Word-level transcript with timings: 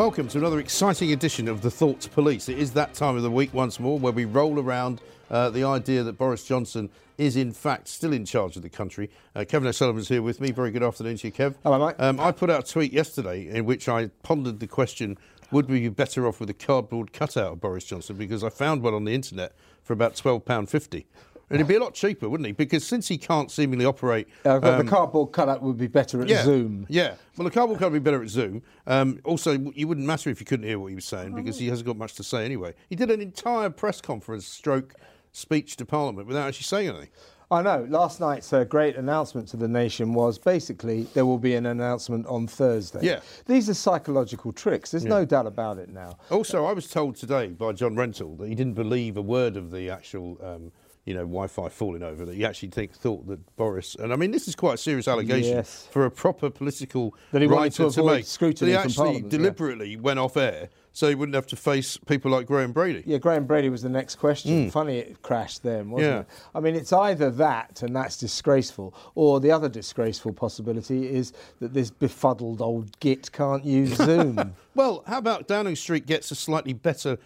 Welcome 0.00 0.28
to 0.28 0.38
another 0.38 0.60
exciting 0.60 1.12
edition 1.12 1.46
of 1.46 1.60
the 1.60 1.70
Thoughts 1.70 2.06
Police. 2.06 2.48
It 2.48 2.58
is 2.58 2.72
that 2.72 2.94
time 2.94 3.16
of 3.16 3.22
the 3.22 3.30
week 3.30 3.52
once 3.52 3.78
more 3.78 3.98
where 3.98 4.14
we 4.14 4.24
roll 4.24 4.58
around 4.58 5.02
uh, 5.30 5.50
the 5.50 5.64
idea 5.64 6.02
that 6.04 6.14
Boris 6.14 6.42
Johnson 6.42 6.88
is 7.18 7.36
in 7.36 7.52
fact 7.52 7.86
still 7.86 8.14
in 8.14 8.24
charge 8.24 8.56
of 8.56 8.62
the 8.62 8.70
country. 8.70 9.10
Uh, 9.36 9.44
Kevin 9.46 9.68
O'Sullivan's 9.68 10.08
here 10.08 10.22
with 10.22 10.40
me. 10.40 10.52
Very 10.52 10.70
good 10.70 10.82
afternoon 10.82 11.18
to 11.18 11.26
you, 11.26 11.32
Kev. 11.34 11.54
Hello, 11.62 11.86
mate. 11.86 11.96
Um, 11.98 12.18
I 12.18 12.32
put 12.32 12.48
out 12.48 12.66
a 12.66 12.72
tweet 12.72 12.94
yesterday 12.94 13.46
in 13.46 13.66
which 13.66 13.90
I 13.90 14.06
pondered 14.22 14.58
the 14.58 14.66
question 14.66 15.18
would 15.50 15.68
we 15.68 15.80
be 15.80 15.90
better 15.90 16.26
off 16.26 16.40
with 16.40 16.48
a 16.48 16.54
cardboard 16.54 17.12
cutout 17.12 17.52
of 17.52 17.60
Boris 17.60 17.84
Johnson? 17.84 18.16
Because 18.16 18.42
I 18.42 18.48
found 18.48 18.82
one 18.82 18.94
on 18.94 19.04
the 19.04 19.12
internet 19.12 19.52
for 19.82 19.92
about 19.92 20.14
£12.50. 20.14 21.04
It'd 21.50 21.66
be 21.66 21.74
a 21.74 21.80
lot 21.80 21.94
cheaper, 21.94 22.28
wouldn't 22.28 22.46
he? 22.46 22.52
Because 22.52 22.86
since 22.86 23.08
he 23.08 23.18
can't 23.18 23.50
seemingly 23.50 23.84
operate. 23.84 24.28
Uh, 24.44 24.58
the 24.60 24.78
um, 24.78 24.86
cardboard 24.86 25.32
cutout 25.32 25.62
would 25.62 25.78
be 25.78 25.88
better 25.88 26.22
at 26.22 26.28
yeah, 26.28 26.44
Zoom. 26.44 26.86
Yeah. 26.88 27.14
Well, 27.36 27.44
the 27.44 27.50
cardboard 27.50 27.80
cutout 27.80 27.92
would 27.92 28.04
be 28.04 28.10
better 28.10 28.22
at 28.22 28.28
Zoom. 28.28 28.62
Um, 28.86 29.20
also, 29.24 29.52
you 29.74 29.88
wouldn't 29.88 30.06
matter 30.06 30.30
if 30.30 30.38
you 30.40 30.46
couldn't 30.46 30.66
hear 30.66 30.78
what 30.78 30.88
he 30.88 30.94
was 30.94 31.04
saying 31.04 31.34
because 31.34 31.58
he 31.58 31.68
hasn't 31.68 31.86
got 31.86 31.96
much 31.96 32.14
to 32.14 32.22
say 32.22 32.44
anyway. 32.44 32.74
He 32.88 32.94
did 32.94 33.10
an 33.10 33.20
entire 33.20 33.70
press 33.70 34.00
conference 34.00 34.46
stroke 34.46 34.94
speech 35.32 35.76
to 35.76 35.84
Parliament 35.84 36.28
without 36.28 36.48
actually 36.48 36.64
saying 36.64 36.88
anything. 36.88 37.10
I 37.52 37.62
know. 37.62 37.84
Last 37.88 38.20
night's 38.20 38.52
uh, 38.52 38.62
great 38.62 38.94
announcement 38.94 39.48
to 39.48 39.56
the 39.56 39.66
nation 39.66 40.14
was 40.14 40.38
basically 40.38 41.02
there 41.14 41.26
will 41.26 41.38
be 41.38 41.56
an 41.56 41.66
announcement 41.66 42.26
on 42.26 42.46
Thursday. 42.46 43.00
Yeah. 43.02 43.20
These 43.46 43.68
are 43.68 43.74
psychological 43.74 44.52
tricks. 44.52 44.92
There's 44.92 45.04
no 45.04 45.24
doubt 45.24 45.48
about 45.48 45.78
it 45.78 45.88
now. 45.88 46.16
Also, 46.30 46.64
I 46.64 46.72
was 46.72 46.88
told 46.88 47.16
today 47.16 47.48
by 47.48 47.72
John 47.72 47.96
Rentoul 47.96 48.38
that 48.38 48.48
he 48.48 48.54
didn't 48.54 48.74
believe 48.74 49.16
a 49.16 49.22
word 49.22 49.56
of 49.56 49.72
the 49.72 49.90
actual, 49.90 50.38
um, 50.44 50.70
you 51.10 51.16
know, 51.16 51.22
Wi-Fi 51.22 51.68
falling 51.68 52.02
over. 52.04 52.24
That 52.24 52.36
he 52.36 52.44
actually 52.44 52.68
think, 52.70 52.92
thought 52.94 53.26
that 53.26 53.56
Boris, 53.56 53.96
and 53.96 54.12
I 54.12 54.16
mean, 54.16 54.30
this 54.30 54.46
is 54.46 54.54
quite 54.54 54.74
a 54.74 54.78
serious 54.78 55.08
allegation 55.08 55.56
Yes. 55.56 55.88
for 55.90 56.04
a 56.06 56.10
proper 56.10 56.48
political 56.50 57.14
That 57.32 57.42
he 57.42 57.48
writer 57.48 57.76
to 57.90 58.00
avoid 58.00 58.12
make. 58.18 58.24
scrutiny 58.26 58.70
that 58.72 58.78
he 58.78 58.84
actually 58.84 58.94
Parliament, 58.94 59.24
yeah. 59.32 59.38
deliberately 59.38 59.96
went 59.96 60.18
off 60.20 60.36
air 60.36 60.68
so 60.92 61.08
he 61.08 61.14
wouldn't 61.14 61.34
have 61.34 61.46
to 61.48 61.56
face 61.56 61.96
people 61.96 62.30
like 62.30 62.46
Graham 62.46 62.72
Brady. 62.72 63.02
Yeah, 63.06 63.18
Graham 63.18 63.46
Brady 63.46 63.68
was 63.68 63.82
the 63.82 63.88
next 63.88 64.16
question. 64.16 64.64
Hmm. 64.64 64.68
Funny 64.70 64.98
it 64.98 65.22
crashed 65.22 65.62
then, 65.62 65.90
wasn't. 65.90 66.10
Yeah. 66.12 66.20
it? 66.20 66.26
I 66.54 66.60
mean, 66.60 66.74
it's 66.76 66.92
either 66.92 67.30
that, 67.30 67.82
and 67.82 67.94
that's 67.94 68.16
disgraceful, 68.16 68.94
or 69.14 69.40
the 69.40 69.50
other 69.52 69.68
disgraceful 69.68 70.32
possibility 70.32 71.08
is 71.08 71.32
that 71.60 71.74
this 71.74 71.90
befuddled 71.90 72.60
old 72.60 72.98
git 73.00 73.30
can't 73.32 73.64
use 73.64 73.94
Zoom. 73.96 74.54
Well, 74.72 75.02
how 75.06 75.18
about 75.18 75.48
Downing 75.48 75.74
Street 75.76 76.06
gets 76.06 76.30
a 76.30 76.34
slightly 76.36 76.72
better 76.72 77.18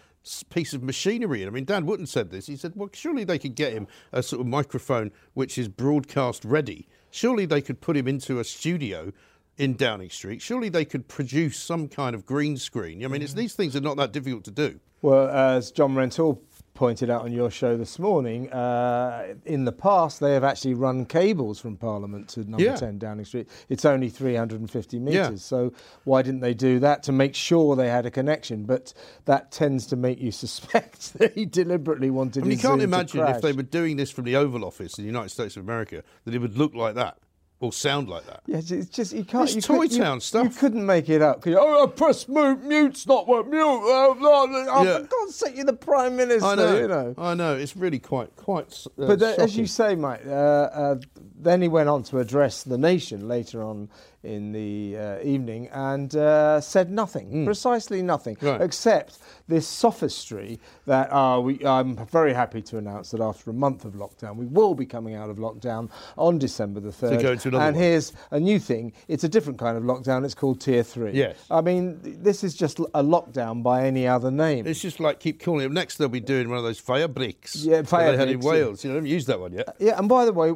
piece 0.49 0.73
of 0.73 0.83
machinery 0.83 1.41
in? 1.41 1.47
I 1.47 1.51
mean, 1.51 1.65
Dan 1.65 1.85
Wootton 1.85 2.07
said 2.07 2.31
this. 2.31 2.47
He 2.47 2.55
said, 2.55 2.73
well, 2.75 2.89
surely 2.93 3.23
they 3.23 3.39
could 3.39 3.55
get 3.55 3.73
him 3.73 3.87
a 4.11 4.23
sort 4.23 4.41
of 4.41 4.47
microphone 4.47 5.11
which 5.33 5.57
is 5.57 5.67
broadcast 5.67 6.43
ready. 6.43 6.87
Surely 7.11 7.45
they 7.45 7.61
could 7.61 7.81
put 7.81 7.95
him 7.95 8.07
into 8.07 8.39
a 8.39 8.43
studio 8.43 9.11
in 9.57 9.75
Downing 9.75 10.09
Street. 10.09 10.41
Surely 10.41 10.69
they 10.69 10.85
could 10.85 11.07
produce 11.07 11.57
some 11.57 11.87
kind 11.87 12.15
of 12.15 12.25
green 12.25 12.57
screen. 12.57 13.03
I 13.05 13.07
mean, 13.07 13.21
it's, 13.21 13.31
mm-hmm. 13.31 13.41
these 13.41 13.53
things 13.55 13.75
are 13.75 13.81
not 13.81 13.97
that 13.97 14.11
difficult 14.11 14.43
to 14.45 14.51
do. 14.51 14.79
Well, 15.01 15.29
as 15.29 15.71
John 15.71 15.95
Rentoul 15.95 16.39
pointed 16.75 17.09
out 17.09 17.23
on 17.23 17.31
your 17.31 17.49
show 17.49 17.75
this 17.77 17.97
morning, 17.97 18.51
uh, 18.51 19.33
in 19.45 19.65
the 19.65 19.71
past 19.71 20.19
they 20.19 20.33
have 20.33 20.43
actually 20.43 20.73
run 20.75 21.05
cables 21.05 21.59
from 21.59 21.77
Parliament 21.77 22.27
to 22.29 22.41
number 22.41 22.61
Yeah. 22.63 22.75
10 22.75 22.99
Downing 22.99 23.25
Street. 23.25 23.47
It's 23.69 23.85
only 23.85 24.09
350 24.09 24.99
metres, 24.99 25.15
Yeah. 25.15 25.35
so 25.35 25.73
why 26.03 26.21
didn't 26.21 26.41
they 26.41 26.53
do 26.53 26.79
that 26.79 27.01
to 27.03 27.11
make 27.11 27.33
sure 27.33 27.75
they 27.75 27.89
had 27.89 28.05
a 28.05 28.11
connection? 28.11 28.65
But 28.65 28.93
that 29.25 29.51
tends 29.51 29.87
to 29.87 29.95
make 29.95 30.19
you 30.19 30.31
suspect 30.45 31.13
that 31.17 31.33
he 31.33 31.45
deliberately 31.45 32.11
wanted 32.11 32.43
I 32.43 32.47
mean, 32.47 32.51
you 32.51 32.61
can't 32.61 32.81
imagine 32.81 33.25
if 33.27 33.41
they 33.41 33.53
were 33.53 33.63
doing 33.63 33.95
this 33.97 34.11
from 34.11 34.25
the 34.25 34.35
Oval 34.35 34.63
Office 34.63 34.97
in 34.99 35.03
the 35.05 35.07
United 35.07 35.29
States 35.29 35.57
of 35.57 35.63
America 35.63 36.03
that 36.25 36.35
it 36.35 36.39
would 36.39 36.57
look 36.57 36.75
like 36.75 36.95
that 36.95 37.17
or 37.65 37.73
sound 37.73 38.07
like 38.09 38.25
that. 38.27 38.41
Yeah, 38.45 38.57
it's 38.57 38.89
just 38.89 39.13
you 39.13 39.23
can't. 39.23 39.45
It's 39.45 39.55
you 39.55 39.61
Toy 39.61 39.79
could- 39.79 39.91
you- 39.93 39.97
Town 39.99 40.21
stuff. 40.21 40.43
You 40.45 40.49
couldn't 40.51 40.85
make 40.85 41.09
it 41.09 41.21
up. 41.21 41.41
Could 41.41 41.51
you? 41.53 41.59
Oh, 41.59 41.83
I 41.83 41.87
press 41.87 42.27
mute, 42.27 42.63
mute's 42.63 43.05
not 43.07 43.27
work. 43.27 43.47
Mute. 43.47 43.55
Blah, 43.81 44.13
blah. 44.13 44.45
oh, 44.47 44.83
Yeah. 44.83 44.97
for 44.99 45.03
God's 45.05 45.35
sake, 45.35 45.55
you're 45.55 45.65
the 45.65 45.73
prime 45.73 46.15
minister. 46.15 46.45
I 46.47 46.55
know, 46.55 46.77
You 46.79 46.87
know. 46.87 47.15
I 47.17 47.33
know. 47.33 47.55
It's 47.55 47.75
really 47.75 47.99
quite, 47.99 48.35
quite. 48.35 48.71
Uh, 48.97 49.07
But 49.07 49.21
uh, 49.21 49.35
as 49.39 49.57
you 49.57 49.65
say, 49.67 49.95
Mike. 49.95 50.21
uh, 50.25 50.29
uh, 50.31 50.95
then 51.37 51.61
he 51.61 51.67
went 51.67 51.89
on 51.89 52.03
to 52.03 52.19
address 52.19 52.63
the 52.63 52.77
nation 52.77 53.27
later 53.27 53.61
on 53.63 53.89
in 54.25 54.51
the 54.51 54.97
uh, 54.97 55.23
evening 55.23 55.69
and 55.71 56.15
uh, 56.15 56.59
said 56.59 56.91
nothing, 56.91 57.45
precisely 57.45 58.01
nothing. 58.01 58.37
Right. 58.41 58.61
except 58.61 59.19
this 59.47 59.67
sophistry 59.67 60.59
that 60.85 61.11
uh, 61.13 61.39
we, 61.39 61.63
I'm 61.65 61.95
very 62.07 62.33
happy 62.33 62.61
to 62.63 62.77
announce 62.77 63.11
that 63.11 63.21
after 63.21 63.51
a 63.51 63.53
month 63.53 63.85
of 63.85 63.93
lockdown, 63.93 64.35
we 64.35 64.45
will 64.45 64.73
be 64.73 64.85
coming 64.85 65.15
out 65.15 65.29
of 65.29 65.37
lockdown 65.37 65.89
on 66.17 66.37
December 66.39 66.79
the 66.79 66.89
3rd. 66.89 67.21
go 67.21 67.31
into 67.31 67.47
another 67.49 67.65
and 67.65 67.75
one. 67.75 67.83
here's 67.83 68.13
a 68.31 68.39
new 68.39 68.59
thing. 68.59 68.93
It's 69.07 69.23
a 69.23 69.29
different 69.29 69.59
kind 69.59 69.77
of 69.77 69.83
lockdown. 69.83 70.25
It's 70.25 70.33
called 70.33 70.61
Tier 70.61 70.83
3. 70.83 71.11
Yes. 71.11 71.37
I 71.49 71.61
mean, 71.61 71.99
this 72.01 72.43
is 72.43 72.55
just 72.55 72.79
a 72.79 73.03
lockdown 73.03 73.63
by 73.63 73.85
any 73.85 74.07
other 74.07 74.31
name. 74.31 74.65
It's 74.67 74.81
just 74.81 74.99
like 74.99 75.19
keep 75.19 75.41
calling 75.41 75.65
it. 75.65 75.71
Next, 75.71 75.97
they'll 75.97 76.09
be 76.09 76.19
doing 76.19 76.49
one 76.49 76.57
of 76.57 76.63
those 76.63 76.81
firebreaks. 76.81 77.65
Yeah, 77.65 77.81
that 77.81 77.89
they 77.89 78.17
had 78.17 78.29
in 78.29 78.39
firebreaks, 78.39 78.43
yeah. 78.43 78.49
Wales. 78.49 78.83
You 78.83 78.89
know, 78.89 78.95
I 78.95 78.97
haven't 78.97 79.09
used 79.11 79.27
that 79.27 79.39
one 79.39 79.53
yet. 79.53 79.75
Yeah, 79.79 79.99
and 79.99 80.09
by 80.09 80.25
the 80.25 80.33
way, 80.33 80.53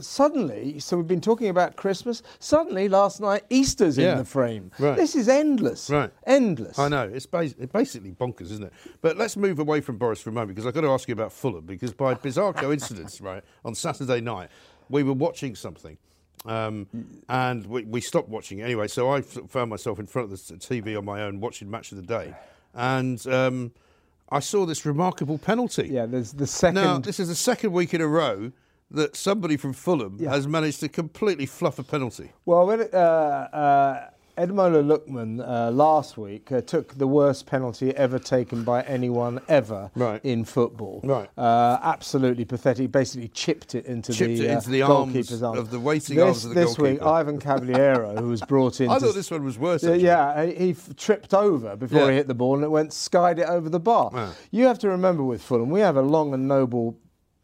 suddenly, 0.00 0.78
so 0.80 0.96
we've 0.96 1.06
been 1.06 1.20
talking 1.20 1.48
about 1.48 1.76
Christmas. 1.76 2.22
Suddenly, 2.40 2.88
last 2.88 3.11
night, 3.20 3.42
Easter's 3.50 3.96
Yeah, 3.98 4.12
in 4.12 4.18
the 4.18 4.24
frame. 4.24 4.70
right. 4.78 4.96
This 4.96 5.14
is 5.16 5.28
endless. 5.28 5.90
Right. 5.90 6.10
Endless. 6.26 6.78
I 6.78 6.88
know 6.88 7.08
it's, 7.12 7.26
bas- 7.26 7.54
basically 7.54 8.12
bonkers, 8.12 8.50
isn't 8.52 8.64
it? 8.64 8.72
But 9.00 9.16
let's 9.16 9.36
move 9.36 9.58
away 9.58 9.80
from 9.80 9.98
Boris 9.98 10.20
for 10.20 10.30
a 10.30 10.32
moment 10.32 10.50
because 10.56 10.66
I've 10.66 10.74
got 10.74 10.82
to 10.82 10.90
ask 10.90 11.08
you 11.08 11.12
about 11.12 11.32
Fulham 11.32 11.64
because 11.66 11.92
by 11.92 12.14
bizarre 12.14 12.52
coincidence, 12.52 13.20
right, 13.20 13.42
on 13.64 13.74
Saturday 13.74 14.20
night 14.20 14.48
we 14.88 15.02
were 15.02 15.12
watching 15.14 15.54
something. 15.54 15.96
Um, 16.44 16.88
and 17.28 17.64
we, 17.66 17.84
we 17.84 18.00
stopped 18.00 18.28
watching 18.28 18.58
it 18.58 18.62
anyway, 18.64 18.88
so 18.88 19.10
I 19.12 19.20
found 19.20 19.70
myself 19.70 20.00
in 20.00 20.06
front 20.08 20.32
of 20.32 20.46
the 20.48 20.54
TV 20.56 20.98
on 20.98 21.04
my 21.04 21.22
own 21.22 21.38
watching 21.38 21.70
Match 21.70 21.92
of 21.92 21.98
the 21.98 22.02
Day, 22.02 22.34
and 22.74 23.24
um, 23.28 23.70
I 24.28 24.40
saw 24.40 24.66
this 24.66 24.84
remarkable 24.84 25.38
penalty. 25.38 25.86
Yeah, 25.88 26.06
there's 26.06 26.32
the 26.32 26.48
second. 26.48 26.74
Now, 26.74 26.98
this 26.98 27.20
is 27.20 27.28
the 27.28 27.36
second 27.36 27.70
week 27.72 27.94
in 27.94 28.00
a 28.00 28.08
row 28.08 28.50
that 28.92 29.16
somebody 29.16 29.56
from 29.56 29.72
Fulham 29.72 30.16
Yeah. 30.20 30.30
has 30.30 30.46
managed 30.46 30.80
to 30.80 30.88
completely 30.88 31.46
fluff 31.46 31.78
a 31.78 31.82
penalty. 31.82 32.30
Well, 32.44 32.66
when 32.66 32.80
it, 32.80 32.94
uh, 32.94 32.96
uh, 33.52 34.08
Ademola 34.38 34.82
Lookman 34.82 35.46
uh, 35.46 35.70
last 35.70 36.16
week 36.16 36.50
uh, 36.50 36.62
took 36.62 36.94
the 36.96 37.06
worst 37.06 37.44
penalty 37.44 37.94
ever 37.94 38.18
taken 38.18 38.64
by 38.64 38.80
anyone 38.84 39.40
ever 39.46 39.90
Right. 39.94 40.22
in 40.24 40.46
football. 40.46 41.02
Right. 41.04 41.28
Uh, 41.36 41.78
absolutely 41.82 42.46
pathetic. 42.46 42.90
Basically 42.90 43.28
chipped 43.28 43.74
it 43.74 43.84
into 43.84 44.14
Chipped 44.14 44.38
the, 44.38 44.46
it 44.46 44.50
uh, 44.50 44.54
into 44.54 44.70
the 44.70 44.80
goalkeeper's 44.80 45.42
arms. 45.42 45.58
of 45.58 45.70
the 45.70 45.78
waiting 45.78 46.16
this, 46.16 46.24
arms 46.24 46.44
of 46.46 46.54
the 46.54 46.60
This 46.60 46.78
week. 46.78 47.02
Ivan 47.02 47.40
Cavaleiro, 47.40 48.16
who 48.16 48.28
was 48.28 48.40
brought 48.40 48.80
in. 48.80 48.88
I 48.88 48.98
thought 48.98 49.14
this 49.14 49.30
one 49.30 49.44
was 49.44 49.58
worse. 49.58 49.82
Yeah, 49.82 49.90
actually. 49.90 50.04
yeah, 50.06 50.46
he 50.66 50.74
tripped 50.96 51.34
over 51.34 51.76
before 51.76 52.00
Yeah. 52.00 52.08
he 52.10 52.16
hit 52.16 52.26
the 52.26 52.34
ball 52.34 52.54
and 52.54 52.64
it 52.64 52.70
went 52.70 52.94
skied 52.94 53.38
it 53.38 53.46
over 53.48 53.68
the 53.68 53.80
bar. 53.80 54.10
Wow. 54.14 54.30
You 54.50 54.64
have 54.64 54.78
to 54.78 54.88
remember 54.88 55.22
with 55.24 55.42
Fulham, 55.42 55.68
we 55.68 55.80
have 55.80 55.96
a 55.98 56.02
long 56.02 56.32
and 56.32 56.48
noble 56.48 56.96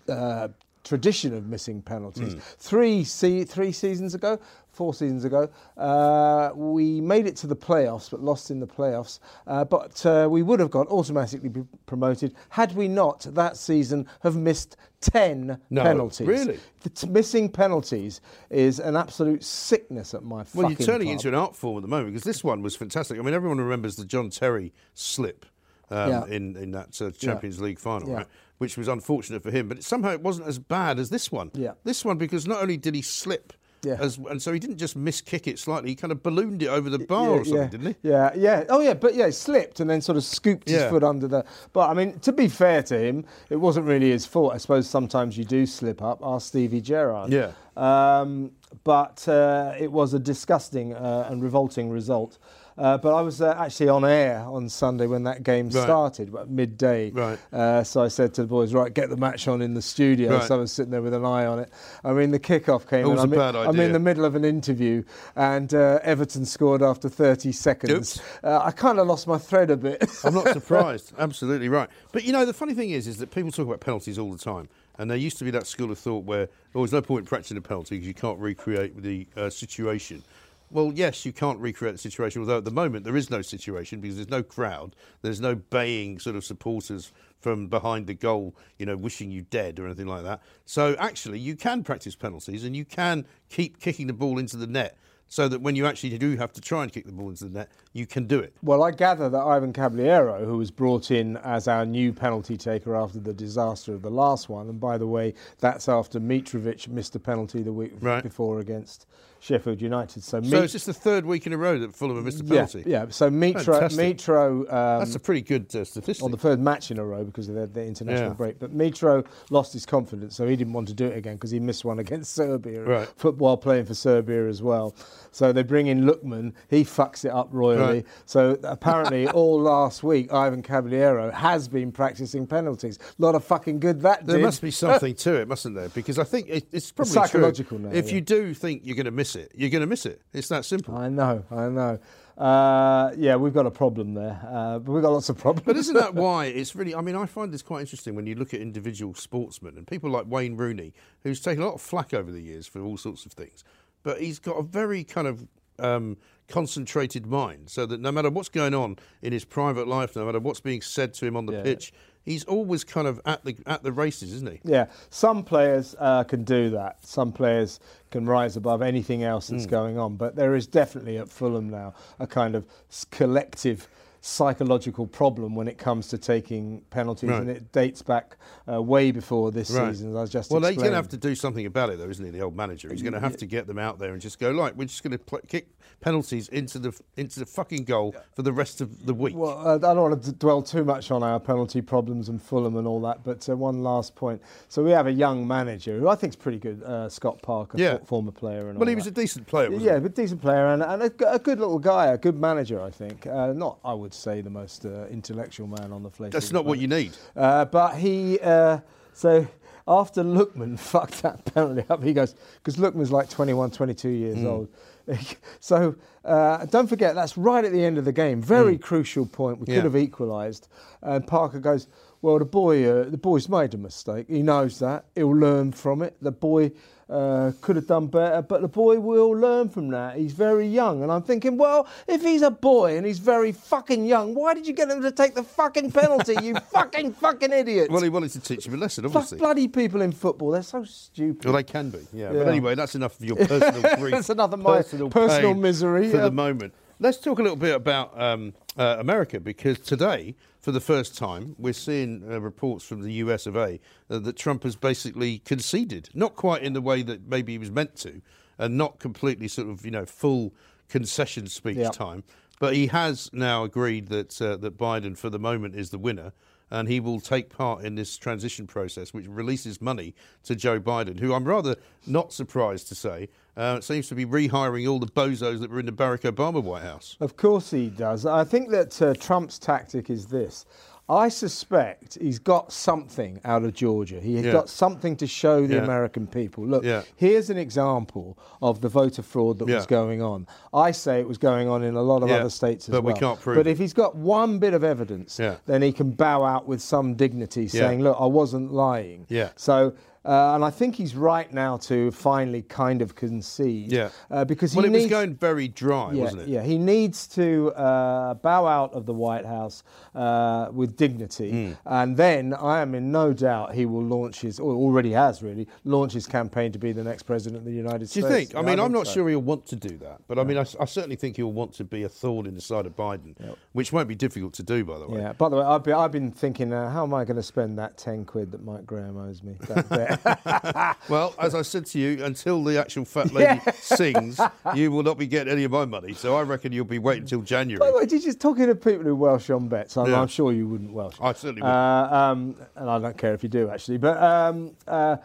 uh, 0.08 0.48
tradition 0.88 1.34
of 1.34 1.46
missing 1.46 1.82
penalties. 1.82 2.32
Hmm. 2.32 2.38
Three 2.58 3.04
se- 3.04 3.44
three 3.44 3.72
seasons 3.72 4.14
ago, 4.14 4.38
four 4.72 4.94
seasons 4.94 5.24
ago. 5.24 5.48
Uh, 5.76 6.50
we 6.54 7.00
made 7.00 7.26
it 7.26 7.36
to 7.36 7.46
the 7.46 7.54
playoffs, 7.56 8.10
but 8.10 8.20
lost 8.22 8.50
in 8.50 8.58
the 8.58 8.66
playoffs. 8.66 9.18
Uh, 9.46 9.64
but 9.64 10.04
uh, 10.06 10.26
we 10.30 10.42
would 10.42 10.60
have 10.60 10.70
got 10.70 10.86
automatically 10.88 11.50
promoted 11.86 12.34
had 12.48 12.74
we 12.74 12.88
not 12.88 13.20
that 13.34 13.56
season 13.56 14.06
have 14.22 14.36
missed 14.36 14.76
10 15.02 15.58
No, 15.70 15.82
penalties. 15.82 16.26
really? 16.26 16.58
The 16.82 16.90
t- 16.90 17.06
missing 17.08 17.50
penalties 17.50 18.20
is 18.50 18.80
an 18.80 18.96
absolute 18.96 19.44
sickness 19.44 20.14
at 20.14 20.22
my 20.24 20.44
Well, 20.54 20.70
you're 20.70 20.86
turning 20.86 21.08
into 21.08 21.28
an 21.28 21.34
art 21.34 21.54
form 21.54 21.76
at 21.76 21.82
the 21.82 21.88
moment 21.88 22.08
because 22.14 22.24
this 22.24 22.42
one 22.42 22.62
was 22.62 22.74
fantastic. 22.74 23.18
I 23.18 23.22
mean, 23.22 23.34
everyone 23.34 23.58
remembers 23.58 23.96
the 23.96 24.04
John 24.06 24.30
Terry 24.30 24.72
slip 24.94 25.44
um, 25.90 26.10
Yeah. 26.10 26.24
in 26.26 26.56
in 26.56 26.70
that 26.72 27.00
uh, 27.00 27.10
Champions 27.12 27.60
League 27.60 27.78
final, 27.78 28.08
Yeah. 28.08 28.14
right? 28.16 28.26
Which 28.58 28.76
was 28.76 28.88
unfortunate 28.88 29.42
for 29.42 29.50
him, 29.50 29.68
but 29.68 29.84
somehow 29.84 30.10
it 30.10 30.20
wasn't 30.20 30.48
as 30.48 30.58
bad 30.58 30.98
as 30.98 31.10
this 31.10 31.30
one. 31.30 31.50
Yeah. 31.54 31.72
This 31.84 32.04
one 32.04 32.18
because 32.18 32.46
not 32.46 32.60
only 32.60 32.76
did 32.76 32.94
he 32.94 33.02
slip, 33.02 33.52
Yeah. 33.84 33.96
as, 34.00 34.18
and 34.18 34.42
so 34.42 34.52
he 34.52 34.58
didn't 34.58 34.78
just 34.78 34.96
miss 34.96 35.20
kick 35.20 35.46
it 35.46 35.60
slightly, 35.60 35.90
he 35.90 35.94
kind 35.94 36.10
of 36.10 36.24
ballooned 36.24 36.60
it 36.64 36.66
over 36.66 36.90
the 36.90 36.98
bar 36.98 37.28
or 37.30 37.44
something, 37.44 37.62
yeah, 37.62 37.68
didn't 37.68 37.86
he? 37.86 37.96
Yeah, 38.02 38.30
yeah. 38.34 38.64
Oh, 38.68 38.80
yeah, 38.80 38.94
but 38.94 39.14
yeah, 39.14 39.30
slipped 39.30 39.78
and 39.78 39.88
then 39.88 40.00
sort 40.00 40.18
of 40.18 40.24
scooped 40.24 40.68
his 40.68 40.82
foot 40.84 41.04
under 41.04 41.28
the. 41.28 41.44
But 41.72 41.88
I 41.88 41.94
mean, 41.94 42.18
to 42.20 42.32
be 42.32 42.48
fair 42.48 42.82
to 42.84 42.98
him, 42.98 43.24
it 43.48 43.56
wasn't 43.56 43.86
really 43.86 44.10
his 44.10 44.26
fault. 44.26 44.52
I 44.52 44.58
suppose 44.58 44.88
sometimes 44.90 45.38
you 45.38 45.44
do 45.44 45.64
slip 45.64 46.02
up. 46.02 46.18
Ask 46.24 46.48
Stevie 46.48 46.80
Gerrard. 46.80 47.32
Yeah. 47.32 47.52
Um, 47.76 48.50
but 48.82 49.26
uh, 49.28 49.74
it 49.78 49.92
was 49.92 50.14
a 50.14 50.18
disgusting 50.18 50.94
uh, 50.94 51.28
and 51.30 51.40
revolting 51.42 51.90
result. 51.90 52.38
Uh, 52.78 52.96
but 52.96 53.12
I 53.12 53.20
was 53.22 53.42
uh, 53.42 53.54
actually 53.58 53.88
on 53.88 54.04
air 54.04 54.38
on 54.46 54.68
Sunday 54.68 55.06
when 55.06 55.24
that 55.24 55.42
game 55.42 55.68
Right. 55.68 55.82
started, 55.82 56.28
about 56.28 56.48
midday. 56.48 57.10
Right. 57.10 57.38
Uh, 57.52 57.82
so 57.82 58.02
I 58.02 58.08
said 58.08 58.34
to 58.34 58.42
the 58.42 58.46
boys, 58.48 58.72
right, 58.72 58.92
get 58.94 59.10
the 59.10 59.16
match 59.16 59.48
on 59.48 59.60
in 59.62 59.74
the 59.74 59.82
studio. 59.82 60.34
Right. 60.34 60.44
So 60.44 60.54
I 60.54 60.58
was 60.58 60.72
sitting 60.72 60.90
there 60.92 61.02
with 61.02 61.14
an 61.14 61.24
eye 61.24 61.46
on 61.46 61.58
it. 61.58 61.70
I 62.04 62.12
mean, 62.12 62.30
the 62.30 62.38
kickoff 62.38 62.88
came 62.88 63.04
Always 63.04 63.24
in. 63.24 63.32
a 63.32 63.32
I'm, 63.32 63.38
bad 63.38 63.54
in, 63.56 63.68
I'm 63.68 63.80
in 63.80 63.92
the 63.92 63.98
middle 63.98 64.24
of 64.24 64.34
an 64.36 64.44
interview, 64.44 65.02
and 65.34 65.74
uh, 65.74 65.98
Everton 66.02 66.46
scored 66.46 66.82
after 66.82 67.08
30 67.08 67.52
seconds. 67.52 68.20
Uh, 68.44 68.60
I 68.62 68.70
kind 68.70 68.98
of 68.98 69.06
lost 69.06 69.26
my 69.26 69.38
thread 69.38 69.70
a 69.70 69.76
bit. 69.76 70.08
I'm 70.24 70.34
not 70.34 70.48
surprised. 70.48 71.12
Absolutely 71.18 71.68
right. 71.68 71.88
But 72.12 72.24
you 72.24 72.32
know, 72.32 72.44
the 72.44 72.52
funny 72.54 72.74
thing 72.74 72.90
is, 72.90 73.06
is 73.08 73.18
that 73.18 73.30
people 73.30 73.50
talk 73.50 73.66
about 73.66 73.80
penalties 73.80 74.18
all 74.18 74.30
the 74.30 74.38
time, 74.38 74.68
and 74.98 75.10
there 75.10 75.18
used 75.18 75.38
to 75.38 75.44
be 75.44 75.50
that 75.50 75.66
school 75.66 75.90
of 75.90 75.98
thought 75.98 76.24
where 76.24 76.48
oh, 76.74 76.80
there's 76.80 76.92
no 76.92 77.02
point 77.02 77.22
in 77.22 77.26
practicing 77.26 77.56
a 77.56 77.60
penalty 77.60 77.96
because 77.96 78.06
you 78.06 78.14
can't 78.14 78.38
recreate 78.38 79.02
the 79.02 79.26
uh, 79.36 79.50
situation. 79.50 80.22
Well, 80.70 80.92
yes, 80.94 81.24
you 81.24 81.32
can't 81.32 81.58
recreate 81.58 81.94
the 81.94 81.98
situation, 81.98 82.42
although 82.42 82.58
at 82.58 82.64
the 82.64 82.70
moment 82.70 83.04
there 83.04 83.16
is 83.16 83.30
no 83.30 83.42
situation 83.42 84.00
because 84.00 84.16
there's 84.16 84.28
no 84.28 84.42
crowd, 84.42 84.94
there's 85.22 85.40
no 85.40 85.54
baying 85.54 86.18
sort 86.18 86.36
of 86.36 86.44
supporters 86.44 87.12
from 87.40 87.68
behind 87.68 88.06
the 88.06 88.14
goal, 88.14 88.54
you 88.78 88.86
know, 88.86 88.96
wishing 88.96 89.30
you 89.30 89.42
dead 89.42 89.78
or 89.78 89.86
anything 89.86 90.06
like 90.08 90.24
that. 90.24 90.42
So 90.66 90.94
actually, 90.98 91.38
you 91.38 91.56
can 91.56 91.84
practice 91.84 92.16
penalties 92.16 92.64
and 92.64 92.76
you 92.76 92.84
can 92.84 93.24
keep 93.48 93.80
kicking 93.80 94.08
the 94.08 94.12
ball 94.12 94.38
into 94.38 94.56
the 94.56 94.66
net 94.66 94.98
so 95.30 95.46
that 95.46 95.60
when 95.60 95.76
you 95.76 95.86
actually 95.86 96.16
do 96.18 96.36
have 96.36 96.52
to 96.54 96.60
try 96.60 96.82
and 96.82 96.90
kick 96.92 97.04
the 97.04 97.12
ball 97.12 97.28
into 97.28 97.44
the 97.44 97.50
net, 97.50 97.68
you 97.92 98.06
can 98.06 98.26
do 98.26 98.38
it. 98.40 98.54
Well, 98.62 98.82
I 98.82 98.90
gather 98.90 99.28
that 99.28 99.38
Ivan 99.38 99.74
Cavaleiro, 99.74 100.44
who 100.46 100.56
was 100.56 100.70
brought 100.70 101.10
in 101.10 101.36
as 101.38 101.68
our 101.68 101.84
new 101.84 102.12
penalty 102.14 102.56
taker 102.56 102.96
after 102.96 103.20
the 103.20 103.34
disaster 103.34 103.92
of 103.94 104.00
the 104.02 104.10
last 104.10 104.48
one, 104.48 104.68
and 104.70 104.80
by 104.80 104.96
the 104.96 105.06
way, 105.06 105.34
that's 105.58 105.86
after 105.88 106.18
Mitrovic 106.18 106.88
missed 106.88 107.14
a 107.14 107.18
penalty 107.18 107.62
the 107.62 107.72
week 107.72 107.92
Right. 108.00 108.22
before 108.22 108.58
against 108.58 109.06
Sheffield 109.40 109.80
United. 109.80 110.22
So, 110.22 110.40
So 110.42 110.48
Mit- 110.50 110.64
it's 110.64 110.72
just 110.72 110.86
the 110.86 110.92
third 110.92 111.24
week 111.24 111.46
in 111.46 111.52
a 111.52 111.56
row 111.56 111.78
that 111.78 111.94
Fulham 111.94 112.16
have 112.16 112.24
missed 112.24 112.40
a 112.40 112.44
yeah, 112.44 112.50
penalty. 112.66 112.82
yeah. 112.86 113.06
So 113.10 113.30
Mitro, 113.30 113.64
Fantastic. 113.78 114.16
Mitro 114.18 114.60
um, 114.62 114.98
That's 114.98 115.14
a 115.14 115.20
pretty 115.20 115.42
good 115.42 115.74
uh, 115.74 115.84
statistic. 115.84 116.24
on 116.24 116.30
the 116.30 116.36
third 116.36 116.58
match 116.60 116.90
in 116.90 116.98
a 116.98 117.04
row 117.04 117.22
because 117.24 117.48
of 117.48 117.54
the, 117.54 117.66
the 117.66 117.84
international 117.84 118.28
Yeah. 118.30 118.34
break. 118.34 118.58
But 118.58 118.76
Mitro 118.76 119.24
lost 119.50 119.72
his 119.72 119.86
confidence, 119.86 120.34
so 120.36 120.46
he 120.46 120.56
didn't 120.56 120.72
want 120.72 120.88
to 120.88 120.94
do 120.94 121.06
it 121.06 121.16
again 121.16 121.34
because 121.36 121.50
he 121.50 121.60
missed 121.60 121.84
one 121.84 121.98
against 122.06 122.34
Serbia, 122.34 122.82
Right. 122.82 123.08
football 123.16 123.56
playing 123.56 123.84
for 123.84 123.94
Serbia 123.94 124.48
as 124.48 124.62
well. 124.62 124.94
So 125.30 125.52
they 125.52 125.62
bring 125.62 125.86
in 125.86 126.02
Lookman. 126.02 126.52
he 126.68 126.82
fucks 126.82 127.24
it 127.24 127.30
up 127.30 127.48
royally. 127.52 127.98
Right. 127.98 128.06
So 128.26 128.58
apparently, 128.64 129.28
all 129.38 129.60
last 129.60 130.02
week, 130.02 130.32
Ivan 130.32 130.62
Cavaleiro 130.62 131.30
has 131.30 131.68
been 131.68 131.92
practicing 131.92 132.46
penalties. 132.46 132.98
A 133.18 133.22
lot 133.22 133.34
of 133.34 133.44
fucking 133.44 133.78
good 133.78 134.00
that 134.00 134.26
there 134.26 134.38
did. 134.38 134.44
must 134.44 134.62
be 134.62 134.70
something 134.70 135.14
to 135.26 135.34
it, 135.40 135.46
mustn't 135.48 135.74
there? 135.76 135.88
Because 135.90 136.18
I 136.18 136.24
think 136.24 136.48
it, 136.48 136.66
it's 136.72 136.90
probably 136.90 137.12
psychological 137.12 137.78
true. 137.78 137.88
now, 137.88 137.94
If 137.94 138.08
yeah. 138.08 138.14
you 138.16 138.20
do 138.20 138.52
think 138.54 138.82
you're 138.84 138.96
going 138.96 139.04
to 139.06 139.10
miss 139.12 139.27
it, 139.36 139.52
you're 139.54 139.70
going 139.70 139.80
to 139.80 139.86
miss 139.86 140.06
it. 140.06 140.20
It's 140.32 140.48
that 140.48 140.64
simple. 140.64 140.96
I 140.96 141.08
know, 141.08 141.44
I 141.50 141.68
know. 141.68 141.98
Uh, 142.36 143.12
yeah, 143.16 143.34
we've 143.34 143.52
got 143.54 143.66
a 143.66 143.70
problem 143.70 144.14
there, 144.14 144.40
uh, 144.48 144.78
but 144.78 144.92
we've 144.92 145.02
got 145.02 145.10
lots 145.10 145.28
of 145.28 145.36
problems. 145.38 145.64
But 145.66 145.76
isn't 145.76 145.94
that 145.96 146.14
why 146.24 146.46
it's 146.46 146.76
really? 146.76 146.94
I 146.94 147.00
mean, 147.00 147.16
I 147.16 147.26
find 147.26 147.52
this 147.52 147.62
quite 147.62 147.80
interesting 147.80 148.14
when 148.14 148.26
you 148.26 148.36
look 148.36 148.54
at 148.54 148.60
individual 148.60 149.12
sportsmen 149.14 149.76
and 149.76 149.86
people 149.86 150.08
like 150.10 150.26
Wayne 150.28 150.56
Rooney, 150.56 150.92
who's 151.24 151.40
taken 151.40 151.62
a 151.62 151.66
lot 151.66 151.74
of 151.74 151.80
flack 151.80 152.14
over 152.14 152.30
the 152.30 152.40
years 152.40 152.66
for 152.66 152.80
all 152.80 152.96
sorts 152.96 153.26
of 153.26 153.32
things, 153.32 153.64
but 154.04 154.20
he's 154.20 154.38
got 154.38 154.52
a 154.56 154.62
very 154.62 155.02
kind 155.02 155.26
of 155.26 155.48
um, 155.80 156.16
concentrated 156.48 157.26
mind, 157.26 157.70
so 157.70 157.86
that 157.86 158.00
no 158.00 158.10
matter 158.12 158.30
what's 158.30 158.48
going 158.48 158.74
on 158.74 158.96
in 159.22 159.32
his 159.32 159.44
private 159.44 159.88
life, 159.88 160.14
no 160.16 160.24
matter 160.24 160.38
what's 160.40 160.60
being 160.60 160.80
said 160.80 161.14
to 161.14 161.26
him 161.26 161.36
on 161.36 161.46
the 161.46 161.52
Yeah. 161.54 161.62
pitch, 161.62 161.92
he's 162.28 162.44
always 162.44 162.84
kind 162.84 163.08
of 163.08 163.20
at 163.24 163.44
the 163.44 163.56
at 163.66 163.82
the 163.82 163.92
races, 163.92 164.32
isn't 164.34 164.52
he? 164.52 164.60
Yeah, 164.64 164.86
some 165.10 165.42
players 165.42 165.96
uh, 165.98 166.24
can 166.24 166.44
do 166.44 166.70
that. 166.70 167.04
Some 167.04 167.32
players 167.32 167.80
can 168.10 168.26
rise 168.26 168.56
above 168.56 168.82
anything 168.82 169.24
else 169.24 169.48
that's 169.48 169.66
going 169.66 169.98
on. 169.98 170.16
But 170.16 170.36
there 170.36 170.54
is 170.54 170.66
definitely 170.66 171.18
at 171.18 171.28
Fulham 171.28 171.68
now 171.68 171.94
a 172.18 172.26
kind 172.26 172.54
of 172.54 172.66
collective 173.10 173.88
psychological 174.20 175.06
problem 175.06 175.54
when 175.54 175.68
it 175.68 175.78
comes 175.78 176.08
to 176.08 176.18
taking 176.18 176.80
penalties, 176.90 177.30
Right. 177.30 177.40
and 177.40 177.50
it 177.50 177.72
dates 177.72 178.02
back 178.02 178.36
uh, 178.70 178.82
way 178.82 179.10
before 179.10 179.50
this 179.50 179.70
Right. 179.70 179.88
season. 179.94 180.10
As 180.10 180.16
I 180.16 180.24
just 180.26 180.50
well, 180.50 180.60
he's 180.62 180.76
going 180.76 180.90
to 180.90 180.96
have 180.96 181.08
to 181.08 181.16
do 181.16 181.34
something 181.34 181.64
about 181.66 181.90
it, 181.90 181.98
though, 181.98 182.08
isn't 182.08 182.24
he? 182.24 182.30
The 182.30 182.40
old 182.42 182.56
manager. 182.56 182.88
He's 182.90 183.02
going 183.02 183.14
to 183.14 183.20
have 183.20 183.36
to 183.38 183.46
get 183.46 183.66
them 183.66 183.78
out 183.78 183.98
there 183.98 184.12
and 184.12 184.20
just 184.20 184.38
go, 184.38 184.50
like, 184.50 184.76
we're 184.76 184.84
just 184.84 185.02
going 185.02 185.12
to 185.12 185.18
pl- 185.18 185.40
kick 185.48 185.68
penalties 186.00 186.48
into 186.50 186.78
the 186.78 186.92
into 187.16 187.40
the 187.40 187.46
fucking 187.46 187.82
goal 187.84 188.14
for 188.36 188.42
the 188.42 188.52
rest 188.52 188.80
of 188.80 189.06
the 189.06 189.14
week. 189.14 189.34
Well, 189.36 189.58
uh, 189.66 189.74
I 189.76 189.78
don't 189.78 189.96
want 190.10 190.22
to 190.22 190.30
d- 190.30 190.36
dwell 190.38 190.62
too 190.62 190.84
much 190.84 191.10
on 191.10 191.22
our 191.24 191.40
penalty 191.40 191.80
problems 191.80 192.28
and 192.28 192.40
Fulham 192.40 192.76
and 192.76 192.86
all 192.86 193.00
that, 193.00 193.24
but 193.24 193.48
uh, 193.48 193.56
one 193.56 193.82
last 193.82 194.14
point. 194.14 194.40
So 194.68 194.84
we 194.84 194.90
have 194.92 195.06
a 195.06 195.12
young 195.12 195.46
manager 195.48 195.98
who 195.98 196.08
I 196.08 196.14
think 196.14 196.32
is 196.32 196.36
pretty 196.36 196.58
good, 196.58 196.82
uh, 196.84 197.08
Scott 197.08 197.40
Parker, 197.42 197.78
Yeah. 197.78 197.98
for- 197.98 198.04
former 198.04 198.30
player. 198.32 198.68
And 198.68 198.78
well, 198.78 198.88
he 198.88 198.94
was 198.94 199.04
that. 199.04 199.10
a 199.18 199.20
decent 199.22 199.46
player, 199.46 199.70
wasn't 199.70 199.86
yeah, 199.86 199.94
he? 199.94 200.00
but 200.00 200.14
decent 200.14 200.40
player 200.40 200.66
and, 200.66 200.82
and 200.82 201.02
a, 201.02 201.08
g- 201.10 201.24
a 201.26 201.38
good 201.38 201.58
little 201.58 201.78
guy, 201.80 202.06
a 202.06 202.18
good 202.18 202.38
manager, 202.38 202.80
I 202.80 202.90
think. 202.90 203.26
Uh, 203.26 203.52
not, 203.52 203.78
I 203.84 203.94
would 203.94 204.07
say, 204.14 204.40
the 204.40 204.50
most 204.50 204.84
uh, 204.84 205.06
intellectual 205.06 205.66
man 205.66 205.92
on 205.92 206.02
the 206.02 206.10
face. 206.10 206.32
That's 206.32 206.52
not 206.52 206.64
what 206.64 206.78
you 206.78 206.88
need. 206.88 207.12
Uh, 207.36 207.64
but 207.64 207.96
he, 207.96 208.38
uh, 208.40 208.78
so 209.12 209.46
after 209.86 210.22
Lookman 210.22 210.78
fucked 210.78 211.22
that 211.22 211.44
penalty 211.54 211.84
up, 211.88 212.02
he 212.02 212.12
goes, 212.12 212.34
because 212.62 212.76
Lookman's 212.76 213.10
like 213.12 213.28
21, 213.30 213.70
22 213.70 214.08
years 214.08 214.44
old. 214.44 214.68
so 215.60 215.94
uh, 216.24 216.66
don't 216.66 216.86
forget, 216.86 217.14
that's 217.14 217.38
right 217.38 217.64
at 217.64 217.72
the 217.72 217.82
end 217.84 217.96
of 217.98 218.04
the 218.04 218.12
game. 218.12 218.42
Very 218.42 218.76
crucial 218.78 219.24
point. 219.26 219.58
We 219.58 219.66
Yeah. 219.68 219.76
could 219.76 219.84
have 219.84 219.96
equalised. 219.96 220.68
And 221.02 221.26
Parker 221.26 221.58
goes, 221.60 221.86
well, 222.20 222.38
the 222.38 222.44
boy, 222.44 222.84
uh, 222.84 223.08
the 223.08 223.16
boy's 223.16 223.48
made 223.48 223.72
a 223.74 223.78
mistake. 223.78 224.26
He 224.28 224.42
knows 224.42 224.78
that. 224.80 225.04
He'll 225.14 225.30
learn 225.34 225.72
from 225.72 226.02
it. 226.02 226.16
The 226.20 226.32
boy 226.32 226.72
uh, 227.10 227.52
could 227.60 227.76
have 227.76 227.86
done 227.86 228.06
better, 228.06 228.42
but 228.42 228.60
the 228.60 228.68
boy 228.68 229.00
will 229.00 229.30
learn 229.30 229.68
from 229.68 229.88
that. 229.88 230.16
He's 230.16 230.32
very 230.32 230.66
young. 230.66 231.02
And 231.02 231.10
I'm 231.10 231.22
thinking, 231.22 231.56
well, 231.56 231.88
if 232.06 232.22
he's 232.22 232.42
a 232.42 232.50
boy 232.50 232.96
and 232.96 233.06
he's 233.06 233.18
very 233.18 233.52
fucking 233.52 234.04
young, 234.04 234.34
why 234.34 234.54
did 234.54 234.66
you 234.66 234.74
get 234.74 234.90
him 234.90 235.02
to 235.02 235.10
take 235.10 235.34
the 235.34 235.42
fucking 235.42 235.92
penalty, 235.92 236.36
you 236.42 236.54
fucking 236.72 237.14
fucking 237.14 237.52
idiot? 237.52 237.90
Well, 237.90 238.02
he 238.02 238.08
wanted 238.08 238.32
to 238.32 238.40
teach 238.40 238.66
him 238.66 238.74
a 238.74 238.76
lesson, 238.76 239.04
Fuck 239.04 239.16
obviously. 239.16 239.38
bloody 239.38 239.68
people 239.68 240.02
in 240.02 240.12
football. 240.12 240.50
They're 240.50 240.62
so 240.62 240.84
stupid. 240.84 241.44
Well, 241.44 241.54
they 241.54 241.62
can 241.62 241.90
be, 241.90 242.00
yeah. 242.12 242.32
Yeah. 242.32 242.38
But 242.44 242.48
anyway, 242.48 242.74
that's 242.74 242.94
enough 242.94 243.18
of 243.18 243.24
your 243.24 243.36
personal 243.36 243.96
grief. 243.96 244.12
That's 244.12 244.30
enough 244.30 244.52
of 244.52 244.60
my 244.60 244.78
personal 244.78 245.10
pain 245.10 245.60
misery, 245.60 246.10
for 246.10 246.16
yeah. 246.16 246.24
the 246.24 246.30
moment. 246.30 246.74
Let's 247.00 247.18
talk 247.18 247.38
a 247.38 247.42
little 247.42 247.56
bit 247.56 247.74
about 247.74 248.20
um, 248.20 248.54
uh, 248.76 248.96
America 248.98 249.38
because 249.40 249.78
today, 249.78 250.34
for 250.60 250.72
the 250.72 250.80
first 250.80 251.16
time, 251.16 251.54
we're 251.58 251.72
seeing 251.72 252.24
uh, 252.28 252.40
reports 252.40 252.84
from 252.84 253.02
the 253.02 253.12
US 253.14 253.46
of 253.46 253.56
A 253.56 253.78
uh, 254.10 254.18
that 254.18 254.36
Trump 254.36 254.64
has 254.64 254.76
basically 254.76 255.38
conceded, 255.40 256.08
not 256.14 256.34
quite 256.34 256.62
in 256.62 256.72
the 256.72 256.80
way 256.80 257.02
that 257.02 257.26
maybe 257.28 257.52
he 257.52 257.58
was 257.58 257.70
meant 257.70 257.96
to, 257.96 258.20
and 258.58 258.76
not 258.76 258.98
completely 258.98 259.48
sort 259.48 259.68
of 259.68 259.84
you 259.84 259.90
know 259.90 260.04
full 260.04 260.54
concession 260.88 261.46
speech 261.46 261.76
Yeah. 261.76 261.90
time, 261.90 262.24
but 262.58 262.74
he 262.74 262.88
has 262.88 263.30
now 263.32 263.62
agreed 263.64 264.08
that 264.08 264.40
uh, 264.42 264.56
that 264.56 264.76
Biden, 264.76 265.16
for 265.16 265.30
the 265.30 265.38
moment, 265.38 265.74
is 265.76 265.90
the 265.90 265.98
winner. 265.98 266.32
And 266.70 266.88
he 266.88 267.00
will 267.00 267.20
take 267.20 267.48
part 267.48 267.84
in 267.84 267.94
this 267.94 268.16
transition 268.16 268.66
process, 268.66 269.14
which 269.14 269.26
releases 269.26 269.80
money 269.80 270.14
to 270.44 270.54
Joe 270.54 270.80
Biden, 270.80 271.18
who 271.20 271.32
I'm 271.32 271.44
rather 271.44 271.76
not 272.06 272.32
surprised 272.32 272.88
to 272.88 272.94
say 272.94 273.28
uh, 273.56 273.80
seems 273.80 274.08
to 274.08 274.14
be 274.14 274.24
rehiring 274.24 274.88
all 274.88 274.98
the 274.98 275.06
bozos 275.06 275.60
that 275.60 275.70
were 275.70 275.80
in 275.80 275.86
the 275.86 275.92
Barack 275.92 276.30
Obama 276.30 276.62
White 276.62 276.82
House. 276.82 277.16
Of 277.20 277.36
course 277.36 277.70
he 277.70 277.90
does. 277.90 278.24
I 278.24 278.44
think 278.44 278.70
that 278.70 279.02
uh, 279.02 279.14
Trump's 279.14 279.58
tactic 279.58 280.10
is 280.10 280.26
this. 280.26 280.64
I 281.10 281.28
suspect 281.30 282.18
he's 282.20 282.38
got 282.38 282.70
something 282.70 283.40
out 283.44 283.64
of 283.64 283.72
Georgia. 283.72 284.20
He 284.20 284.36
has 284.36 284.44
Yeah. 284.44 284.52
got 284.52 284.68
something 284.68 285.16
to 285.16 285.26
show 285.26 285.66
the 285.66 285.76
Yeah. 285.76 285.82
American 285.84 286.26
people. 286.26 286.66
Look, 286.66 286.84
Yeah. 286.84 287.02
here's 287.16 287.48
an 287.48 287.56
example 287.56 288.36
of 288.60 288.82
the 288.82 288.88
voter 288.90 289.22
fraud 289.22 289.58
that 289.60 289.68
was 289.68 289.86
going 289.86 290.20
on. 290.20 290.46
I 290.74 290.90
say 290.90 291.18
it 291.20 291.26
was 291.26 291.38
going 291.38 291.66
on 291.68 291.82
in 291.82 291.94
a 291.94 292.02
lot 292.02 292.22
of 292.22 292.30
other 292.30 292.50
states 292.50 292.88
as 292.88 292.92
but 292.92 293.04
we 293.04 293.12
well. 293.12 293.20
can't 293.20 293.40
prove 293.40 293.56
But 293.56 293.66
if 293.66 293.78
he's 293.78 293.94
got 293.94 294.16
one 294.16 294.58
bit 294.58 294.74
of 294.74 294.84
evidence, 294.84 295.40
then 295.66 295.80
he 295.82 295.92
can 295.92 296.10
bow 296.10 296.44
out 296.44 296.68
with 296.68 296.82
some 296.82 297.14
dignity, 297.14 297.68
saying, 297.68 298.02
"Look, 298.02 298.16
I 298.20 298.26
wasn't 298.26 298.72
lying." 298.72 299.24
Yeah. 299.30 299.48
So 299.56 299.94
Uh, 300.24 300.54
and 300.54 300.64
I 300.64 300.70
think 300.70 300.94
he's 300.96 301.14
right 301.14 301.50
now 301.52 301.76
to 301.78 302.10
finally 302.10 302.62
kind 302.62 303.00
of 303.02 303.14
concede. 303.14 303.92
Yeah. 303.92 304.10
Uh, 304.30 304.44
because 304.44 304.74
well, 304.74 304.82
he 304.84 304.88
it 304.88 304.92
needs, 304.92 305.04
was 305.04 305.10
going 305.10 305.34
very 305.34 305.68
dry, 305.68 306.12
yeah, 306.12 306.22
wasn't 306.22 306.42
it? 306.42 306.48
Yeah, 306.48 306.62
he 306.62 306.76
needs 306.76 307.26
to 307.28 307.72
uh, 307.72 308.34
bow 308.34 308.66
out 308.66 308.92
of 308.92 309.06
the 309.06 309.14
White 309.14 309.46
House 309.46 309.82
uh, 310.14 310.68
with 310.72 310.96
dignity, 310.96 311.50
Hmm. 311.50 311.72
and 311.86 312.16
then 312.16 312.52
I 312.54 312.80
am 312.82 312.94
in 312.94 313.10
no 313.12 313.32
doubt 313.32 313.74
he 313.74 313.86
will 313.86 314.02
launch 314.02 314.40
his, 314.40 314.58
or 314.60 314.72
already 314.74 315.12
has 315.12 315.42
really, 315.42 315.66
launched 315.84 316.14
his 316.14 316.26
campaign 316.26 316.72
to 316.72 316.78
be 316.78 316.92
the 316.92 317.04
next 317.04 317.22
president 317.22 317.58
of 317.60 317.64
the 317.64 317.72
United 317.72 318.08
States. 318.08 318.14
Do 318.14 318.20
States. 318.32 318.50
you 318.50 318.56
think? 318.56 318.66
I 318.66 318.68
mean, 318.68 318.80
I'm 318.80 318.92
not 318.92 319.06
so. 319.06 319.14
sure 319.14 319.28
he'll 319.28 319.40
want 319.40 319.66
to 319.66 319.76
do 319.76 319.96
that, 319.98 320.20
but 320.26 320.38
I 320.38 320.44
mean, 320.44 320.58
I, 320.58 320.66
I 320.80 320.84
certainly 320.84 321.16
think 321.16 321.36
he'll 321.36 321.52
want 321.52 321.72
to 321.74 321.84
be 321.84 322.02
a 322.02 322.08
thorn 322.08 322.46
in 322.46 322.54
the 322.54 322.60
side 322.60 322.86
of 322.86 322.96
Biden, 322.96 323.34
which 323.72 323.92
won't 323.92 324.08
be 324.08 324.14
difficult 324.14 324.52
to 324.54 324.62
do, 324.62 324.84
by 324.84 324.98
the 324.98 325.06
way. 325.06 325.20
Yeah. 325.20 325.32
By 325.32 325.48
the 325.48 325.56
way, 325.56 325.62
I've 325.62 325.84
been, 325.84 325.94
I've 325.94 326.12
been 326.12 326.32
thinking, 326.32 326.72
uh, 326.72 326.90
how 326.90 327.04
am 327.04 327.14
I 327.14 327.24
going 327.24 327.36
to 327.36 327.42
spend 327.42 327.78
that 327.78 327.96
ten 327.96 328.24
quid 328.24 328.50
that 328.52 328.64
Mike 328.64 328.84
Graham 328.84 329.16
owes 329.16 329.42
me? 329.42 329.56
Well, 331.08 331.34
as 331.38 331.54
I 331.54 331.62
said 331.62 331.86
to 331.86 331.98
you, 331.98 332.24
until 332.24 332.62
the 332.62 332.78
actual 332.78 333.04
fat 333.04 333.32
lady 333.32 333.60
sings, 333.74 334.40
you 334.74 334.90
will 334.90 335.02
not 335.02 335.16
be 335.18 335.26
getting 335.26 335.52
any 335.52 335.64
of 335.64 335.70
my 335.70 335.84
money. 335.84 336.12
So 336.14 336.36
I 336.36 336.42
reckon 336.42 336.72
you'll 336.72 336.84
be 336.84 336.98
waiting 336.98 337.22
until 337.22 337.42
January. 337.42 337.78
By 337.78 337.90
the 337.90 337.98
way, 337.98 338.06
did 338.06 338.24
you 338.24 338.32
talking 338.34 338.66
to 338.66 338.74
people 338.74 339.04
who 339.04 339.14
Welsh 339.16 339.50
on 339.50 339.68
bets? 339.68 339.96
I'm, 339.96 340.10
Yeah. 340.10 340.20
I'm 340.20 340.28
sure 340.28 340.52
you 340.52 340.68
wouldn't 340.68 340.92
Welsh. 340.92 341.16
I 341.20 341.32
certainly 341.32 341.62
would. 341.62 341.68
Uh, 341.68 342.08
um, 342.10 342.56
and 342.76 342.90
I 342.90 342.98
don't 342.98 343.16
care 343.16 343.34
if 343.34 343.42
you 343.42 343.48
do 343.48 343.70
actually. 343.70 343.98
But 343.98 344.22
um, 344.22 344.72
uh, 344.86 345.16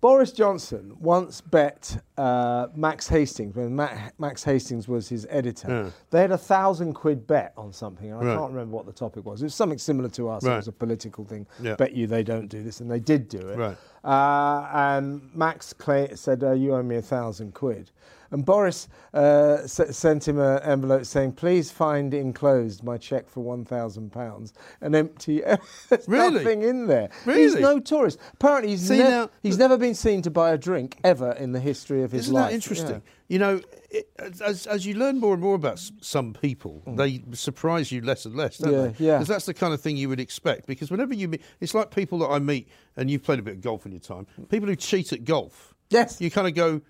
Boris 0.00 0.30
Johnson 0.30 0.96
once 1.00 1.40
bet 1.40 2.00
uh, 2.16 2.68
Max 2.76 3.08
Hastings 3.08 3.56
when 3.56 3.74
Ma- 3.74 3.90
Max 4.18 4.44
Hastings 4.44 4.86
was 4.86 5.08
his 5.08 5.26
editor. 5.28 5.68
Yeah. 5.68 5.90
They 6.10 6.20
had 6.20 6.30
a 6.30 6.38
thousand 6.38 6.92
quid 6.94 7.26
bet 7.26 7.52
on 7.56 7.72
something. 7.72 8.12
And 8.12 8.20
I 8.20 8.24
Right. 8.24 8.38
can't 8.38 8.52
remember 8.52 8.76
what 8.76 8.86
the 8.86 8.92
topic 8.92 9.24
was. 9.24 9.42
It 9.42 9.46
was 9.46 9.54
something 9.56 9.78
similar 9.78 10.08
to 10.10 10.28
us. 10.28 10.44
It 10.44 10.50
was 10.50 10.68
a 10.68 10.72
political 10.72 11.24
thing. 11.24 11.46
Yeah. 11.60 11.74
Bet 11.74 11.94
you 11.94 12.06
they 12.06 12.22
don't 12.22 12.46
do 12.46 12.62
this, 12.62 12.80
and 12.80 12.88
they 12.88 13.00
did 13.00 13.28
do 13.28 13.38
it. 13.48 13.58
Right. 13.58 13.76
Uh, 14.04 14.68
and 14.72 15.30
Max 15.34 15.72
cla 15.72 16.16
said, 16.16 16.44
uh, 16.44 16.52
"You 16.52 16.74
owe 16.76 16.82
me 16.82 16.96
a 16.96 17.02
thousand 17.02 17.54
quid." 17.54 17.90
And 18.30 18.44
Boris 18.44 18.88
uh, 19.14 19.58
s- 19.64 19.96
sent 19.96 20.28
him 20.28 20.38
an 20.38 20.62
envelope 20.62 21.04
saying, 21.06 21.32
"Please 21.32 21.70
find 21.70 22.12
enclosed 22.12 22.82
my 22.84 22.98
cheque 22.98 23.28
for 23.28 23.40
one 23.42 23.64
thousand 23.64 24.12
pounds." 24.12 24.52
An 24.80 24.94
empty. 24.94 25.40
There's 25.88 26.06
Really? 26.08 26.34
nothing 26.44 26.62
in 26.62 26.86
there. 26.86 27.08
He's 27.24 27.54
Really? 27.54 27.62
notorious. 27.62 28.18
Apparently, 28.34 28.70
he's, 28.72 28.86
See, 28.86 28.98
nev- 28.98 29.10
now- 29.10 29.30
he's 29.42 29.56
never 29.58 29.78
been 29.78 29.94
seen 29.94 30.22
to 30.22 30.30
buy 30.30 30.50
a 30.52 30.58
drink 30.58 30.98
ever 31.04 31.32
in 31.32 31.52
the 31.52 31.60
history 31.60 32.02
of 32.02 32.12
his 32.12 32.26
Isn't 32.26 32.34
life. 32.34 32.50
that 32.50 32.54
interesting? 32.54 32.90
Yeah. 32.96 33.00
You 33.30 33.38
know, 33.38 33.60
it, 33.90 34.08
as, 34.42 34.66
as 34.66 34.86
you 34.86 34.94
learn 34.94 35.20
more 35.20 35.34
and 35.34 35.42
more 35.42 35.54
about 35.54 35.74
s- 35.74 35.92
some 36.00 36.32
people, 36.32 36.82
Mm. 36.86 36.96
they 36.96 37.22
surprise 37.36 37.92
you 37.92 38.00
less 38.00 38.24
and 38.24 38.34
less, 38.36 38.56
don't 38.58 38.72
Yeah, 38.72 38.86
they? 38.88 39.04
yeah. 39.04 39.12
Because 39.18 39.28
that's 39.28 39.44
the 39.46 39.52
kind 39.54 39.74
of 39.74 39.80
thing 39.82 39.96
you 39.98 40.08
would 40.08 40.20
expect. 40.20 40.66
Because 40.66 40.90
whenever 40.90 41.12
you 41.14 41.28
meet, 41.28 41.42
it's 41.60 41.74
like 41.74 41.90
people 41.94 42.18
that 42.20 42.28
I 42.28 42.38
meet, 42.38 42.68
and 42.96 43.10
you've 43.10 43.22
played 43.22 43.38
a 43.38 43.42
bit 43.42 43.54
of 43.54 43.60
golf 43.60 43.84
in 43.84 43.92
your 43.92 44.00
time, 44.00 44.26
people 44.48 44.68
who 44.68 44.76
cheat 44.76 45.12
at 45.12 45.24
golf. 45.24 45.74
Yes. 45.90 46.20
You 46.22 46.30
kind 46.30 46.46
of 46.46 46.54
go, 46.54 46.80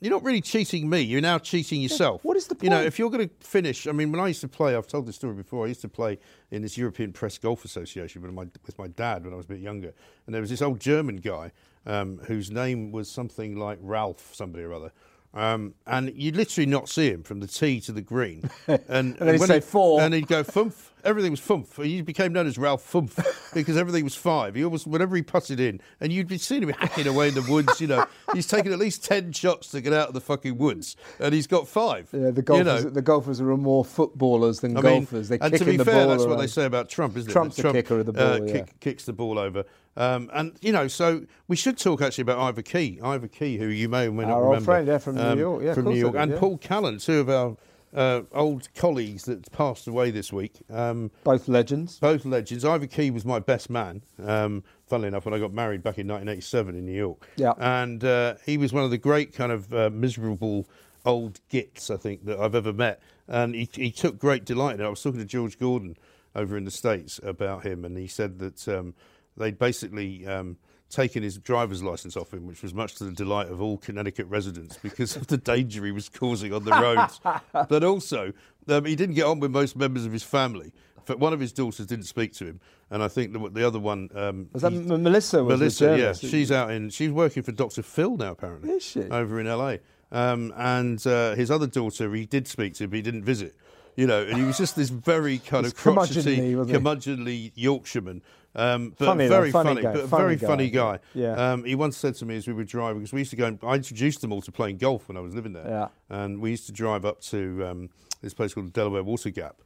you're 0.00 0.12
not 0.12 0.22
really 0.22 0.40
cheating 0.40 0.88
me, 0.88 1.00
you're 1.00 1.20
now 1.20 1.38
cheating 1.38 1.80
yourself. 1.80 2.24
what 2.24 2.36
is 2.36 2.46
the 2.46 2.56
You 2.60 2.70
know, 2.70 2.80
if 2.80 2.98
you're 2.98 3.10
going 3.10 3.28
to 3.28 3.34
finish, 3.40 3.86
I 3.86 3.92
mean, 3.92 4.12
when 4.12 4.20
I 4.20 4.28
used 4.28 4.40
to 4.42 4.48
play, 4.48 4.76
I've 4.76 4.86
told 4.86 5.06
this 5.06 5.16
story 5.16 5.34
before, 5.34 5.64
I 5.64 5.68
used 5.68 5.80
to 5.82 5.88
play 5.88 6.18
in 6.50 6.62
this 6.62 6.78
European 6.78 7.12
Press 7.12 7.38
Golf 7.38 7.64
Association 7.64 8.22
with 8.22 8.32
my, 8.32 8.46
with 8.66 8.78
my 8.78 8.88
dad 8.88 9.24
when 9.24 9.32
I 9.32 9.36
was 9.36 9.46
a 9.46 9.48
bit 9.48 9.60
younger. 9.60 9.92
And 10.26 10.34
there 10.34 10.40
was 10.40 10.50
this 10.50 10.62
old 10.62 10.80
German 10.80 11.16
guy 11.16 11.52
um, 11.86 12.18
whose 12.26 12.50
name 12.50 12.92
was 12.92 13.10
something 13.10 13.56
like 13.56 13.78
Ralph, 13.80 14.34
somebody 14.34 14.64
or 14.64 14.72
other. 14.72 14.92
Um, 15.34 15.74
and 15.86 16.12
you'd 16.16 16.36
literally 16.36 16.66
not 16.66 16.88
see 16.88 17.10
him 17.10 17.22
from 17.22 17.40
the 17.40 17.46
tee 17.46 17.80
to 17.82 17.92
the 17.92 18.00
green. 18.02 18.50
And, 18.88 19.16
then 19.16 19.34
he'd 19.34 19.40
when 19.40 19.48
say 19.48 19.54
he- 19.56 19.60
four. 19.60 20.00
And 20.00 20.14
he'd 20.14 20.26
go 20.26 20.42
fumph. 20.42 20.90
Everything 21.04 21.30
was 21.30 21.40
fumph. 21.40 21.82
He 21.82 22.02
became 22.02 22.32
known 22.32 22.46
as 22.46 22.58
Ralph 22.58 22.90
Fumph 22.90 23.16
because 23.54 23.76
everything 23.76 24.04
was 24.04 24.14
five. 24.14 24.54
He 24.54 24.64
always, 24.64 24.86
whenever 24.86 25.16
he 25.16 25.22
putted 25.22 25.60
in, 25.60 25.80
and 26.00 26.12
you'd 26.12 26.26
be 26.26 26.38
seeing 26.38 26.62
him 26.62 26.70
hacking 26.70 27.06
away 27.06 27.28
in 27.28 27.34
the 27.34 27.42
woods. 27.42 27.80
You 27.80 27.88
know, 27.88 28.06
he's 28.32 28.46
taken 28.46 28.72
at 28.72 28.78
least 28.78 29.04
ten 29.04 29.32
shots 29.32 29.70
to 29.72 29.80
get 29.80 29.92
out 29.92 30.08
of 30.08 30.14
the 30.14 30.20
fucking 30.20 30.58
woods, 30.58 30.96
and 31.18 31.34
he's 31.34 31.46
got 31.46 31.68
five. 31.68 32.08
Yeah, 32.12 32.30
the 32.30 32.36
You 32.36 32.42
golfers, 32.42 32.84
know, 32.84 32.90
the 32.90 33.02
golfers 33.02 33.40
are 33.40 33.56
more 33.56 33.84
footballers 33.84 34.60
than 34.60 34.76
I 34.76 34.80
mean, 34.80 35.00
golfers. 35.00 35.28
They're 35.28 35.38
and 35.40 35.54
to 35.56 35.64
be 35.64 35.76
the 35.76 35.84
fair, 35.84 36.06
ball 36.06 36.16
that's 36.16 36.26
what 36.28 36.38
they 36.38 36.46
say 36.46 36.64
about 36.64 36.88
Trump, 36.88 37.16
isn't 37.16 37.30
Trump's 37.30 37.58
it? 37.58 37.62
the 37.62 37.62
Trump, 37.62 37.76
kicker 37.76 38.00
of 38.00 38.06
the 38.06 38.12
uh, 38.20 38.38
ball, 38.38 38.46
yeah. 38.46 38.52
kick, 38.52 38.80
kicks 38.80 39.04
the 39.04 39.12
ball 39.12 39.38
over. 39.38 39.64
Um, 39.96 40.30
and 40.32 40.56
you 40.60 40.72
know, 40.72 40.86
so 40.86 41.26
we 41.48 41.56
should 41.56 41.76
talk 41.76 42.00
actually 42.00 42.22
about 42.22 42.38
Ivor 42.38 42.62
Key, 42.62 43.00
Ivor 43.02 43.26
Key, 43.26 43.58
who 43.58 43.66
you 43.66 43.88
may 43.88 44.06
or 44.06 44.12
may 44.12 44.22
not 44.22 44.34
Our 44.34 44.36
old 44.36 44.46
remember, 44.50 44.64
friend, 44.64 44.86
yeah, 44.86 44.98
from 44.98 45.16
New 45.16 45.22
um, 45.22 45.38
York. 45.38 45.62
Yeah, 45.62 45.68
of 45.70 45.74
from 45.74 45.84
New 45.86 45.96
York, 45.96 46.14
and 46.16 46.30
yeah. 46.32 46.38
Paul 46.38 46.58
Callan, 46.58 46.98
two 46.98 47.18
of 47.18 47.28
our 47.28 47.56
uh, 47.94 48.22
old 48.32 48.68
colleagues 48.74 49.24
that 49.24 49.50
passed 49.52 49.86
away 49.86 50.10
this 50.10 50.32
week. 50.32 50.52
Um, 50.70 51.10
Both 51.24 51.48
legends. 51.48 51.98
both 51.98 52.24
legends. 52.24 52.64
Ivor 52.64 52.86
Key 52.86 53.10
was 53.10 53.24
my 53.24 53.38
best 53.38 53.70
man. 53.70 54.02
Um, 54.22 54.62
funnily 54.86 55.08
enough, 55.08 55.24
when 55.24 55.34
I 55.34 55.38
got 55.38 55.52
married 55.52 55.82
back 55.82 55.98
in 55.98 56.06
1987 56.08 56.74
in 56.76 56.84
New 56.84 56.92
York. 56.92 57.28
Yeah. 57.36 57.52
And 57.58 58.04
uh, 58.04 58.34
he 58.44 58.58
was 58.58 58.72
one 58.72 58.84
of 58.84 58.90
the 58.90 58.98
great 58.98 59.32
kind 59.32 59.52
of 59.52 59.72
uh, 59.72 59.90
miserable 59.90 60.68
old 61.06 61.40
gits 61.48 61.90
I 61.90 61.96
think 61.96 62.24
that 62.26 62.38
I've 62.38 62.54
ever 62.54 62.72
met, 62.72 63.00
and 63.26 63.54
he, 63.54 63.68
he 63.72 63.90
took 63.90 64.18
great 64.18 64.44
delight 64.44 64.74
in 64.74 64.80
it. 64.80 64.84
I 64.84 64.88
was 64.88 65.02
talking 65.02 65.20
to 65.20 65.24
George 65.24 65.58
Gordon 65.58 65.96
over 66.34 66.56
in 66.56 66.64
the 66.64 66.70
states 66.70 67.18
about 67.22 67.64
him, 67.64 67.84
and 67.84 67.96
he 67.96 68.06
said 68.06 68.38
that 68.40 68.68
um, 68.68 68.94
they'd 69.36 69.58
basically. 69.58 70.26
Um, 70.26 70.58
Taken 70.90 71.22
his 71.22 71.36
driver's 71.36 71.82
license 71.82 72.16
off 72.16 72.32
him, 72.32 72.46
which 72.46 72.62
was 72.62 72.72
much 72.72 72.94
to 72.96 73.04
the 73.04 73.12
delight 73.12 73.48
of 73.48 73.60
all 73.60 73.76
Connecticut 73.76 74.26
residents 74.28 74.78
because 74.82 75.16
of 75.16 75.26
the 75.26 75.36
danger 75.54 75.84
he 75.84 75.92
was 75.92 76.08
causing 76.08 76.52
on 76.54 76.64
the 76.64 76.70
roads. 76.72 77.20
but 77.68 77.84
also, 77.84 78.32
um, 78.68 78.86
he 78.86 78.96
didn't 78.96 79.14
get 79.14 79.24
on 79.26 79.38
with 79.38 79.50
most 79.50 79.76
members 79.76 80.06
of 80.06 80.12
his 80.12 80.22
family. 80.22 80.72
Fact, 81.04 81.20
one 81.20 81.32
of 81.32 81.40
his 81.40 81.52
daughters 81.52 81.86
didn't 81.86 82.04
speak 82.06 82.32
to 82.34 82.44
him, 82.46 82.60
and 82.90 83.02
I 83.02 83.08
think 83.08 83.32
the, 83.32 83.50
the 83.50 83.66
other 83.66 83.78
one. 83.78 84.08
Um, 84.14 84.48
Was 84.52 84.62
that 84.62 84.72
he- 84.72 84.78
M- 84.78 85.02
Melissa? 85.02 85.42
Was 85.44 85.58
Melissa, 85.58 85.98
yeah, 85.98 86.12
she's 86.12 86.50
out 86.52 86.70
in. 86.70 86.90
She's 86.90 87.10
working 87.10 87.42
for 87.42 87.52
Dr. 87.52 87.82
Phil 87.82 88.16
now, 88.16 88.32
apparently. 88.32 88.70
Is 88.70 88.82
she? 88.82 89.02
over 89.04 89.40
in 89.40 89.46
LA? 89.46 89.76
Um, 90.10 90.54
and 90.56 91.06
uh, 91.06 91.34
his 91.34 91.50
other 91.50 91.66
daughter, 91.66 92.12
he 92.14 92.24
did 92.24 92.46
speak 92.48 92.72
to, 92.74 92.88
but 92.88 92.96
he 92.96 93.02
didn't 93.02 93.24
visit. 93.24 93.54
You 93.98 94.06
know, 94.06 94.22
and 94.22 94.38
he 94.38 94.44
was 94.44 94.56
just 94.56 94.76
this 94.76 94.90
very 94.90 95.38
kind 95.44 95.66
of 95.66 95.74
curmudgeonly, 95.74 96.54
crotchety, 96.54 96.72
curmudgeonly 96.72 97.52
Yorkshireman. 97.56 98.22
Um, 98.54 98.94
but 98.96 99.06
Funny 99.06 99.26
though, 99.26 99.34
very 99.34 99.50
funny 99.50 99.70
funny, 99.70 99.82
guy, 99.82 99.92
but 99.92 100.08
funny 100.08 100.22
very 100.22 100.36
guy. 100.36 100.46
funny 100.46 100.70
guy. 100.70 100.98
Yeah. 101.14 101.32
Um, 101.32 101.64
he 101.64 101.74
once 101.74 101.96
said 101.96 102.14
to 102.14 102.24
me 102.24 102.36
as 102.36 102.46
we 102.46 102.52
were 102.52 102.62
driving, 102.62 103.00
because 103.00 103.12
we 103.12 103.22
used 103.22 103.30
to 103.30 103.36
go, 103.36 103.46
and, 103.46 103.58
I 103.60 103.74
introduced 103.74 104.20
them 104.20 104.32
all 104.32 104.40
to 104.42 104.52
playing 104.52 104.76
golf 104.76 105.08
when 105.08 105.16
I 105.16 105.20
was 105.20 105.34
living 105.34 105.52
there. 105.52 105.66
Yeah. 105.66 105.88
And 106.16 106.40
we 106.40 106.50
used 106.50 106.66
to 106.66 106.72
drive 106.72 107.04
up 107.04 107.20
to 107.22 107.66
um, 107.66 107.90
this 108.22 108.34
place 108.34 108.54
called 108.54 108.72
Delaware 108.72 109.02
Water 109.02 109.30
Gap. 109.30 109.56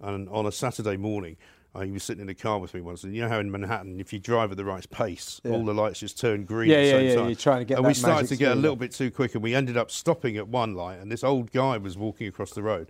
And 0.00 0.28
on 0.28 0.46
a 0.46 0.52
Saturday 0.52 0.96
morning, 0.96 1.36
uh, 1.74 1.80
he 1.80 1.90
was 1.90 2.04
sitting 2.04 2.20
in 2.20 2.28
the 2.28 2.34
car 2.34 2.60
with 2.60 2.72
me 2.74 2.82
once. 2.82 3.02
And 3.02 3.12
you 3.12 3.22
know 3.22 3.28
how 3.28 3.40
in 3.40 3.50
Manhattan, 3.50 3.98
if 3.98 4.12
you 4.12 4.20
drive 4.20 4.52
at 4.52 4.56
the 4.56 4.64
right 4.64 4.88
pace, 4.90 5.40
Yeah. 5.44 5.50
all 5.50 5.64
the 5.64 5.74
lights 5.74 5.98
just 5.98 6.16
turn 6.16 6.44
green 6.44 6.70
Yeah, 6.70 6.76
at 6.76 6.80
the 6.80 6.86
yeah, 6.86 6.92
same 6.92 7.06
yeah, 7.08 7.14
time. 7.16 7.26
you're 7.26 7.34
trying 7.34 7.58
to 7.58 7.64
get 7.64 7.78
And 7.78 7.86
we 7.88 7.94
started 7.94 8.28
to 8.28 8.36
get 8.36 8.52
a 8.52 8.54
little 8.54 8.76
bit 8.76 8.92
too 8.92 9.10
quick, 9.10 9.34
and 9.34 9.42
we 9.42 9.52
ended 9.52 9.76
up 9.76 9.90
stopping 9.90 10.36
at 10.36 10.46
one 10.46 10.74
light. 10.74 11.00
And 11.00 11.10
this 11.10 11.24
old 11.24 11.50
guy 11.50 11.76
was 11.76 11.98
walking 11.98 12.28
across 12.28 12.52
the 12.52 12.62
road 12.62 12.88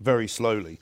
very 0.00 0.28
slowly. 0.28 0.78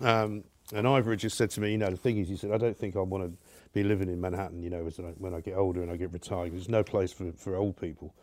Um, 0.00 0.44
and 0.72 0.88
Ivor 0.88 1.14
just 1.16 1.36
said 1.36 1.50
to 1.50 1.60
me, 1.60 1.72
you 1.72 1.78
know, 1.78 1.90
the 1.90 1.96
thing 1.96 2.18
is, 2.18 2.28
he 2.28 2.36
said, 2.36 2.50
I 2.50 2.58
don't 2.58 2.76
think 2.76 2.96
I 2.96 3.00
want 3.00 3.24
to 3.24 3.32
be 3.72 3.84
living 3.84 4.08
in 4.08 4.20
Manhattan, 4.20 4.62
you 4.62 4.70
know, 4.70 4.84
when 5.18 5.34
I 5.34 5.40
get 5.40 5.56
older 5.56 5.82
and 5.82 5.90
I 5.90 5.96
get 5.96 6.12
retired. 6.12 6.52
There's 6.52 6.68
no 6.68 6.82
place 6.82 7.12
for, 7.12 7.32
for 7.32 7.56
old 7.56 7.76
people. 7.76 8.14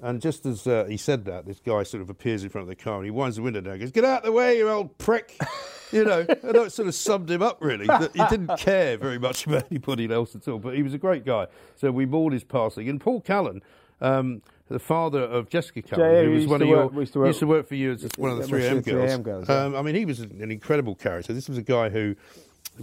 And 0.00 0.20
just 0.20 0.46
as 0.46 0.66
uh, 0.66 0.84
he 0.88 0.96
said 0.96 1.24
that, 1.24 1.46
this 1.46 1.58
guy 1.58 1.82
sort 1.82 2.02
of 2.02 2.10
appears 2.10 2.44
in 2.44 2.50
front 2.50 2.64
of 2.64 2.68
the 2.68 2.76
car 2.76 2.96
and 2.96 3.04
he 3.04 3.10
winds 3.10 3.36
the 3.36 3.42
window 3.42 3.60
down 3.60 3.72
and 3.72 3.80
goes, 3.80 3.90
Get 3.90 4.04
out 4.04 4.18
of 4.18 4.26
the 4.26 4.32
way, 4.32 4.58
you 4.58 4.68
old 4.68 4.96
prick. 4.98 5.36
you 5.92 6.04
know, 6.04 6.20
and 6.28 6.54
that 6.54 6.72
sort 6.72 6.86
of 6.86 6.94
summed 6.94 7.30
him 7.30 7.42
up, 7.42 7.58
really. 7.60 7.86
That 7.86 8.12
he 8.14 8.22
didn't 8.26 8.58
care 8.58 8.96
very 8.96 9.18
much 9.18 9.46
about 9.46 9.66
anybody 9.70 10.12
else 10.12 10.36
at 10.36 10.46
all, 10.46 10.58
but 10.58 10.76
he 10.76 10.82
was 10.82 10.94
a 10.94 10.98
great 10.98 11.24
guy. 11.24 11.46
So 11.76 11.90
we 11.90 12.06
mourned 12.06 12.34
his 12.34 12.44
passing. 12.44 12.88
And 12.88 13.00
Paul 13.00 13.20
Callan, 13.22 13.60
um, 14.00 14.42
the 14.68 14.78
father 14.78 15.20
of 15.22 15.48
Jessica 15.48 15.82
Yeah, 15.96 16.22
who 16.24 16.30
was 16.30 16.40
used 16.42 16.50
one 16.50 16.60
to 16.60 16.64
of 16.64 16.68
your, 16.70 16.84
work- 16.84 16.92
we 16.92 17.00
used 17.00 17.12
to 17.14 17.18
work- 17.20 17.42
work 17.42 17.68
for 17.68 17.74
you 17.74 17.92
as 17.92 18.08
one 18.16 18.30
of 18.30 18.38
the 18.38 18.44
3M 18.44 18.84
girls. 18.84 19.10
3M 19.10 19.22
girls, 19.22 19.48
yeah. 19.48 19.62
Um, 19.64 19.74
I 19.76 19.82
mean, 19.82 19.94
he 19.94 20.04
was 20.04 20.20
an 20.20 20.50
incredible 20.50 20.94
character. 20.94 21.32
This 21.32 21.48
was 21.48 21.58
a 21.58 21.62
guy 21.62 21.88
who 21.88 22.14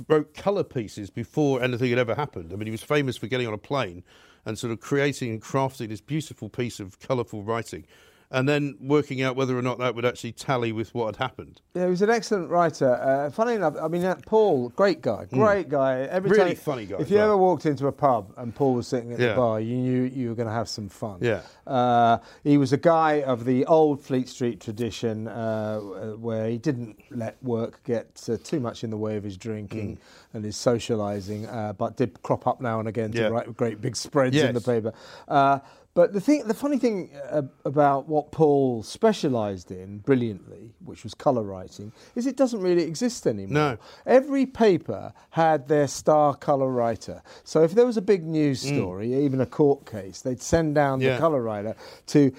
wrote 0.07 0.33
colour 0.33 0.63
pieces 0.63 1.09
before 1.09 1.61
anything 1.63 1.89
had 1.89 1.99
ever 1.99 2.15
happened. 2.15 2.51
I 2.51 2.55
mean, 2.55 2.65
he 2.67 2.71
was 2.71 2.83
famous 2.83 3.17
for 3.17 3.27
getting 3.27 3.47
on 3.47 3.53
a 3.53 3.57
plane 3.57 4.03
and 4.45 4.57
sort 4.59 4.71
of 4.73 4.79
creating 4.79 5.31
and 5.31 5.41
crafting 5.41 5.89
this 5.89 6.01
beautiful 6.01 6.49
piece 6.49 6.79
of 6.79 6.99
colourful 6.99 7.43
writing, 7.43 7.85
and 8.31 8.47
then 8.49 8.75
working 8.81 9.21
out 9.21 9.35
whether 9.35 9.57
or 9.57 9.61
not 9.61 9.77
that 9.79 9.95
would 9.95 10.05
actually 10.05 10.31
tally 10.31 10.71
with 10.71 10.93
what 10.93 11.05
had 11.07 11.15
happened. 11.17 11.61
Yeah, 11.73 11.85
he 11.85 11.89
was 11.89 12.01
an 12.01 12.09
excellent 12.09 12.49
writer. 12.49 12.93
Uh, 12.95 13.29
funny 13.29 13.53
enough, 13.53 13.75
I 13.81 13.87
mean, 13.87 14.03
uh, 14.03 14.15
Paul, 14.25 14.69
great 14.69 15.01
guy, 15.01 15.25
great 15.25 15.69
guy. 15.69 16.01
Every 16.01 16.29
Hmm. 16.29 16.35
Really 16.35 16.55
time, 16.55 16.63
funny 16.63 16.85
guy 16.85 16.97
If 16.99 17.09
you 17.09 17.17
well. 17.17 17.25
ever 17.25 17.37
walked 17.37 17.65
into 17.65 17.87
a 17.87 17.91
pub 17.91 18.33
and 18.37 18.53
Paul 18.53 18.73
was 18.75 18.87
sitting 18.87 19.13
at 19.13 19.19
Yeah. 19.19 19.29
the 19.29 19.35
bar, 19.35 19.59
you 19.59 19.75
knew 19.77 20.03
you 20.03 20.29
were 20.29 20.35
going 20.35 20.47
to 20.47 20.53
have 20.53 20.67
some 20.69 20.89
fun. 20.89 21.17
Yeah. 21.21 21.41
Uh, 21.67 22.17
he 22.43 22.57
was 22.57 22.73
a 22.73 22.77
guy 22.77 23.21
of 23.21 23.45
the 23.45 23.65
old 23.65 24.01
Fleet 24.01 24.27
Street 24.29 24.59
tradition, 24.59 25.27
uh, 25.27 25.79
where 26.19 26.49
he 26.49 26.57
didn't 26.57 26.97
let 27.11 27.41
work 27.43 27.83
get 27.83 28.23
uh, 28.29 28.37
too 28.43 28.59
much 28.59 28.83
in 28.83 28.89
the 28.89 28.97
way 28.97 29.17
of 29.17 29.23
his 29.23 29.37
drinking 29.37 29.97
and 30.33 30.43
his 30.43 30.55
socialising, 30.55 31.51
uh, 31.53 31.73
but 31.73 31.95
did 31.97 32.21
crop 32.23 32.47
up 32.47 32.61
now 32.61 32.79
and 32.79 32.87
again 32.87 33.11
to 33.11 33.17
Hmm. 33.17 33.23
Yeah. 33.23 33.29
write 33.29 33.55
great 33.57 33.81
big 33.81 33.95
spreads 33.95 34.35
in 34.35 34.53
the 34.53 34.59
Yes. 34.59 34.65
paper. 34.65 34.93
But 35.95 36.11
the 36.11 36.19
thing, 36.19 36.45
the 36.45 36.53
funny 36.53 36.77
thing 36.77 37.09
uh, 37.31 37.43
about 37.63 38.07
what 38.09 38.29
Paul 38.33 38.83
specialised 38.83 39.71
in 39.71 39.99
brilliantly, 39.99 40.73
which 40.83 41.03
was 41.05 41.13
colour 41.13 41.41
writing, 41.41 41.93
is 42.15 42.27
it 42.27 42.35
doesn't 42.35 42.59
really 42.59 42.83
exist 42.83 43.25
anymore. 43.25 43.53
No. 43.53 43.77
Every 44.05 44.45
paper 44.45 45.13
had 45.29 45.69
their 45.69 45.87
star 45.87 46.35
colour 46.35 46.69
writer. 46.69 47.23
So 47.45 47.63
if 47.63 47.73
there 47.73 47.85
was 47.85 47.95
a 47.95 48.01
big 48.01 48.25
news 48.25 48.59
story, 48.61 49.13
even 49.23 49.39
a 49.39 49.45
court 49.45 49.89
case, 49.89 50.21
they'd 50.21 50.41
send 50.41 50.75
down 50.75 50.99
Mm. 50.99 51.03
Yeah. 51.03 51.13
the 51.13 51.19
colour 51.19 51.41
writer 51.41 51.75
to 52.07 52.31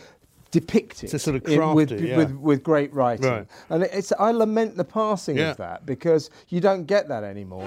depict 0.51 1.03
it 1.05 1.09
To 1.09 1.19
sort 1.19 1.37
of 1.37 1.47
in- 1.49 1.59
craft 1.59 1.75
with, 1.77 1.93
it, 1.93 2.01
yeah. 2.03 2.17
with, 2.19 2.33
with 2.33 2.63
great 2.63 2.93
writing. 2.93 3.25
Right. 3.27 3.47
And 3.71 3.85
it's, 3.85 4.13
I 4.19 4.33
lament 4.33 4.77
the 4.77 4.85
passing 4.85 5.39
Yeah. 5.39 5.53
of 5.53 5.57
that 5.57 5.87
because 5.87 6.29
you 6.51 6.61
don't 6.61 6.85
get 6.85 7.09
that 7.09 7.25
anymore. 7.25 7.67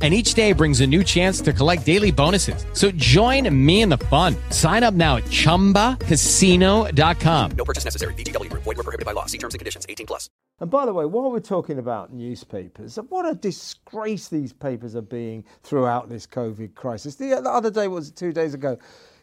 And 0.00 0.14
each 0.14 0.32
day 0.32 0.52
brings 0.52 0.80
a 0.80 0.86
new 0.86 1.04
chance 1.04 1.42
to 1.42 1.52
collect 1.52 1.84
daily 1.84 2.10
bonuses. 2.10 2.64
So 2.72 2.90
join 2.92 3.54
me 3.54 3.82
in 3.82 3.90
the 3.90 3.98
fun. 3.98 4.34
Sign 4.48 4.82
up 4.82 4.94
now 4.94 5.16
at 5.16 5.24
chumbacasino.com. 5.24 7.50
No 7.52 7.64
purchase 7.66 7.84
necessary. 7.84 8.14
VGW 8.14 8.48
Group. 8.48 8.62
Void 8.62 8.78
were 8.78 8.84
prohibited 8.84 9.04
by 9.04 9.12
law. 9.12 9.26
See 9.26 9.36
terms 9.36 9.52
and 9.52 9.58
conditions. 9.58 9.84
18 9.86 10.06
plus. 10.06 10.30
And 10.60 10.70
by 10.70 10.86
the 10.86 10.92
way, 10.92 11.06
while 11.06 11.30
we're 11.30 11.40
talking 11.40 11.78
about 11.78 12.12
newspapers, 12.12 12.98
what 13.08 13.26
a 13.26 13.34
disgrace 13.34 14.28
these 14.28 14.52
papers 14.52 14.94
are 14.94 15.02
being 15.02 15.44
throughout 15.62 16.10
this 16.10 16.26
COVID 16.26 16.74
crisis. 16.74 17.16
The, 17.16 17.40
the 17.42 17.50
other 17.50 17.70
day, 17.70 17.88
was 17.88 18.08
it 18.08 18.16
two 18.16 18.32
days 18.32 18.52
ago? 18.52 18.78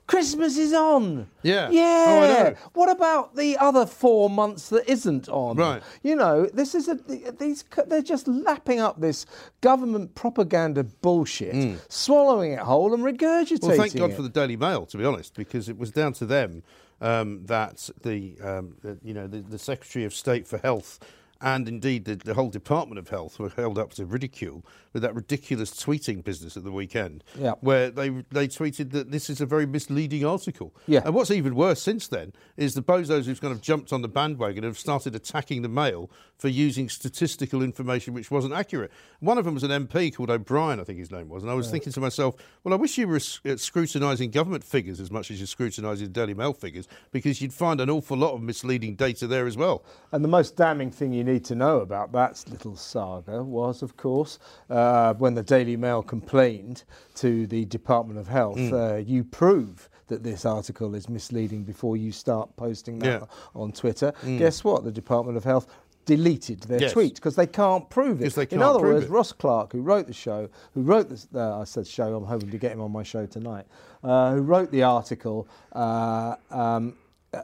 Christmas 0.08 0.58
is 0.58 0.74
on. 0.74 1.28
Yeah. 1.44 1.70
Yeah. 1.70 2.06
Oh, 2.08 2.22
I 2.22 2.28
know. 2.28 2.56
What 2.74 2.90
about 2.90 3.36
the 3.36 3.58
other 3.58 3.86
four 3.86 4.30
months 4.30 4.70
that 4.70 4.90
isn't 4.90 5.28
on? 5.28 5.58
Right. 5.58 5.84
You 6.02 6.16
know, 6.16 6.46
this 6.46 6.74
is 6.74 6.88
a 6.88 6.96
these 6.96 7.66
they're 7.88 8.02
just 8.02 8.28
lapping 8.28 8.80
up 8.80 9.00
this 9.02 9.26
government 9.62 10.16
propaganda 10.16 10.86
bullshit, 10.86 11.80
swallowing 11.90 12.54
it 12.54 12.60
whole 12.60 12.94
and 12.94 13.04
regurgitating. 13.04 13.68
Well, 13.68 13.78
thank 13.78 13.96
God 13.96 14.12
it. 14.12 14.16
for 14.16 14.22
the 14.22 14.30
Daily 14.30 14.56
Mail, 14.56 14.86
to 14.88 14.98
be 14.98 15.04
honest, 15.04 15.36
because 15.36 15.68
it 15.68 15.78
was 15.78 15.92
down 15.92 16.14
to 16.14 16.26
them 16.26 16.64
um, 17.02 17.46
that 17.46 17.90
the, 18.02 18.38
um, 18.42 18.76
the 18.82 18.98
you 19.04 19.14
know 19.14 19.28
the, 19.28 19.40
the 19.40 19.60
Secretary 19.60 20.06
of 20.06 20.14
State 20.14 20.48
for 20.48 20.58
Health 20.58 21.00
and 21.42 21.68
indeed 21.68 22.06
the, 22.06 22.16
the 22.16 22.34
whole 22.34 22.50
Department 22.50 23.00
of 23.00 23.10
Health 23.10 23.40
were 23.40 23.50
held 23.50 23.78
up 23.78 23.94
to 23.96 24.06
ridicule 24.06 24.66
with 24.94 25.04
that 25.04 25.14
ridiculous 25.16 25.72
tweeting 25.72 26.24
business 26.24 26.58
at 26.58 26.64
the 26.64 26.72
weekend, 26.72 27.24
Yeah. 27.40 27.54
where 27.62 27.90
they 27.92 28.10
they 28.32 28.48
tweeted 28.48 28.92
that 28.92 29.12
this 29.12 29.30
is 29.30 29.42
a 29.42 29.46
very 29.46 29.66
misleading 29.66 30.26
article. 30.26 30.74
Yeah. 30.88 31.02
And 31.06 31.14
what's 31.14 31.32
even 31.32 31.56
worse 31.56 31.82
since 31.82 32.08
then 32.08 32.34
is 32.56 32.74
the 32.74 32.82
bozos 32.82 33.26
who've 33.26 33.40
kind 33.42 33.54
of 33.54 33.62
jumped 33.62 33.94
on 33.94 34.02
the 34.02 34.08
bandwagon 34.08 34.64
and 34.64 34.72
have 34.72 34.80
started 34.80 35.16
attacking 35.16 35.62
the 35.62 35.70
Mail 35.70 36.10
for 36.38 36.48
using 36.50 36.88
statistical 36.88 37.64
information 37.64 38.14
which 38.14 38.30
wasn't 38.30 38.54
accurate. 38.54 38.92
One 39.20 39.38
of 39.40 39.46
them 39.46 39.56
was 39.56 39.64
an 39.64 39.72
MP 39.88 40.14
called 40.14 40.30
O'Brien, 40.30 40.80
I 40.80 40.84
think 40.84 41.00
his 41.00 41.12
name 41.12 41.30
was, 41.30 41.42
and 41.42 41.52
I 41.52 41.56
was 41.56 41.72
thinking 41.72 41.92
to 41.94 42.00
myself, 42.00 42.36
well, 42.64 42.74
I 42.74 42.78
wish 42.78 42.98
you 42.98 43.08
were 43.08 43.16
uh, 43.46 43.56
scrutinising 43.58 44.30
government 44.32 44.64
figures 44.64 45.00
as 45.00 45.10
much 45.10 45.32
as 45.32 45.40
you're 45.40 45.48
scrutinising 45.48 46.12
Daily 46.12 46.36
Mail 46.36 46.54
figures, 46.54 46.88
because 47.12 47.42
you'd 47.42 47.54
find 47.54 47.82
an 47.82 47.90
awful 47.90 48.18
lot 48.18 48.34
of 48.36 48.42
misleading 48.44 48.96
data 48.96 49.26
there 49.26 49.48
as 49.48 49.58
well. 49.58 49.84
And 50.12 50.24
the 50.24 50.28
most 50.30 50.56
damning 50.56 50.92
thing 50.92 51.12
you 51.12 51.24
need 51.24 51.44
to 51.46 51.56
know 51.56 51.80
about 51.80 52.12
that 52.12 52.44
little 52.50 52.76
saga 52.76 53.44
was, 53.44 53.82
of 53.82 53.98
course, 53.98 54.38
uh, 54.70 55.16
when 55.16 55.34
the 55.34 55.44
Daily 55.44 55.76
Mail 55.76 56.04
complained 56.04 56.84
to 57.16 57.48
the 57.48 57.66
Department 57.66 58.20
of 58.20 58.28
Health, 58.28 58.58
Hmm. 58.60 58.74
uh, 58.74 58.96
you 58.98 59.24
prove 59.24 59.90
that 60.08 60.24
this 60.24 60.46
article 60.46 60.96
is 60.96 61.10
misleading 61.10 61.64
before 61.64 61.98
you 61.98 62.12
start 62.14 62.56
posting 62.56 63.00
that 63.00 63.22
Yeah. 63.22 63.28
On 63.56 63.72
Twitter. 63.74 64.14
Guess 64.26 64.64
what? 64.64 64.86
The 64.86 64.92
Department 64.92 65.36
of 65.38 65.44
Health 65.44 65.68
deleted 66.08 66.62
their 66.62 66.82
Yes. 66.82 66.94
tweet 66.94 67.16
because 67.16 67.36
they 67.36 67.46
can't 67.46 67.88
prove 67.92 68.22
it. 68.24 68.34
They 68.34 68.42
In 68.44 68.48
can't 68.48 68.64
other 68.64 68.80
words, 68.82 69.06
it. 69.06 69.12
Ross 69.12 69.32
Clark, 69.34 69.74
who 69.74 69.82
wrote 69.82 70.08
the 70.08 70.14
show, 70.14 70.50
who 70.74 70.82
wrote 70.82 71.10
this, 71.10 71.28
uh, 71.36 71.60
I 71.60 71.66
said 71.66 71.86
show, 71.86 72.16
I'm 72.16 72.24
hoping 72.26 72.50
to 72.50 72.58
get 72.58 72.72
him 72.72 72.82
on 72.82 72.92
my 72.92 73.04
show 73.04 73.26
tonight, 73.28 73.66
uh, 74.04 74.34
who 74.34 74.42
wrote 74.42 74.72
the 74.72 74.82
article, 74.84 75.48
uh, 75.74 76.36
um, 76.50 76.96
uh, 77.34 77.42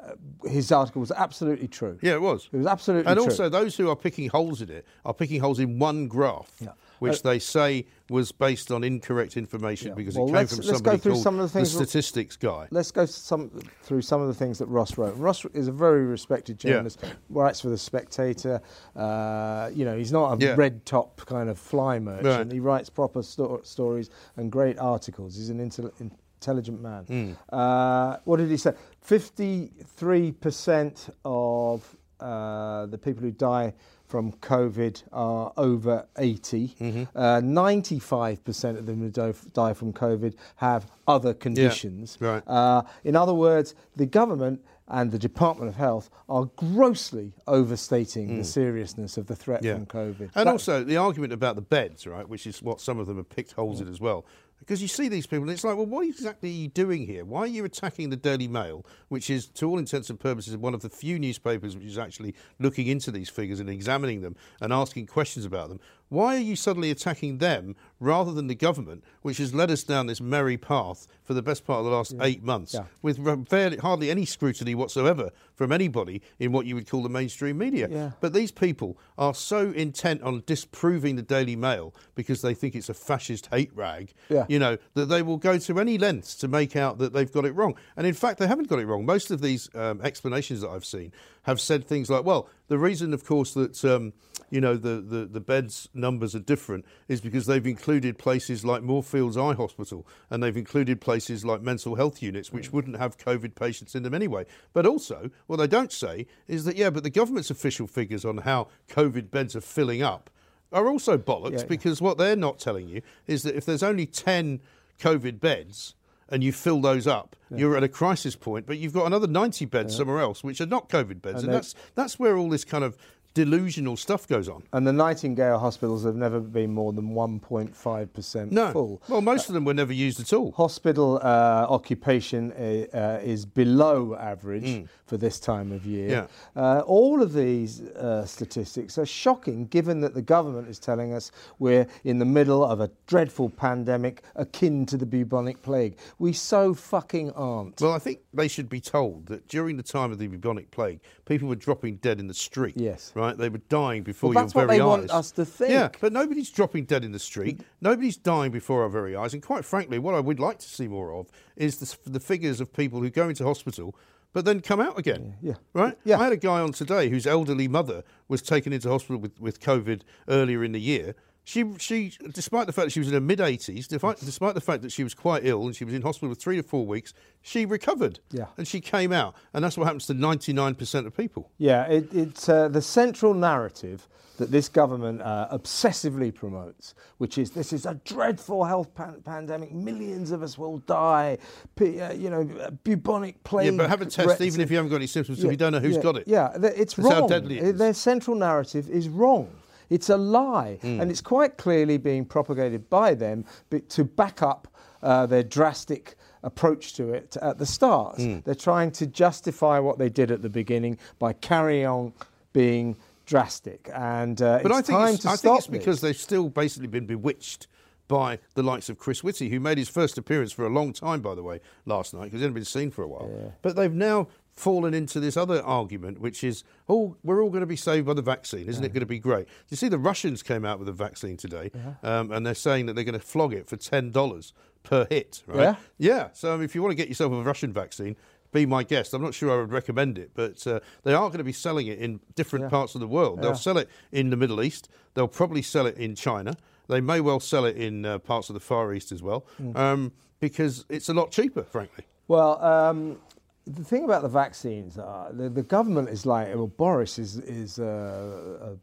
his 0.47 0.71
article 0.71 1.01
was 1.01 1.11
absolutely 1.11 1.67
true. 1.67 1.99
Yeah, 2.01 2.13
it 2.13 2.21
was. 2.21 2.47
It 2.53 2.57
was 2.57 2.65
absolutely 2.65 3.03
true. 3.03 3.11
And 3.11 3.17
true. 3.17 3.25
also, 3.25 3.49
those 3.49 3.75
who 3.75 3.89
are 3.89 3.95
picking 3.97 4.29
holes 4.29 4.61
in 4.61 4.69
it 4.71 4.85
are 5.05 5.13
picking 5.13 5.41
holes 5.41 5.59
in 5.59 5.77
one 5.77 6.07
graph, 6.07 6.51
Yeah. 6.59 6.69
Which 6.99 7.25
Uh, 7.25 7.29
they 7.29 7.39
say 7.39 7.85
was 8.09 8.31
based 8.31 8.71
on 8.71 8.83
incorrect 8.83 9.37
information 9.37 9.89
Yeah. 9.89 9.93
because 9.95 10.15
Well, 10.15 10.27
it 10.27 10.33
came 10.33 10.47
from 10.47 10.57
go 10.59 10.63
somebody 10.73 10.97
through 10.97 11.11
called 11.13 11.23
some 11.23 11.35
of 11.39 11.41
the 11.41 11.49
things- 11.49 11.71
statistics 11.73 12.35
guy. 12.37 12.67
Let's 12.71 12.91
go 12.91 13.05
some, 13.05 13.49
through 13.83 14.01
some 14.01 14.21
of 14.21 14.27
the 14.27 14.33
things 14.33 14.57
that 14.59 14.67
Ross 14.67 14.97
wrote. 14.97 15.15
Ross 15.17 15.45
is 15.53 15.67
a 15.67 15.71
very 15.71 16.05
respected 16.05 16.63
Yeah. 16.63 16.71
journalist, 16.73 17.03
writes 17.29 17.61
for 17.61 17.69
The 17.69 17.77
Spectator. 17.77 18.61
Uh, 18.95 19.69
you 19.73 19.85
know, 19.85 19.97
he's 19.97 20.11
not 20.11 20.41
a 20.41 20.45
Yeah. 20.45 20.55
red 20.55 20.85
top 20.85 21.21
kind 21.25 21.49
of 21.49 21.57
fly 21.57 21.99
merchant. 21.99 22.25
Right. 22.25 22.51
He 22.51 22.59
writes 22.59 22.89
proper 22.89 23.23
sto- 23.23 23.61
stories 23.63 24.09
and 24.37 24.51
great 24.51 24.77
articles. 24.79 25.35
He's 25.35 25.49
an 25.49 25.59
intel- 25.59 25.91
intelligent 26.39 26.81
man. 26.81 27.03
Hmm. 27.05 27.31
Uh, 27.55 28.17
what 28.25 28.37
did 28.37 28.49
he 28.49 28.57
say? 28.57 28.73
53% 29.01 31.09
of 31.25 31.95
uh, 32.23 32.85
the 32.87 32.97
people 32.97 33.21
who 33.23 33.31
die 33.31 33.73
from 34.07 34.31
COVID 34.33 35.01
are 35.11 35.51
over 35.57 36.05
80. 36.17 36.75
Mm-hmm. 36.79 37.03
Uh, 37.17 37.41
95% 37.41 38.77
of 38.77 38.85
them 38.85 38.99
who 38.99 39.09
die, 39.09 39.33
die 39.53 39.73
from 39.73 39.91
COVID 39.93 40.35
have 40.57 40.85
other 41.07 41.33
conditions. 41.33 42.17
right. 42.19 42.43
Uh, 42.47 42.83
in 43.03 43.15
other 43.15 43.33
words, 43.33 43.75
the 43.95 44.05
government 44.05 44.63
and 44.87 45.11
the 45.11 45.17
Department 45.19 45.69
of 45.69 45.75
Health 45.75 46.09
are 46.27 46.45
grossly 46.57 47.33
overstating 47.47 48.37
the 48.37 48.43
seriousness 48.43 49.17
of 49.17 49.27
the 49.27 49.35
threat 49.35 49.63
from 49.63 49.85
COVID. 49.85 50.19
And 50.35 50.47
That- 50.47 50.47
also 50.47 50.83
the 50.83 50.97
argument 50.97 51.33
about 51.33 51.55
the 51.55 51.61
beds, 51.61 52.05
right, 52.05 52.27
which 52.27 52.45
is 52.45 52.61
what 52.61 52.81
some 52.81 52.99
of 52.99 53.07
them 53.07 53.17
have 53.17 53.29
picked 53.29 53.53
holes 53.53 53.79
in 53.81 53.87
as 53.87 53.99
well. 54.01 54.25
Because 54.63 54.81
you 54.81 54.87
see 54.87 55.09
these 55.09 55.27
people, 55.27 55.43
and 55.43 55.51
it's 55.51 55.65
like, 55.65 55.75
well, 55.75 55.85
what 55.85 56.07
exactly 56.07 56.49
are 56.49 56.53
you 56.53 56.69
doing 56.69 57.05
here? 57.05 57.25
Why 57.25 57.41
are 57.41 57.47
you 57.47 57.65
attacking 57.65 58.11
the 58.11 58.15
Daily 58.15 58.47
Mail, 58.47 58.85
which 59.09 59.29
is, 59.29 59.47
to 59.47 59.67
all 59.67 59.77
intents 59.77 60.09
and 60.09 60.17
purposes, 60.17 60.55
one 60.55 60.73
of 60.73 60.81
the 60.81 60.89
few 60.89 61.19
newspapers 61.19 61.75
which 61.75 61.85
is 61.85 61.97
actually 61.97 62.33
looking 62.59 62.87
into 62.87 63.11
these 63.11 63.29
figures 63.29 63.59
and 63.59 63.69
examining 63.69 64.21
them 64.21 64.37
and 64.61 64.71
asking 64.71 65.07
questions 65.07 65.43
about 65.43 65.67
them? 65.67 65.81
Why 66.09 66.35
are 66.35 66.39
you 66.39 66.55
suddenly 66.55 66.91
attacking 66.91 67.39
them 67.39 67.75
rather 67.99 68.31
than 68.31 68.45
the 68.47 68.53
government, 68.55 69.03
which 69.23 69.37
has 69.37 69.55
led 69.55 69.71
us 69.71 69.83
down 69.83 70.05
this 70.05 70.21
merry 70.21 70.57
path 70.57 71.07
for 71.23 71.33
the 71.33 71.41
best 71.41 71.65
part 71.65 71.79
of 71.79 71.85
the 71.85 71.91
last 71.91 72.13
eight 72.21 72.43
months, 72.43 72.73
Yeah. 72.75 72.83
with 73.01 73.47
fairly, 73.47 73.77
hardly 73.77 74.11
any 74.11 74.25
scrutiny 74.25 74.75
whatsoever 74.75 75.31
from 75.55 75.71
anybody 75.71 76.21
in 76.37 76.51
what 76.51 76.65
you 76.67 76.75
would 76.75 76.87
call 76.87 77.01
the 77.01 77.09
mainstream 77.09 77.57
media? 77.57 77.87
Yeah. 77.89 78.11
But 78.19 78.33
these 78.33 78.51
people 78.51 78.97
are 79.17 79.33
so 79.33 79.71
intent 79.71 80.21
on 80.21 80.43
disproving 80.45 81.15
the 81.15 81.21
Daily 81.23 81.55
Mail 81.55 81.95
because 82.13 82.41
they 82.41 82.53
think 82.53 82.75
it's 82.75 82.89
a 82.89 82.93
fascist 82.93 83.47
hate 83.47 83.71
rag, 83.73 84.13
Yeah. 84.29 84.45
you 84.49 84.59
know, 84.59 84.77
that 84.93 85.05
they 85.05 85.21
will 85.23 85.37
go 85.37 85.57
to 85.57 85.79
any 85.79 85.97
lengths 85.97 86.35
to 86.35 86.47
make 86.47 86.75
out 86.75 86.99
that 86.99 87.13
they've 87.13 87.31
got 87.31 87.45
it 87.45 87.55
wrong. 87.55 87.73
And 87.97 88.05
in 88.05 88.13
fact, 88.13 88.37
they 88.37 88.47
haven't 88.47 88.67
got 88.67 88.77
it 88.79 88.85
wrong. 88.85 89.05
Most 89.05 89.31
of 89.31 89.41
these 89.41 89.67
um, 89.73 89.99
explanations 90.01 90.61
that 90.61 90.69
I've 90.69 90.85
seen 90.85 91.11
have 91.43 91.61
said 91.61 91.85
things 91.85 92.09
like, 92.09 92.23
well, 92.25 92.49
the 92.67 92.77
reason, 92.77 93.13
of 93.13 93.25
course, 93.25 93.53
that, 93.53 93.83
um, 93.85 94.13
you 94.49 94.61
know, 94.61 94.75
the, 94.75 95.01
the, 95.01 95.25
the 95.25 95.39
beds 95.39 95.89
numbers 95.93 96.35
are 96.35 96.39
different 96.39 96.85
is 97.07 97.21
because 97.21 97.45
they've 97.45 97.65
included 97.65 98.17
places 98.17 98.63
like 98.63 98.81
Moorfields 98.81 99.37
Eye 99.37 99.53
Hospital 99.53 100.07
and 100.29 100.41
they've 100.41 100.55
included 100.55 101.01
places 101.01 101.43
like 101.43 101.61
mental 101.61 101.95
health 101.95 102.21
units, 102.21 102.51
which 102.51 102.71
wouldn't 102.71 102.97
have 102.97 103.17
COVID 103.17 103.55
patients 103.55 103.95
in 103.95 104.03
them 104.03 104.13
anyway. 104.13 104.45
But 104.73 104.85
also, 104.85 105.29
what 105.47 105.57
they 105.57 105.67
don't 105.67 105.91
say 105.91 106.27
is 106.47 106.65
that, 106.65 106.75
yeah, 106.77 106.89
but 106.89 107.03
the 107.03 107.09
government's 107.09 107.49
official 107.49 107.87
figures 107.87 108.23
on 108.25 108.37
how 108.39 108.67
COVID 108.89 109.29
beds 109.31 109.55
are 109.55 109.61
filling 109.61 110.01
up 110.01 110.29
are 110.71 110.87
also 110.87 111.17
bollocks 111.17 111.59
Yeah. 111.59 111.65
because 111.65 112.01
what 112.01 112.17
they're 112.17 112.35
not 112.35 112.57
telling 112.59 112.87
you 112.87 113.01
is 113.27 113.43
that 113.43 113.55
if 113.55 113.65
there's 113.65 113.83
only 113.83 114.05
10 114.05 114.59
COVID 114.99 115.39
beds 115.39 115.95
and 116.33 116.43
you 116.43 116.51
fill 116.51 116.81
those 116.81 117.05
up, 117.05 117.35
you're 117.55 117.77
at 117.77 117.83
a 117.83 117.87
crisis 117.87 118.35
point, 118.35 118.65
but 118.65 118.79
you've 118.79 118.93
got 118.93 119.05
another 119.05 119.27
90 119.27 119.65
beds 119.65 119.95
somewhere 119.95 120.19
else 120.19 120.43
which 120.43 120.59
are 120.59 120.65
not 120.65 120.89
COVID 120.89 121.21
beds. 121.21 121.43
And 121.43 121.43
And, 121.43 121.53
that's, 121.53 121.75
that's 121.93 122.17
where 122.17 122.35
all 122.37 122.49
this 122.49 122.65
kind 122.65 122.83
of 122.83 122.97
delusional 123.33 123.97
stuff 123.97 124.27
goes 124.27 124.47
on. 124.47 124.63
and 124.73 124.85
the 124.85 124.93
Nightingale 124.93 125.59
hospitals 125.59 126.03
have 126.05 126.15
never 126.15 126.39
been 126.39 126.71
more 126.73 126.93
than 126.93 127.09
1.5% 127.13 128.51
No. 128.51 128.71
full. 128.71 129.01
Well, 129.07 129.21
most 129.21 129.47
of 129.49 129.53
them 129.53 129.65
were 129.65 129.73
never 129.73 129.93
used 129.93 130.19
at 130.19 130.33
all. 130.33 130.51
Hospital 130.53 131.17
uh, 131.17 131.65
occupation 131.69 132.51
uh, 132.53 132.85
uh, 132.95 133.19
is 133.23 133.45
below 133.45 134.15
average 134.15 134.85
for 135.05 135.17
this 135.17 135.39
time 135.39 135.71
of 135.71 135.85
year. 135.85 136.09
Mm. 136.09 136.11
Yeah. 136.55 136.61
Uh, 136.61 136.79
all 136.81 137.21
of 137.21 137.33
these 137.33 137.81
uh, 137.81 138.25
statistics 138.25 138.97
are 138.97 139.05
shocking 139.05 139.65
given 139.67 139.99
that 140.01 140.13
the 140.13 140.21
government 140.21 140.67
is 140.67 140.79
telling 140.79 141.13
us 141.13 141.31
we're 141.59 141.87
in 142.03 142.19
the 142.19 142.25
middle 142.25 142.63
of 142.63 142.79
a 142.81 142.89
dreadful 143.07 143.49
pandemic 143.49 144.21
akin 144.35 144.85
to 144.87 144.97
the 144.97 145.05
bubonic 145.05 145.61
plague. 145.61 145.97
We 146.19 146.33
so 146.33 146.73
fucking 146.73 147.31
aren't. 147.31 147.81
Well, 147.81 147.93
I 147.93 147.99
think 147.99 148.19
they 148.33 148.47
should 148.47 148.69
be 148.69 148.79
told 148.81 149.25
that 149.27 149.47
during 149.47 149.77
the 149.77 149.83
time 149.83 150.11
of 150.11 150.17
the 150.19 150.27
bubonic 150.27 150.71
plague, 150.71 150.99
people 151.25 151.47
were 151.47 151.55
dropping 151.55 151.97
dead 151.97 152.19
in 152.19 152.27
the 152.27 152.33
street. 152.33 152.75
Yes. 152.77 153.11
Right? 153.15 153.22
Right? 153.23 153.37
They 153.37 153.49
were 153.49 153.61
dying 153.69 154.03
before 154.03 154.29
Well, 154.29 154.35
your 154.35 154.43
that's 154.43 154.55
what 154.55 154.67
very 154.67 154.77
they 154.77 154.83
eyes. 154.83 154.87
want 154.87 155.11
us 155.11 155.31
to 155.31 155.45
think. 155.45 155.71
Yeah, 155.71 155.89
but 155.99 156.13
nobody's 156.13 156.49
dropping 156.49 156.85
dead 156.85 157.03
in 157.03 157.11
the 157.11 157.19
street. 157.19 157.61
Nobody's 157.81 158.17
dying 158.17 158.51
before 158.51 158.83
our 158.83 158.89
very 158.89 159.15
eyes. 159.15 159.33
And 159.33 159.41
quite 159.41 159.65
frankly, 159.65 159.99
what 159.99 160.15
I 160.15 160.19
would 160.19 160.39
like 160.39 160.59
to 160.59 160.67
see 160.67 160.87
more 160.87 161.13
of 161.13 161.27
is 161.55 161.77
the, 161.77 162.11
the 162.11 162.19
figures 162.19 162.59
of 162.61 162.73
people 162.73 163.01
who 163.01 163.09
go 163.09 163.29
into 163.29 163.43
hospital 163.43 163.95
but 164.33 164.45
then 164.45 164.61
come 164.61 164.79
out 164.81 164.97
again. 164.97 165.35
Yeah. 165.41 165.53
Right? 165.73 165.95
Yeah. 166.03 166.19
I 166.19 166.23
had 166.23 166.33
a 166.33 166.37
guy 166.37 166.59
on 166.59 166.71
today 166.71 167.09
whose 167.09 167.27
elderly 167.27 167.67
mother 167.67 168.03
was 168.27 168.41
taken 168.41 168.73
into 168.73 168.89
hospital 168.89 169.17
with, 169.19 169.39
with 169.39 169.59
COVID 169.59 170.01
earlier 170.27 170.63
in 170.63 170.71
the 170.71 170.81
year. 170.81 171.15
She, 171.45 171.65
she, 171.77 172.13
despite 172.31 172.67
the 172.67 172.73
fact 172.73 172.85
that 172.85 172.91
she 172.91 172.99
was 172.99 173.09
in 173.09 173.13
her 173.13 173.19
mid 173.21 173.39
80s, 173.39 173.87
despite, 173.87 174.17
despite 174.19 174.55
the 174.55 174.61
fact 174.61 174.81
that 174.83 174.91
she 174.91 175.03
was 175.03 175.13
quite 175.13 175.45
ill 175.45 175.65
and 175.65 175.75
she 175.75 175.83
was 175.83 175.93
in 175.93 176.01
hospital 176.01 176.33
for 176.33 176.39
three 176.39 176.55
to 176.55 176.63
four 176.63 176.85
weeks, 176.85 177.13
she 177.41 177.65
recovered. 177.65 178.19
Yeah. 178.31 178.45
And 178.57 178.65
she 178.67 178.79
came 178.79 179.11
out. 179.11 179.35
And 179.53 179.63
that's 179.63 179.77
what 179.77 179.85
happens 179.85 180.07
to 180.07 180.13
99% 180.13 181.05
of 181.05 181.15
people. 181.15 181.51
Yeah, 181.57 181.83
it, 181.87 182.13
it's 182.13 182.47
uh, 182.47 182.69
the 182.69 182.81
central 182.81 183.33
narrative 183.33 184.07
that 184.37 184.51
this 184.51 184.67
government 184.69 185.21
uh, 185.21 185.47
obsessively 185.51 186.33
promotes, 186.33 186.95
which 187.17 187.37
is 187.37 187.51
this 187.51 187.71
is 187.71 187.85
a 187.85 187.95
dreadful 188.05 188.63
health 188.63 188.93
pan- 188.95 189.21
pandemic. 189.23 189.71
Millions 189.71 190.31
of 190.31 190.41
us 190.41 190.57
will 190.57 190.79
die. 190.79 191.37
P- 191.75 192.01
uh, 192.01 192.13
you 192.13 192.29
know, 192.29 192.49
uh, 192.61 192.71
bubonic 192.83 193.43
plague. 193.43 193.71
Yeah, 193.73 193.77
but 193.77 193.89
have 193.89 194.01
a 194.01 194.05
test 194.05 194.41
even 194.41 194.61
if 194.61 194.71
you 194.71 194.77
haven't 194.77 194.89
got 194.89 194.97
any 194.97 195.07
symptoms, 195.07 195.43
Yeah, 195.43 195.49
we 195.49 195.55
don't 195.55 195.71
know 195.71 195.79
who's 195.79 195.97
yeah, 195.97 196.01
got 196.01 196.17
it. 196.17 196.23
Yeah, 196.27 196.51
it's 196.55 196.95
That's 196.95 197.09
how 197.09 197.19
wrong. 197.19 197.29
deadly 197.29 197.59
it. 197.59 197.77
Their 197.77 197.93
central 197.93 198.35
narrative 198.35 198.89
is 198.89 199.07
wrong. 199.07 199.49
It's 199.89 200.09
a 200.09 200.17
lie, 200.17 200.79
Hmm. 200.81 200.99
and 201.01 201.11
it's 201.11 201.21
quite 201.21 201.57
clearly 201.57 201.97
being 201.97 202.25
propagated 202.25 202.89
by 202.89 203.13
them 203.13 203.45
to 203.89 204.03
back 204.03 204.41
up 204.41 204.67
uh, 205.01 205.25
their 205.25 205.43
drastic 205.43 206.15
approach 206.43 206.93
to 206.93 207.13
it 207.13 207.35
at 207.41 207.57
the 207.57 207.65
start. 207.65 208.17
Hmm. 208.17 208.39
They're 208.45 208.55
trying 208.55 208.91
to 208.91 209.07
justify 209.07 209.79
what 209.79 209.97
they 209.97 210.09
did 210.09 210.31
at 210.31 210.41
the 210.41 210.49
beginning 210.49 210.97
by 211.19 211.33
carrying 211.33 211.85
on 211.85 212.13
being 212.53 212.95
drastic, 213.25 213.89
and 213.93 214.41
uh, 214.41 214.59
But 214.61 214.71
it's 214.71 214.79
I 214.79 214.81
think 214.81 214.97
time 214.99 215.13
it's, 215.15 215.23
to 215.23 215.29
I 215.29 215.35
stop 215.35 215.43
think 215.43 215.57
it's 215.57 215.67
this. 215.67 215.77
because 215.79 216.01
they've 216.01 216.17
still 216.17 216.49
basically 216.49 216.87
been 216.87 217.05
bewitched 217.05 217.67
by 218.09 218.37
the 218.53 218.61
likes 218.63 218.89
of 218.89 218.97
Chris 218.99 219.23
Whitty, 219.23 219.49
who 219.49 219.59
made 219.61 219.77
his 219.77 219.87
first 219.89 220.17
appearance 220.17 220.51
for 220.51 220.65
a 220.65 220.69
long 220.69 220.91
time, 220.91 221.21
by 221.21 221.33
the 221.33 221.41
way, 221.41 221.61
last 221.85 222.13
night, 222.13 222.25
because 222.25 222.39
he 222.39 222.43
hadn't 222.43 222.53
been 222.53 222.65
seen 222.65 222.91
for 222.91 223.01
a 223.01 223.07
while. 223.07 223.53
But 223.61 223.75
they've 223.77 223.91
now 223.93 224.27
fallen 224.55 224.93
into 224.93 225.19
this 225.19 225.35
other 225.35 225.61
argument, 225.63 226.19
which 226.19 226.43
is, 226.43 226.63
oh, 226.87 227.15
we're 227.23 227.41
all 227.41 227.49
going 227.49 227.61
to 227.61 227.67
be 227.67 227.75
saved 227.75 228.05
by 228.05 228.13
the 228.13 228.21
vaccine. 228.21 228.67
Isn't 228.67 228.83
it 228.83 228.89
going 228.93 228.99
to 229.01 229.05
be 229.07 229.19
great? 229.19 229.47
You 229.69 229.77
see, 229.77 229.87
the 229.87 229.97
Russians 229.97 230.43
came 230.43 230.63
out 230.65 230.79
with 230.79 230.87
a 230.87 230.91
vaccine 230.93 231.37
today, 231.37 231.71
um, 232.03 232.31
and 232.31 232.45
they're 232.45 232.53
saying 232.53 232.85
that 232.85 232.93
they're 232.93 233.03
going 233.03 233.13
to 233.19 233.25
flog 233.25 233.53
it 233.53 233.67
for 233.67 233.77
$10 233.77 234.51
per 234.83 235.07
hit, 235.09 235.43
right? 235.47 235.59
Yeah? 235.59 235.75
Yeah. 235.97 236.27
So 236.33 236.61
if 236.61 236.75
you 236.75 236.81
want 236.83 236.91
to 236.91 236.95
get 236.95 237.07
yourself 237.07 237.31
a 237.33 237.41
Russian 237.41 237.73
vaccine, 237.73 238.15
be 238.51 238.65
my 238.67 238.83
guest. 238.83 239.15
I'm 239.15 239.21
not 239.23 239.33
sure 239.33 239.51
I 239.51 239.55
would 239.57 239.71
recommend 239.71 240.19
it, 240.19 240.31
but 240.35 240.65
uh, 240.67 240.79
they 241.03 241.13
are 241.15 241.27
going 241.29 241.39
to 241.39 241.43
be 241.43 241.51
selling 241.53 241.87
it 241.87 241.97
in 241.97 242.19
different 242.35 242.69
parts 242.69 242.93
of 242.93 243.01
the 243.01 243.07
world. 243.07 243.41
They'll 243.41 243.55
sell 243.55 243.79
it 243.79 243.89
in 244.11 244.29
the 244.29 244.37
Middle 244.37 244.61
East. 244.61 244.89
They'll 245.15 245.27
probably 245.27 245.63
sell 245.63 245.87
it 245.87 245.97
in 245.97 246.13
China. 246.13 246.55
They 246.87 247.01
may 247.01 247.19
well 247.21 247.39
sell 247.39 247.65
it 247.65 247.77
in 247.77 248.05
uh, 248.05 248.19
parts 248.19 248.49
of 248.49 248.53
the 248.53 248.59
Far 248.59 248.93
East 248.93 249.11
as 249.11 249.23
well, 249.23 249.45
Mm. 249.59 249.75
um, 249.75 250.11
because 250.39 250.85
it's 250.89 251.09
a 251.09 251.13
lot 251.13 251.31
cheaper, 251.31 251.63
frankly. 251.63 252.03
Well, 252.27 252.61
um, 252.63 253.17
the 253.65 253.83
thing 253.83 254.03
about 254.03 254.21
the 254.21 254.29
vaccines, 254.29 254.97
uh, 254.97 255.31
the, 255.33 255.49
the 255.49 255.63
government 255.63 256.09
is 256.09 256.25
like, 256.25 256.47
well, 256.55 256.67
Boris 256.67 257.17
is 257.19 257.37
is 257.37 257.79
uh, 257.79 258.57
uh, 258.61 258.75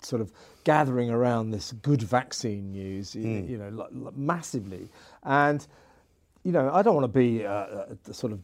sort 0.00 0.22
of 0.22 0.30
gathering 0.64 1.10
around 1.10 1.50
this 1.50 1.72
good 1.72 2.02
vaccine 2.02 2.70
news, 2.72 3.14
y- 3.14 3.22
Hmm. 3.22 3.46
you 3.50 3.58
know, 3.58 3.88
massively, 4.16 4.88
and 5.22 5.66
you 6.44 6.52
know, 6.52 6.70
I 6.72 6.82
don't 6.82 6.94
want 6.94 7.04
to 7.04 7.18
be 7.18 7.44
uh, 7.46 7.50
uh, 7.50 7.94
sort 8.12 8.32
of. 8.32 8.40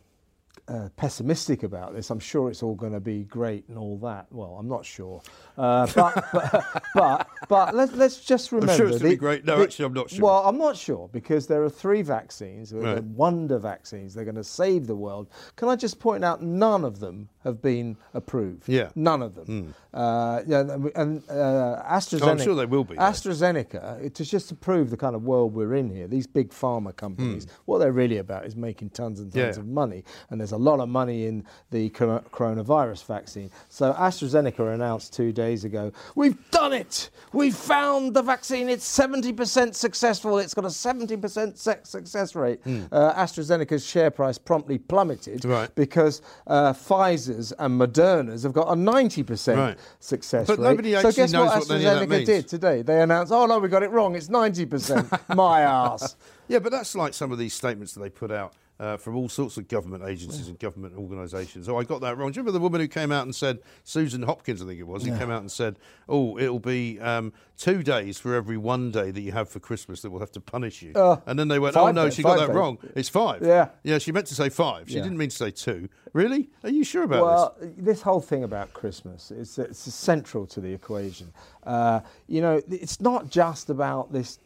Uh, 0.68 0.88
pessimistic 0.96 1.64
about 1.64 1.94
this. 1.94 2.10
I'm 2.10 2.20
sure 2.20 2.48
it's 2.48 2.62
all 2.62 2.76
going 2.76 2.92
to 2.92 3.00
be 3.00 3.24
great 3.24 3.68
and 3.68 3.76
all 3.76 3.98
that. 3.98 4.26
Well, 4.30 4.56
I'm 4.58 4.68
not 4.68 4.84
sure, 4.86 5.20
uh, 5.58 5.88
but, 5.94 6.24
but 6.32 6.82
but 6.94 7.28
but 7.48 7.74
let's 7.74 7.92
let's 7.94 8.20
just 8.24 8.52
remember. 8.52 8.76
sure 8.76 8.86
it's 8.88 8.98
gonna 8.98 9.10
be 9.10 9.16
great. 9.16 9.44
No, 9.44 9.60
actually, 9.62 9.86
I'm 9.86 9.92
not 9.94 10.10
sure. 10.10 10.24
Well, 10.24 10.42
I'm 10.46 10.58
not 10.58 10.76
sure 10.76 11.08
because 11.12 11.48
there 11.48 11.62
are 11.64 11.70
three 11.70 12.02
vaccines. 12.02 12.72
Right. 12.72 13.02
wonder 13.02 13.58
vaccines. 13.58 14.14
They're 14.14 14.24
going 14.24 14.36
to 14.36 14.44
save 14.44 14.86
the 14.86 14.94
world. 14.94 15.28
Can 15.56 15.68
I 15.68 15.74
just 15.76 15.98
point 15.98 16.24
out 16.24 16.40
none 16.42 16.84
of 16.84 17.00
them 17.00 17.28
have 17.42 17.60
been 17.60 17.96
approved? 18.14 18.68
Yeah. 18.68 18.90
None 18.94 19.22
of 19.22 19.34
them. 19.34 19.74
Uh, 19.92 20.42
yeah, 20.46 20.60
and- 20.60 20.92
and 20.94 21.22
uh, 21.30 21.82
AstraZeneca. 21.84 22.44
sure 22.44 22.54
they 22.54 22.66
will 22.66 22.84
be. 22.84 22.94
AstraZeneca, 22.96 24.00
It's 24.02 24.20
just 24.30 24.48
to 24.50 24.54
prove 24.54 24.90
the 24.90 24.96
kind 24.96 25.16
of 25.16 25.22
world 25.24 25.52
we're 25.54 25.74
in 25.74 25.90
here, 25.90 26.06
these 26.06 26.26
big 26.26 26.50
pharma 26.50 26.94
companies, 26.94 27.46
what 27.64 27.78
they're 27.78 27.92
really 27.92 28.18
about 28.18 28.44
is 28.46 28.54
making 28.56 28.90
tons 28.90 29.18
and 29.20 29.32
tons. 29.32 29.56
Yeah. 29.56 29.60
of 29.60 29.66
money. 29.66 30.04
And 30.30 30.40
there's 30.40 30.49
a 30.52 30.56
lot 30.56 30.80
of 30.80 30.88
money 30.88 31.26
in 31.26 31.44
the 31.70 31.90
coronavirus 31.90 33.04
vaccine. 33.06 33.50
So 33.68 33.92
AstraZeneca 33.92 34.74
announced 34.74 35.12
two 35.12 35.32
days 35.32 35.64
ago, 35.64 35.92
we've 36.14 36.36
done 36.50 36.72
it! 36.72 37.10
We've 37.32 37.54
found 37.54 38.14
the 38.14 38.22
vaccine. 38.22 38.68
It's 38.68 38.84
70% 38.98 39.74
successful. 39.74 40.38
It's 40.38 40.54
got 40.54 40.64
a 40.64 40.68
70% 40.68 41.56
se- 41.56 41.78
success 41.84 42.34
rate. 42.34 42.60
Uh, 42.66 43.12
AstraZeneca's 43.14 43.86
share 43.86 44.10
price 44.10 44.38
promptly 44.38 44.78
plummeted. 44.78 45.44
Right. 45.44 45.72
because 45.74 46.22
uh, 46.46 46.72
Pfizer's 46.72 47.52
and 47.52 47.80
Moderna's 47.80 48.42
have 48.42 48.52
got 48.52 48.68
a 48.68 48.74
90% 48.74 49.56
Right. 49.56 49.78
success 50.00 50.46
But 50.46 50.58
rate. 50.58 50.64
nobody 50.64 50.92
so 50.92 50.98
actually 50.98 51.12
guess 51.14 51.32
knows 51.32 51.48
what 51.48 51.58
what 51.60 51.70
any 51.70 51.84
of 51.86 51.98
that 52.00 52.06
AstraZeneca 52.06 52.10
means. 52.10 52.26
did 52.26 52.48
today? 52.48 52.82
They 52.82 53.00
announced, 53.02 53.32
oh 53.32 53.46
no, 53.46 53.58
we 53.58 53.68
got 53.68 53.82
it 53.82 53.90
wrong. 53.90 54.14
It's 54.16 54.28
90%. 54.28 55.34
My 55.36 55.60
ass. 55.62 56.16
Yeah, 56.48 56.58
but 56.58 56.72
that's 56.72 56.94
like 56.96 57.14
some 57.14 57.30
of 57.32 57.38
these 57.38 57.54
statements 57.54 57.92
that 57.94 58.00
they 58.00 58.10
put 58.10 58.30
out 58.32 58.54
uh, 58.80 58.96
from 58.96 59.14
all 59.14 59.28
sorts 59.28 59.58
of 59.58 59.68
government 59.68 60.02
agencies 60.02 60.48
and 60.48 60.58
government 60.58 60.96
organisations. 60.96 61.68
Oh, 61.68 61.76
I 61.76 61.84
got 61.84 62.00
that 62.00 62.16
wrong. 62.16 62.32
Do 62.32 62.36
you 62.36 62.40
remember 62.40 62.52
the 62.58 62.62
woman 62.62 62.80
who 62.80 62.88
came 62.88 63.12
out 63.12 63.24
and 63.24 63.34
said, 63.34 63.58
Susan 63.84 64.22
Hopkins, 64.22 64.62
I 64.62 64.66
think 64.66 64.80
it 64.80 64.86
was, 64.86 65.04
who 65.04 65.16
came 65.18 65.30
out 65.30 65.42
and 65.42 65.52
said, 65.52 65.78
oh, 66.08 66.38
it'll 66.38 66.58
be 66.58 66.98
um, 67.00 67.34
two 67.58 67.82
days 67.82 68.18
for 68.18 68.34
every 68.34 68.56
one 68.56 68.90
day 68.90 69.10
that 69.10 69.20
you 69.20 69.32
have 69.32 69.50
for 69.50 69.60
Christmas 69.60 70.00
that 70.00 70.10
will 70.10 70.20
have 70.20 70.32
to 70.32 70.40
punish 70.40 70.80
you. 70.80 70.94
Uh, 70.94 71.18
and 71.26 71.38
then 71.38 71.48
they 71.48 71.58
went, 71.58 71.76
oh, 71.76 71.90
no, 71.92 72.06
days, 72.06 72.14
she 72.14 72.22
got 72.22 72.38
that 72.38 72.46
days. 72.46 72.56
wrong. 72.56 72.78
It's 72.96 73.10
five. 73.10 73.42
Yeah. 73.42 73.68
Yeah, 73.82 73.98
she 73.98 74.12
meant 74.12 74.26
to 74.28 74.34
say 74.34 74.48
five. 74.48 74.88
She 74.88 74.96
Yeah. 74.96 75.02
didn't 75.02 75.18
mean 75.18 75.28
to 75.28 75.36
say 75.36 75.50
two. 75.50 75.90
Really? 76.14 76.48
Are 76.64 76.70
you 76.70 76.82
sure 76.82 77.02
about 77.02 77.22
well, 77.22 77.56
this? 77.60 77.66
Well, 77.66 77.74
this 77.76 78.02
whole 78.02 78.20
thing 78.22 78.44
about 78.44 78.72
Christmas 78.72 79.30
is 79.30 79.58
it's 79.58 79.78
central 79.94 80.46
to 80.46 80.60
the 80.60 80.72
equation. 80.72 81.32
Uh, 81.64 82.00
you 82.28 82.40
know, 82.40 82.62
it's 82.70 82.98
not 83.00 83.28
just 83.28 83.68
about 83.68 84.10
this 84.10 84.38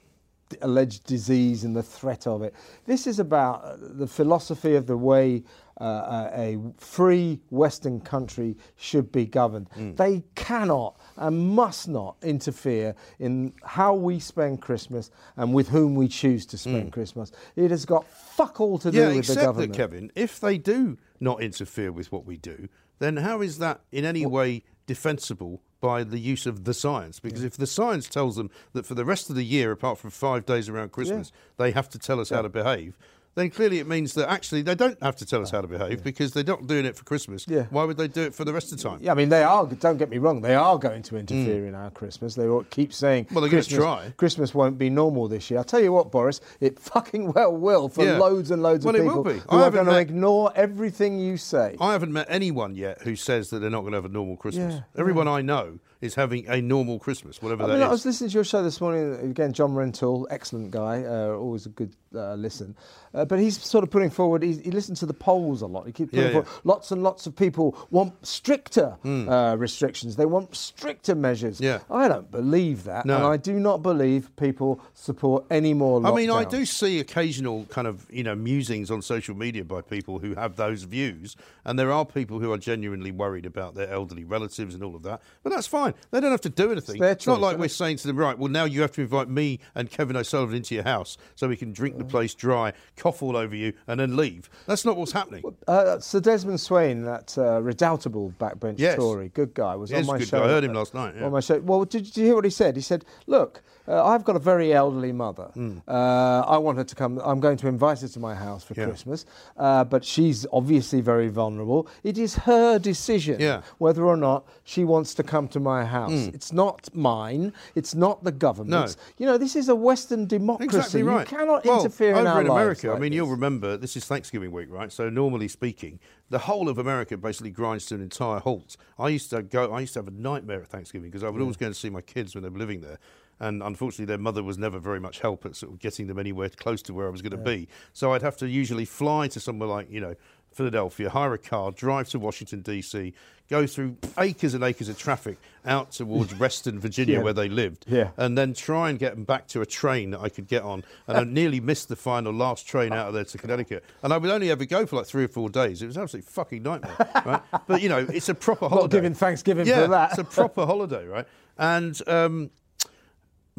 alleged 0.63 1.05
disease 1.05 1.65
and 1.65 1.75
the 1.75 1.83
threat 1.83 2.27
of 2.27 2.43
it. 2.43 2.55
This 2.87 3.07
is 3.07 3.19
about 3.19 3.65
uh, 3.65 3.77
the 3.81 4.07
philosophy 4.07 4.75
of 4.75 4.87
the 4.87 4.97
way 4.97 5.43
uh, 5.81 6.29
a 6.33 6.55
a 6.55 6.59
free 6.79 7.41
Western 7.51 8.01
country 8.01 8.57
should 8.77 9.11
be 9.11 9.25
governed. 9.25 9.69
Hmm. 9.75 9.95
They 9.95 10.23
cannot 10.35 11.01
and 11.17 11.51
must 11.51 11.89
not 11.89 12.17
interfere 12.23 12.95
in 13.19 13.53
how 13.65 13.95
we 13.95 14.21
spend 14.21 14.61
Christmas 14.61 15.11
and 15.37 15.53
with 15.53 15.69
whom 15.69 15.95
we 15.95 16.07
choose 16.09 16.47
to 16.47 16.59
spend 16.59 16.93
Christmas. 16.93 17.33
It 17.57 17.71
has 17.71 17.85
got 17.85 18.07
fuck 18.09 18.61
all 18.61 18.79
to 18.79 18.91
do. 18.91 18.99
Yeah, 18.99 19.07
with 19.07 19.27
the 19.27 19.33
except 19.33 19.57
that. 19.57 19.73
Kevin, 19.73 20.13
if 20.15 20.39
they 20.39 20.59
do 20.59 20.99
not 21.19 21.41
interfere 21.43 21.91
with 21.91 22.13
what 22.13 22.25
we 22.25 22.37
do, 22.37 22.69
then 22.99 23.17
how 23.17 23.41
is 23.41 23.59
that 23.59 23.81
in 23.91 24.05
any 24.05 24.27
way 24.27 24.63
defensible 24.87 25.61
by 25.81 26.03
the 26.05 26.19
use 26.19 26.47
of 26.47 26.65
the 26.65 26.75
science? 26.75 27.21
Because 27.21 27.45
if 27.45 27.57
the 27.57 27.67
science 27.67 28.09
tells 28.09 28.37
them 28.37 28.51
that 28.73 28.87
for 28.87 28.95
the 28.95 29.05
rest 29.05 29.29
of 29.31 29.37
the 29.37 29.45
year, 29.45 29.71
apart 29.71 29.99
from 29.99 30.11
five 30.11 30.47
days 30.47 30.69
around 30.69 30.93
Christmas, 30.93 31.31
they 31.57 31.71
have 31.73 31.89
to 31.91 31.99
tell 31.99 32.21
us 32.21 32.31
how 32.31 32.43
to 32.43 32.49
behave, 32.49 32.97
then 33.35 33.51
clearly 33.51 33.79
it 33.79 33.87
means 33.87 34.15
that 34.15 34.31
actually 34.31 34.63
they 34.63 34.75
don't 34.75 35.01
have 35.03 35.17
to 35.17 35.27
tell 35.27 35.43
us 35.43 35.51
how 35.51 35.61
to 35.61 35.67
behave 35.67 36.05
because 36.05 36.33
they're 36.33 36.45
not 36.45 36.67
doing 36.67 36.85
it 36.85 36.97
for 36.97 37.05
Christmas. 37.05 37.47
Yeah. 37.49 37.67
Why 37.71 37.85
would 37.85 37.97
they 37.97 38.09
do 38.09 38.23
it 38.23 38.35
for 38.35 38.45
the 38.45 38.53
rest 38.53 38.73
of 38.73 38.79
the 38.79 38.89
time? 38.89 38.99
Yeah, 39.03 39.13
I 39.13 39.15
mean, 39.15 39.29
they 39.29 39.43
are. 39.43 39.67
Don't 39.67 39.97
get 39.97 40.11
me 40.11 40.19
wrong. 40.19 40.41
They 40.41 40.55
are 40.55 40.79
going 40.79 41.03
to 41.05 41.17
interfere 41.17 41.63
mm. 41.63 41.69
in 41.69 41.75
our 41.75 41.91
Christmas. 41.91 42.35
They 42.35 42.47
will 42.47 42.65
keep 42.65 42.93
saying. 42.93 43.29
Well, 43.31 43.41
they're 43.41 43.51
gonna 43.51 43.63
Christmas, 43.63 43.79
try. 43.79 44.13
Christmas 44.17 44.55
won't 44.55 44.79
be 44.79 44.91
normal 44.91 45.29
this 45.29 45.51
year. 45.51 45.59
I'll 45.59 45.65
tell 45.65 45.83
you 45.83 45.93
what, 45.93 46.11
Boris, 46.11 46.41
it 46.61 46.79
fucking 46.95 47.33
well 47.33 47.57
will 47.57 47.89
for 47.89 48.05
Yeah. 48.05 48.19
loads 48.19 48.51
and 48.51 48.63
loads 48.63 48.85
of 48.85 48.95
people. 48.95 49.07
Well, 49.07 49.21
of 49.21 49.27
it 49.27 49.39
people 49.39 49.41
will 49.41 49.41
be. 49.41 49.57
who 49.57 49.63
I 49.63 49.67
are 49.67 49.71
going 49.71 49.87
to 49.87 49.99
ignore 49.99 50.53
everything 50.55 51.19
you 51.19 51.37
say. 51.37 51.77
I 51.81 51.93
haven't 51.93 52.13
met 52.13 52.27
anyone 52.29 52.75
yet 52.75 53.03
who 53.03 53.17
says 53.17 53.51
that 53.51 53.59
they're 53.59 53.71
not 53.71 53.81
going 53.81 53.93
to 53.93 53.99
have 53.99 54.05
a 54.05 54.09
normal 54.09 54.37
Christmas. 54.37 54.75
Yeah, 54.75 54.81
Everyone 54.97 55.29
I 55.29 55.43
know 55.43 55.79
is 56.05 56.15
having 56.15 56.47
a 56.49 56.61
normal 56.61 56.99
Christmas, 56.99 57.41
whatever 57.43 57.65
I 57.65 57.67
that 57.69 57.73
mean, 57.75 57.83
is. 57.83 57.89
I 57.89 57.91
was 57.91 58.07
listening 58.07 58.31
to 58.31 58.35
your 58.35 58.45
show 58.45 58.63
this 58.63 58.81
morning 58.81 59.31
again. 59.31 59.53
John 59.53 59.73
Rentoul, 59.75 60.27
excellent 60.31 60.71
guy, 60.71 61.03
uh, 61.05 61.29
always 61.37 61.67
a 61.67 61.71
good 61.71 61.95
uh, 62.15 62.35
listen. 62.35 62.77
Uh, 63.13 63.25
but 63.25 63.39
he's 63.39 63.61
sort 63.63 63.83
of 63.85 63.91
putting 63.91 64.11
forward. 64.11 64.43
He, 64.43 64.53
he 64.59 64.71
listens 64.71 65.01
to 65.01 65.07
the 65.07 65.15
polls 65.15 65.63
a 65.63 65.67
lot. 65.67 65.87
He 65.87 65.93
keeps 65.93 66.11
putting 66.11 66.27
Yeah, 66.27 66.33
forward. 66.33 66.49
yeah. 66.49 66.61
Lots 66.65 66.91
and 66.91 67.03
lots 67.03 67.27
of 67.27 67.35
people 67.35 67.77
want 67.91 68.25
stricter 68.27 68.97
uh, 69.05 69.57
restrictions. 69.59 70.17
They 70.17 70.27
want 70.27 70.55
stricter 70.55 71.15
measures. 71.15 71.61
Yeah. 71.61 71.79
I 71.91 72.09
don't 72.09 72.31
believe 72.31 72.85
that, 72.85 73.07
No. 73.07 73.17
and 73.17 73.25
I 73.25 73.37
do 73.37 73.59
not 73.59 73.83
believe 73.83 74.35
people 74.37 74.81
support 74.95 75.45
any 75.51 75.75
more. 75.75 76.05
I 76.07 76.13
mean, 76.13 76.31
I 76.31 76.45
do 76.45 76.65
see 76.67 77.01
occasional 77.01 77.65
kind 77.67 77.87
of 77.87 78.07
you 78.11 78.23
know 78.23 78.35
musings 78.35 78.91
on 78.91 79.01
social 79.03 79.35
media 79.35 79.65
by 79.65 79.81
people 79.81 80.19
who 80.19 80.35
have 80.35 80.57
those 80.57 80.83
views, 80.83 81.37
and 81.65 81.79
there 81.79 81.91
are 81.93 82.05
people 82.05 82.39
who 82.41 82.53
are 82.53 82.59
genuinely 82.59 83.11
worried 83.13 83.47
about 83.47 83.75
their 83.75 83.91
elderly 83.91 84.25
relatives 84.25 84.75
and 84.75 84.83
all 84.85 84.95
of 84.97 85.03
that. 85.05 85.21
But 85.43 85.51
that's 85.51 85.67
fine. 85.67 85.94
Fine. 85.95 86.01
They 86.11 86.21
don't 86.21 86.31
have 86.31 86.41
to 86.43 86.49
do 86.49 86.73
anything. 86.73 87.01
their 87.01 87.13
It's 87.13 87.27
not 87.27 87.41
like 87.41 87.59
we're 87.59 87.69
saying 87.69 87.97
to 87.99 88.07
them, 88.07 88.17
right, 88.17 88.39
well, 88.39 88.51
now 88.51 88.65
you 88.65 88.81
have 88.83 88.93
to 88.93 89.01
invite 89.03 89.29
me 89.29 89.61
and 89.75 89.91
Kevin 89.91 90.17
O'Sullivan 90.17 90.57
into 90.57 90.75
your 90.75 90.85
house 90.85 91.17
so 91.35 91.49
we 91.49 91.57
can 91.57 91.73
drink 91.73 91.95
Mm. 91.97 91.99
the 91.99 92.05
place 92.05 92.35
dry, 92.35 92.73
cough 92.97 93.23
all 93.23 93.37
over 93.37 93.55
you, 93.55 93.73
and 93.87 93.99
then 94.01 94.17
leave. 94.17 94.49
That's 94.67 94.85
not 94.85 94.97
what's 94.97 95.13
happening. 95.13 95.43
Uh, 95.67 95.99
Sir 96.01 96.21
Desmond 96.21 96.61
Swayne, 96.61 97.03
that 97.05 97.37
uh, 97.39 97.61
redoubtable 97.63 98.33
backbench 98.39 98.79
Yes. 98.79 98.97
Tory, 98.97 99.29
good 99.31 99.55
guy, 99.55 99.75
was 99.77 99.91
He 99.91 99.97
on 99.97 100.07
my 100.07 100.19
good 100.19 100.29
show. 100.29 100.41
guy. 100.41 100.45
I 100.47 100.49
heard 100.49 100.65
him 100.65 100.75
last 100.75 100.95
night, 100.95 101.15
yeah. 101.17 101.25
On 101.27 101.33
my 101.33 101.41
show. 101.41 101.59
Well, 101.61 101.85
did, 101.85 102.05
did 102.05 102.17
you 102.17 102.25
hear 102.27 102.35
what 102.35 102.45
he 102.45 102.51
said? 102.51 102.77
He 102.77 102.83
said, 102.83 103.05
"Look, 103.27 103.63
uh, 103.87 104.05
I've 104.05 104.25
got 104.25 104.37
a 104.37 104.39
very 104.39 104.73
elderly 104.73 105.13
mother. 105.13 105.51
Hmm. 105.55 105.79
Uh, 105.87 106.41
I 106.47 106.59
want 106.59 106.79
her 106.79 106.85
to 106.85 106.95
come. 106.95 107.21
I'm 107.25 107.41
going 107.41 107.57
to 107.59 107.69
invite 107.69 108.01
her 108.01 108.09
to 108.09 108.21
my 108.21 108.35
house 108.35 108.65
for 108.65 108.75
Yeah. 108.75 108.87
Christmas, 108.87 109.27
uh, 109.57 109.85
but 109.85 110.05
she's 110.05 110.47
obviously 110.53 111.01
very 111.01 111.29
vulnerable. 111.29 111.89
It 112.03 112.19
is 112.19 112.35
her 112.37 112.79
decision 112.79 113.37
Yeah. 113.41 113.63
Whether 113.79 114.05
or 114.05 114.17
not 114.17 114.47
she 114.65 114.85
wants 114.85 115.15
to 115.15 115.23
come 115.23 115.49
to 115.49 115.61
my 115.61 115.85
house. 115.85 116.29
It's 116.33 116.53
not 116.53 116.89
mine. 116.95 117.53
It's 117.75 117.95
not 117.95 118.25
the 118.25 118.33
government's. 118.33 118.97
You 119.19 119.27
know, 119.27 119.39
this 119.39 119.57
is 119.57 119.69
a 119.69 119.75
Western 119.75 120.27
democracy. 120.27 120.77
Exactly 120.77 121.03
right. 121.03 121.31
You 121.31 121.37
cannot 121.37 121.65
well, 121.65 121.79
interfere 121.81 122.13
over 122.13 122.21
in 122.21 122.27
our 122.27 122.41
in 122.41 122.49
America. 122.49 122.89
I 122.89 122.93
like 122.93 123.01
mean, 123.03 123.13
you'll 123.13 123.29
remember 123.29 123.77
this 123.77 123.97
is 123.97 124.05
Thanksgiving 124.05 124.51
week, 124.51 124.69
right? 124.71 124.91
So 124.93 125.11
normally 125.11 125.49
speaking, 125.49 125.99
the 126.31 126.39
whole 126.39 126.69
of 126.69 126.79
America 126.79 127.17
basically 127.17 127.51
grinds 127.51 127.87
to 127.87 127.95
an 127.95 128.01
entire 128.03 128.41
halt. 128.41 128.77
I 128.99 129.09
used 129.09 129.31
to 129.31 129.43
go. 129.43 129.73
I 129.73 129.81
used 129.81 129.93
to 129.95 129.99
have 130.01 130.09
a 130.09 130.11
nightmare 130.11 130.63
at 130.63 130.69
Thanksgiving 130.69 131.11
because 131.11 131.25
I 131.25 131.29
would 131.29 131.41
always 131.41 131.57
go 131.57 131.67
and 131.67 131.77
see 131.77 131.91
my 131.91 132.01
kids 132.01 132.35
when 132.35 132.43
they 132.43 132.49
were 132.49 132.59
living 132.59 132.81
there. 132.81 132.99
And 133.41 133.63
unfortunately, 133.63 134.07
their 134.07 134.19
mother 134.19 134.43
was 134.43 134.59
never 134.59 134.79
very 134.79 135.01
much 135.01 135.21
help 135.21 135.45
at 135.45 135.57
sort 135.57 135.73
of 135.73 135.79
getting 135.81 136.07
them 136.07 136.19
anywhere 136.19 136.49
close 136.49 136.83
to 136.83 136.95
where 136.95 137.07
I 137.07 137.11
was 137.11 137.23
going 137.23 137.33
to 137.33 137.37
be. 137.37 137.69
So 137.93 138.13
I'd 138.13 138.23
have 138.23 138.37
to 138.39 138.49
usually 138.49 138.85
fly 138.85 139.29
to 139.29 139.41
somewhere 139.41 139.69
like, 139.69 139.91
you 139.91 140.01
know, 140.01 140.15
Philadelphia, 140.53 141.11
hire 141.11 141.35
a 141.35 141.39
car, 141.39 141.73
drive 141.73 142.09
to 142.11 142.19
Washington, 142.21 142.61
D.C., 142.61 143.13
go 143.51 143.67
through 143.67 143.97
acres 144.19 144.55
and 144.55 144.63
acres 144.63 144.89
of 144.89 144.97
traffic 144.97 145.37
out 145.67 145.91
towards 145.91 146.33
Reston, 146.39 146.79
Virginia, 146.79 147.17
Yeah. 147.19 147.23
where 147.25 147.33
they 147.33 147.49
lived, 147.49 147.85
Yeah. 147.89 148.11
and 148.17 148.39
then 148.39 148.55
try 148.55 148.89
and 148.89 148.97
get 148.99 149.17
them 149.17 149.25
back 149.25 149.49
to 149.49 149.61
a 149.63 149.67
train 149.67 150.11
that 150.13 150.21
I 150.21 150.29
could 150.29 150.47
get 150.47 150.63
on. 150.63 150.85
And 151.09 151.19
I 151.19 151.25
nearly 151.25 151.59
missed 151.59 151.89
the 151.89 151.97
final 151.97 152.33
last 152.33 152.69
train 152.69 152.93
out 152.93 153.09
of 153.09 153.15
there 153.15 153.25
to 153.25 153.37
Connecticut. 153.37 153.85
And 154.05 154.13
I 154.13 154.17
would 154.17 154.31
only 154.31 154.49
ever 154.51 154.65
go 154.65 154.87
for 154.87 154.95
like 154.97 155.07
three 155.07 155.25
or 155.25 155.29
four 155.29 155.51
days. 155.51 155.83
It 155.83 155.87
was 155.89 155.99
absolutely 155.99 156.31
fucking 156.31 156.63
nightmare, 156.63 156.97
right? 157.27 157.43
But 157.67 157.83
you 157.83 157.89
know, 157.89 158.07
it's 158.09 158.29
a 158.29 158.35
proper 158.35 158.69
holiday. 158.69 158.97
giving 158.97 159.15
Thanksgiving 159.15 159.67
yeah, 159.67 159.83
for 159.83 159.89
that. 159.89 160.11
it's 160.11 160.19
a 160.21 160.25
proper 160.25 160.65
holiday, 160.65 161.05
right? 161.07 161.27
And 161.59 162.01
um, 162.09 162.51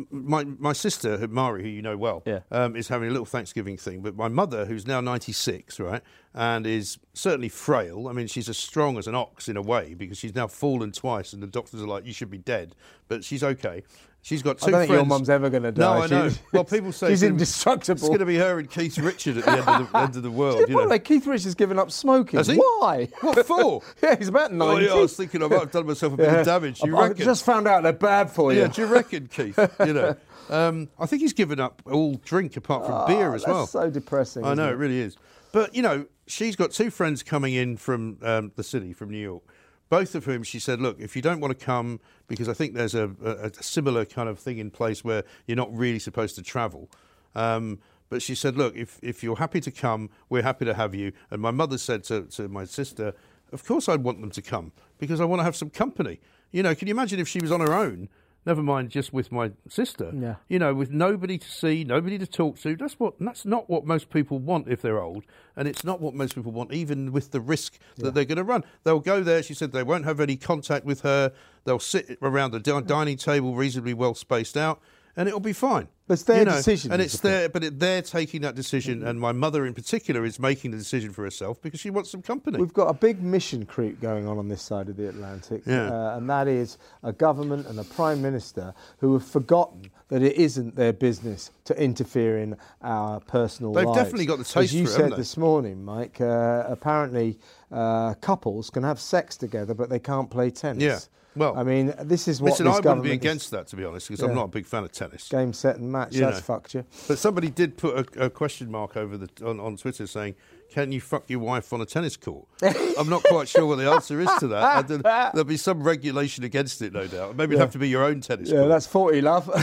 my 0.10 0.44
my 0.44 0.74
sister 0.74 1.26
Mari, 1.28 1.64
who 1.64 1.70
you 1.70 1.82
know 1.82 1.96
well, 1.98 2.22
Yeah. 2.26 2.40
um, 2.52 2.76
is 2.76 2.88
having 2.90 3.08
a 3.08 3.12
little 3.12 3.26
Thanksgiving 3.26 3.78
thing. 3.78 4.02
But 4.02 4.16
my 4.16 4.28
mother, 4.28 4.66
who's 4.66 4.86
now 4.86 5.00
ninety 5.02 5.32
six, 5.32 5.80
right, 5.80 6.02
and 6.34 6.68
is 6.68 6.98
certainly 7.14 7.50
frail. 7.50 8.08
I 8.08 8.14
mean, 8.14 8.28
she's 8.28 8.50
as 8.50 8.58
strong 8.58 8.98
as 8.98 9.08
an 9.08 9.16
ox 9.16 9.48
in 9.48 9.56
a 9.58 9.62
way 9.62 9.94
because 9.94 10.18
she's 10.18 10.36
now 10.36 10.48
fallen 10.48 10.92
twice, 10.92 11.32
and 11.34 11.42
the 11.42 11.48
doctors 11.48 11.82
are 11.82 11.88
like, 11.88 12.06
"You 12.06 12.14
should 12.14 12.30
be 12.30 12.38
dead," 12.38 12.76
but 13.08 13.24
she's 13.24 13.44
okay. 13.44 13.84
She's 14.26 14.42
got 14.42 14.58
two 14.58 14.70
I 14.70 14.72
don't 14.72 14.80
think 14.88 14.92
your 14.94 15.06
mum's 15.06 15.30
ever 15.30 15.52
gonna 15.52 15.72
die. 15.72 15.82
No. 15.84 16.02
I 16.02 16.08
know. 16.08 16.30
She's- 16.30 16.42
well, 16.52 16.64
people 16.64 16.92
say 16.92 17.10
she's 17.10 17.22
indestructible. 17.22 18.00
It's 18.00 18.08
going 18.08 18.18
to 18.22 18.26
be 18.26 18.38
her 18.38 18.58
and 18.58 18.68
Keith 18.68 18.98
Richard 18.98 19.38
at 19.38 19.46
the 19.46 19.52
end 19.52 19.60
of 19.84 19.92
the, 19.92 19.98
end 20.00 20.16
of 20.16 20.24
the 20.24 20.32
world. 20.32 20.62
You 20.62 20.66
by 20.76 20.82
the 20.82 20.86
know. 20.86 20.90
way, 20.90 20.98
Keith 20.98 21.28
Richards 21.28 21.54
given 21.54 21.78
up 21.78 21.92
smoking. 21.92 22.38
Has 22.40 22.48
he? 22.48 22.56
Why? 22.56 23.08
What 23.22 23.46
for? 23.46 23.84
yeah, 24.02 24.16
he's 24.18 24.30
about 24.30 24.52
Oh, 24.52 24.56
90. 24.56 24.86
yeah, 24.88 24.94
I 24.94 24.96
was 24.96 25.16
thinking 25.16 25.44
I 25.44 25.48
might 25.48 25.60
have 25.60 25.72
done 25.72 25.86
myself 25.86 26.14
a 26.14 26.18
bit 26.18 26.26
Yeah. 26.26 26.40
of 26.40 26.46
damage. 26.48 26.82
You 26.84 26.98
I- 26.98 27.10
I 27.10 27.14
just 27.14 27.46
found 27.46 27.68
out 27.68 27.84
they're 27.84 27.94
bad 27.94 28.32
for 28.32 28.52
you. 28.52 28.62
Yeah, 28.62 28.68
do 28.70 28.82
you 28.82 28.88
reckon, 28.88 29.28
Keith? 29.32 29.60
You 29.86 29.94
know, 29.94 30.16
um, 30.50 30.90
I 31.00 31.06
think 31.06 31.22
he's 31.22 31.34
given 31.34 31.60
up 31.60 31.84
all 31.86 32.16
drink 32.26 32.58
apart 32.58 32.88
from 32.88 33.06
beer 33.06 33.36
as 33.36 33.44
Oh, 33.44 33.46
that's 33.46 33.48
well. 33.48 33.68
so 33.68 33.90
depressing, 33.92 34.44
I 34.44 34.56
know 34.56 34.70
it 34.70 34.72
it? 34.72 34.78
really 34.78 35.02
is. 35.02 35.18
But 35.52 35.76
you 35.76 35.84
know, 35.84 36.08
she's 36.26 36.56
got 36.56 36.72
two 36.72 36.90
friends 36.90 37.22
coming 37.22 37.54
in 37.54 37.78
from 37.78 38.18
um, 38.24 38.52
the 38.56 38.64
city, 38.64 38.92
from 38.92 39.12
New 39.12 39.20
York. 39.22 39.44
Both 39.90 40.16
of 40.16 40.26
whom 40.26 40.44
she 40.44 40.60
said, 40.60 40.82
"Look, 40.82 41.00
if 41.00 41.16
you 41.16 41.22
don't 41.22 41.40
want 41.40 41.58
to 41.58 41.66
come, 41.66 42.00
because 42.28 42.50
I 42.50 42.54
think 42.54 42.74
there's 42.74 42.96
a, 42.96 43.12
a, 43.24 43.32
a 43.48 43.64
similar 43.64 44.06
kind 44.06 44.28
of 44.28 44.40
thing 44.40 44.58
in 44.58 44.72
place 44.72 45.04
where 45.04 45.24
you're 45.46 45.58
not 45.58 45.76
really 45.76 46.00
supposed 46.00 46.36
to 46.36 46.42
travel." 46.42 46.90
Um, 47.36 47.80
but 48.10 48.22
she 48.22 48.36
said, 48.36 48.58
"Look, 48.58 48.76
if 48.76 49.00
if 49.02 49.24
you're 49.24 49.38
happy 49.38 49.62
to 49.62 49.72
come, 49.72 50.10
we're 50.30 50.44
happy 50.44 50.66
to 50.66 50.74
have 50.74 50.96
you." 50.96 51.12
And 51.30 51.42
my 51.42 51.52
mother 51.52 51.78
said 51.78 52.04
to, 52.06 52.24
to 52.24 52.48
my 52.48 52.66
sister, 52.66 53.14
"Of 53.52 53.66
course, 53.66 53.88
I'd 53.88 54.04
want 54.04 54.22
them 54.22 54.32
to 54.32 54.42
come 54.42 54.72
because 54.98 55.22
I 55.22 55.26
want 55.26 55.40
to 55.40 55.44
have 55.44 55.56
some 55.56 55.70
company." 55.70 56.20
You 56.52 56.64
know, 56.64 56.74
can 56.74 56.88
you 56.88 56.94
imagine 56.94 57.20
if 57.20 57.28
she 57.28 57.40
was 57.40 57.52
on 57.52 57.60
her 57.60 57.74
own? 57.74 58.10
Never 58.46 58.62
mind, 58.62 58.92
just 58.92 59.12
with 59.12 59.32
my 59.32 59.52
sister. 59.68 60.12
Yeah. 60.14 60.36
You 60.48 60.60
know, 60.60 60.76
with 60.76 60.92
nobody 60.92 61.38
to 61.40 61.50
see, 61.50 61.84
nobody 61.84 62.20
to 62.20 62.28
talk 62.28 62.60
to. 62.60 62.76
That's 62.76 63.00
what. 63.00 63.16
That's 63.20 63.44
not 63.46 63.70
what 63.70 63.86
most 63.86 64.10
people 64.10 64.38
want 64.38 64.68
if 64.68 64.82
they're 64.82 65.02
old, 65.02 65.24
and 65.56 65.68
it's 65.68 65.84
not 65.84 66.00
what 66.00 66.14
most 66.14 66.36
people 66.36 66.52
want, 66.52 66.72
even 66.72 67.12
with 67.12 67.32
the 67.32 67.42
risk 67.42 67.80
that 67.98 68.14
they're 68.14 68.26
going 68.26 68.38
to 68.38 68.44
run. 68.44 68.64
They'll 68.84 69.00
go 69.00 69.24
there. 69.24 69.42
She 69.42 69.56
said 69.56 69.72
they 69.72 69.84
won't 69.84 70.06
have 70.06 70.20
any 70.20 70.36
contact 70.36 70.86
with 70.86 71.02
her. 71.02 71.32
They'll 71.64 71.80
sit 71.80 72.20
around 72.22 72.52
the 72.52 72.60
di- 72.60 72.82
dining 72.82 73.18
table, 73.18 73.56
reasonably 73.56 73.96
well 73.96 74.14
spaced 74.14 74.56
out, 74.56 74.80
and 75.18 75.28
it'll 75.28 75.40
be 75.40 75.54
fine. 75.54 75.88
But 76.08 76.16
it's 76.16 76.24
their 76.24 76.40
You 76.40 76.46
know, 76.46 76.52
decision, 76.52 76.92
and 76.92 77.02
it's 77.02 77.20
their. 77.20 77.50
But 77.50 77.64
it, 77.64 77.80
they're 77.80 78.04
taking 78.04 78.42
that 78.42 78.54
decision, 78.54 79.02
and 79.08 79.20
my 79.20 79.32
mother 79.32 79.66
in 79.66 79.74
particular 79.74 80.24
is 80.24 80.40
making 80.40 80.70
the 80.70 80.78
decision 80.78 81.12
for 81.12 81.24
herself 81.24 81.60
because 81.64 81.80
she 81.80 81.90
wants 81.90 82.12
some 82.12 82.22
company. 82.22 82.60
We've 82.60 82.72
got 82.74 82.90
a 82.90 82.94
big 82.94 83.24
mission 83.24 83.66
creep 83.66 84.00
going 84.02 84.28
on 84.28 84.38
on 84.38 84.48
this 84.48 84.62
side 84.62 84.88
of 84.88 84.98
the 84.98 85.10
Atlantic, 85.10 85.64
Yeah. 85.66 85.90
uh, 85.90 86.18
and 86.18 86.30
that 86.30 86.48
is 86.48 86.78
a 87.02 87.12
government 87.12 87.66
and 87.66 87.80
a 87.80 87.84
prime 87.84 88.22
minister 88.22 88.76
who 89.00 89.14
have 89.14 89.26
forgotten 89.26 89.90
that 90.10 90.22
it 90.22 90.36
isn't 90.36 90.76
their 90.76 90.94
business 90.94 91.50
to 91.64 91.74
interfere 91.82 92.38
in 92.38 92.56
our 92.84 93.20
personal 93.22 93.72
lives. 93.74 93.88
They've 93.88 93.96
definitely 93.96 94.28
got 94.28 94.36
the 94.38 94.42
As 94.42 94.52
taste 94.52 94.74
you 94.74 94.86
for 94.86 94.92
it, 94.92 94.94
said 95.10 95.16
this 95.18 95.38
morning, 95.38 95.84
Mike. 95.84 96.22
Uh, 96.22 96.66
apparently, 96.68 97.40
uh, 97.72 98.14
couples 98.16 98.70
can 98.70 98.84
have 98.84 99.00
sex 99.00 99.38
together, 99.38 99.74
but 99.74 99.90
they 99.90 99.98
can't 100.00 100.30
play 100.30 100.52
tennis. 100.52 100.84
Yeah. 100.84 101.00
Well, 101.36 101.58
I 101.58 101.64
mean, 101.64 101.94
this 102.04 102.28
is 102.28 102.42
what 102.42 102.52
Listen, 102.52 102.66
this 102.68 102.76
I 102.76 102.78
wouldn't 102.80 103.04
be 103.04 103.10
is- 103.10 103.16
against 103.16 103.52
that 103.52 103.68
to 103.68 103.76
be 103.76 103.84
honest, 103.84 104.08
because 104.08 104.22
Yeah. 104.24 104.30
I'm 104.30 104.36
not 104.36 104.46
a 104.46 104.50
big 104.50 104.66
fan 104.66 104.84
of 104.84 104.92
tennis. 104.92 105.28
game, 105.28 105.52
set, 105.54 105.78
and 105.78 105.92
match. 105.92 106.14
You 106.16 106.22
That's 106.22 106.38
know. 106.38 106.42
fucked 106.44 106.74
you. 106.76 106.86
But 107.08 107.18
somebody 107.20 107.50
did 107.50 107.78
put 107.78 108.16
a, 108.18 108.26
a 108.26 108.30
question 108.30 108.72
mark 108.72 108.96
over 108.96 109.18
the 109.18 109.30
on, 109.46 109.60
on 109.60 109.76
Twitter 109.78 110.08
saying, 110.08 110.36
"Can 110.72 110.92
you 110.92 111.02
fuck 111.02 111.30
your 111.30 111.40
wife 111.40 111.74
on 111.74 111.82
a 111.82 111.86
tennis 111.86 112.16
court?" 112.18 112.46
I'm 112.98 113.10
not 113.10 113.24
quite 113.24 113.48
sure 113.50 113.66
what 113.66 113.78
the 113.78 113.90
answer 113.92 114.20
is 114.22 114.30
to 114.40 114.48
that. 114.48 114.88
There'll 115.34 115.44
be 115.44 115.58
some 115.58 115.84
regulation 115.84 116.44
against 116.44 116.82
it, 116.82 116.94
no 116.94 117.06
doubt. 117.08 117.36
Maybe 117.36 117.52
it'd 117.56 117.60
have 117.62 117.72
to 117.74 117.80
be 117.80 117.90
your 117.90 118.04
own 118.06 118.22
tennis 118.22 118.50
Yeah, 118.50 118.60
court. 118.60 118.70
that's 118.70 118.88
forty, 118.88 119.22
love. 119.22 119.46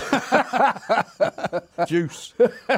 juice. 1.87 2.35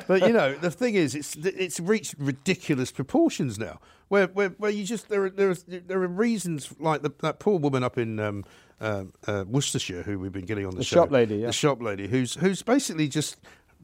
but 0.07 0.20
you 0.22 0.33
know, 0.33 0.54
the 0.54 0.70
thing 0.70 0.94
is, 0.94 1.14
it's 1.14 1.37
it's 1.37 1.80
reached 1.80 2.14
ridiculous 2.18 2.90
proportions 2.92 3.59
now. 3.59 3.80
Where 4.09 4.26
where, 4.28 4.50
where 4.50 4.70
you 4.70 4.85
just 4.85 5.09
there 5.09 5.24
are 5.24 5.30
there 5.30 5.50
are, 5.50 5.57
there 5.66 6.02
are 6.02 6.07
reasons 6.07 6.72
like 6.78 7.02
the, 7.02 7.11
that 7.22 7.38
poor 7.38 7.59
woman 7.59 7.83
up 7.83 7.98
in. 7.98 8.20
Um, 8.20 8.44
um, 8.81 9.13
uh, 9.27 9.45
Worcestershire, 9.47 10.03
who 10.03 10.19
we've 10.19 10.33
been 10.33 10.47
getting 10.47 10.67
on 10.67 10.73
the, 10.73 10.79
The 10.79 10.85
show, 10.85 10.97
shop 10.97 11.11
lady, 11.11 11.37
yeah. 11.37 11.47
the 11.47 11.53
shop 11.53 11.81
lady, 11.83 12.09
who's 12.09 12.35
who's 12.35 12.63
basically 12.63 13.09
just 13.09 13.37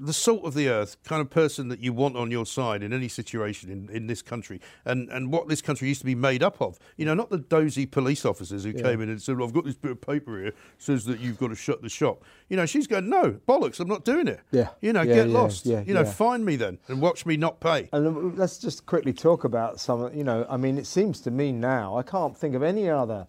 the 0.03 0.15
salt 0.15 0.43
of 0.47 0.55
the 0.55 0.67
earth 0.67 0.97
kind 1.05 1.21
of 1.21 1.29
person 1.29 1.69
that 1.69 1.79
you 1.79 1.93
want 1.93 2.17
on 2.17 2.31
your 2.31 2.47
side 2.47 2.83
in 2.83 2.91
any 2.91 3.07
situation 3.09 3.71
in, 3.71 3.95
in 3.95 4.07
this 4.07 4.23
country, 4.23 4.59
and 4.87 5.11
and 5.11 5.31
what 5.31 5.47
this 5.49 5.61
country 5.61 5.89
used 5.89 6.01
to 6.01 6.07
be 6.07 6.15
made 6.15 6.43
up 6.43 6.61
of. 6.63 6.79
You 6.97 7.05
know, 7.05 7.13
not 7.13 7.29
the 7.29 7.37
dozy 7.39 7.85
police 7.85 8.25
officers 8.25 8.65
who 8.65 8.73
came 8.73 9.03
in 9.03 9.11
and 9.11 9.21
said, 9.21 9.37
well, 9.37 9.47
"I've 9.47 9.53
got 9.53 9.67
this 9.67 9.75
bit 9.77 9.91
of 9.91 10.01
paper 10.01 10.41
here 10.41 10.55
says 10.79 11.05
that 11.05 11.21
you've 11.21 11.39
got 11.39 11.49
to 11.49 11.55
shut 11.55 11.83
the 11.83 11.91
shop." 11.91 12.25
You 12.49 12.57
know, 12.57 12.65
she's 12.65 12.87
going, 12.87 13.11
"No, 13.11 13.33
bollocks, 13.47 13.79
I'm 13.79 13.89
not 13.89 14.07
doing 14.07 14.27
it." 14.27 14.41
Yeah. 14.53 14.71
You 14.81 14.95
know, 14.95 15.03
Yeah, 15.03 15.15
get 15.17 15.29
yeah, 15.29 15.39
lost. 15.39 15.67
yeah, 15.67 15.83
you 15.87 15.93
know, 15.93 16.01
yeah. 16.03 16.13
find 16.13 16.47
me 16.47 16.57
then 16.57 16.79
and 16.89 17.03
watch 17.03 17.27
me 17.27 17.37
not 17.37 17.61
pay. 17.61 17.91
And 17.93 18.39
let's 18.39 18.57
just 18.57 18.87
quickly 18.87 19.13
talk 19.13 19.45
about 19.45 19.81
some. 19.81 20.11
You 20.17 20.25
know, 20.25 20.47
I 20.49 20.57
mean, 20.57 20.79
it 20.79 20.87
seems 20.87 21.21
to 21.23 21.31
me 21.31 21.53
now 21.53 21.97
I 21.99 22.03
can't 22.03 22.35
think 22.37 22.55
of 22.55 22.63
any 22.63 22.89
other 22.89 23.27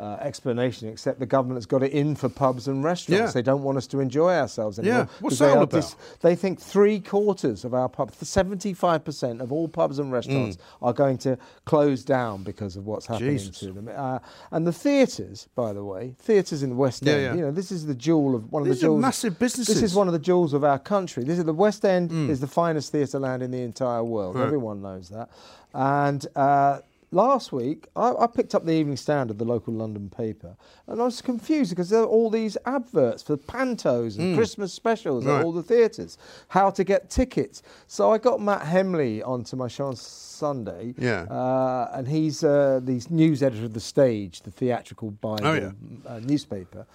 uh, 0.00 0.16
explanation 0.20 0.88
except 0.88 1.20
the 1.20 1.26
government 1.26 1.56
has 1.56 1.66
got 1.66 1.82
it 1.82 1.92
in 1.92 2.16
for 2.16 2.28
pubs 2.28 2.66
and 2.66 2.82
restaurants. 2.82 3.30
Yeah. 3.30 3.32
They 3.32 3.42
don't 3.42 3.62
want 3.62 3.78
us 3.78 3.86
to 3.88 4.00
enjoy 4.00 4.32
ourselves 4.34 4.78
anymore. 4.80 4.98
Yeah. 5.02 5.06
What's 5.20 5.38
they 5.38 5.46
that 5.46 5.52
all 5.52 5.60
are 5.60 5.62
about? 5.62 5.94
they 6.20 6.34
think 6.34 6.60
three 6.60 6.98
quarters 6.98 7.64
of 7.64 7.74
our 7.74 7.88
pubs, 7.88 8.16
seventy-five 8.28 9.04
percent 9.04 9.40
of 9.40 9.52
all 9.52 9.68
pubs 9.68 10.00
and 10.00 10.10
restaurants 10.10 10.58
are 10.82 10.92
going 10.92 11.18
to 11.18 11.38
close 11.64 12.04
down 12.04 12.42
because 12.42 12.74
of 12.76 12.86
what's 12.86 13.06
happening 13.06 13.36
Mm. 13.36 13.38
Jesus. 13.38 13.58
to 13.60 13.72
them. 13.72 13.88
Uh, 13.94 14.18
and 14.50 14.66
the 14.66 14.72
theatres, 14.72 15.48
by 15.54 15.72
the 15.72 15.84
way, 15.84 16.16
theatres 16.18 16.62
in 16.64 16.70
the 16.70 16.76
West 16.76 17.02
Yeah, 17.04 17.12
End. 17.12 17.22
yeah. 17.22 17.34
You 17.34 17.40
know, 17.42 17.50
this 17.52 17.70
is 17.70 17.86
the 17.86 17.94
jewel 17.94 18.34
of 18.34 18.50
one 18.50 18.64
These 18.64 18.72
of 18.72 18.80
the 18.80 18.86
jewels. 18.86 19.00
massive 19.02 19.38
business. 19.38 19.68
This 19.68 19.82
is 19.82 19.94
one 19.94 20.08
of 20.08 20.12
the 20.12 20.18
jewels 20.18 20.54
of 20.54 20.64
our 20.64 20.78
country. 20.80 21.22
This 21.22 21.38
is 21.38 21.44
the 21.44 21.52
West 21.52 21.84
End 21.84 22.10
is 22.30 22.40
the 22.40 22.46
finest 22.48 22.90
theatre 22.90 23.20
land 23.20 23.42
in 23.44 23.52
the 23.52 23.62
entire 23.62 24.02
world. 24.02 24.34
Right. 24.34 24.44
Everyone 24.44 24.82
knows 24.82 25.08
that. 25.10 25.30
And 25.72 26.24
uh, 26.36 26.80
last 27.14 27.52
week, 27.52 27.86
I, 27.96 28.12
I 28.18 28.26
picked 28.26 28.54
up 28.54 28.64
the 28.66 28.72
Evening 28.72 28.96
Standard, 28.96 29.38
the 29.38 29.44
local 29.44 29.72
London 29.72 30.10
paper, 30.10 30.56
and 30.86 31.00
I 31.00 31.04
was 31.04 31.22
confused 31.22 31.70
because 31.70 31.88
there 31.88 32.00
are 32.02 32.06
all 32.06 32.28
these 32.28 32.56
adverts 32.66 33.22
for 33.22 33.36
pantos 33.36 34.18
and 34.18 34.36
Christmas 34.36 34.72
specials 34.74 35.24
Mm. 35.24 35.28
Right. 35.28 35.38
at 35.40 35.44
all 35.44 35.52
the 35.52 35.62
theatres, 35.62 36.18
how 36.48 36.70
to 36.70 36.82
get 36.84 37.08
tickets. 37.10 37.62
So 37.86 38.10
I 38.12 38.18
got 38.18 38.40
Matt 38.40 38.62
Hemley 38.62 39.22
onto 39.22 39.56
my 39.56 39.68
show 39.68 39.86
on 39.86 39.96
Sunday, 39.96 40.94
Yeah. 40.98 41.22
uh, 41.30 41.90
and 41.94 42.08
he's 42.08 42.42
uh, 42.44 42.80
the 42.82 43.04
news 43.10 43.42
editor 43.42 43.64
of 43.64 43.72
the 43.74 43.80
Stage, 43.80 44.42
the 44.42 44.50
theatrical 44.50 45.10
Bible 45.12 45.46
Oh, 45.46 45.54
yeah. 45.54 45.70
uh, 46.06 46.18
newspaper. 46.20 46.86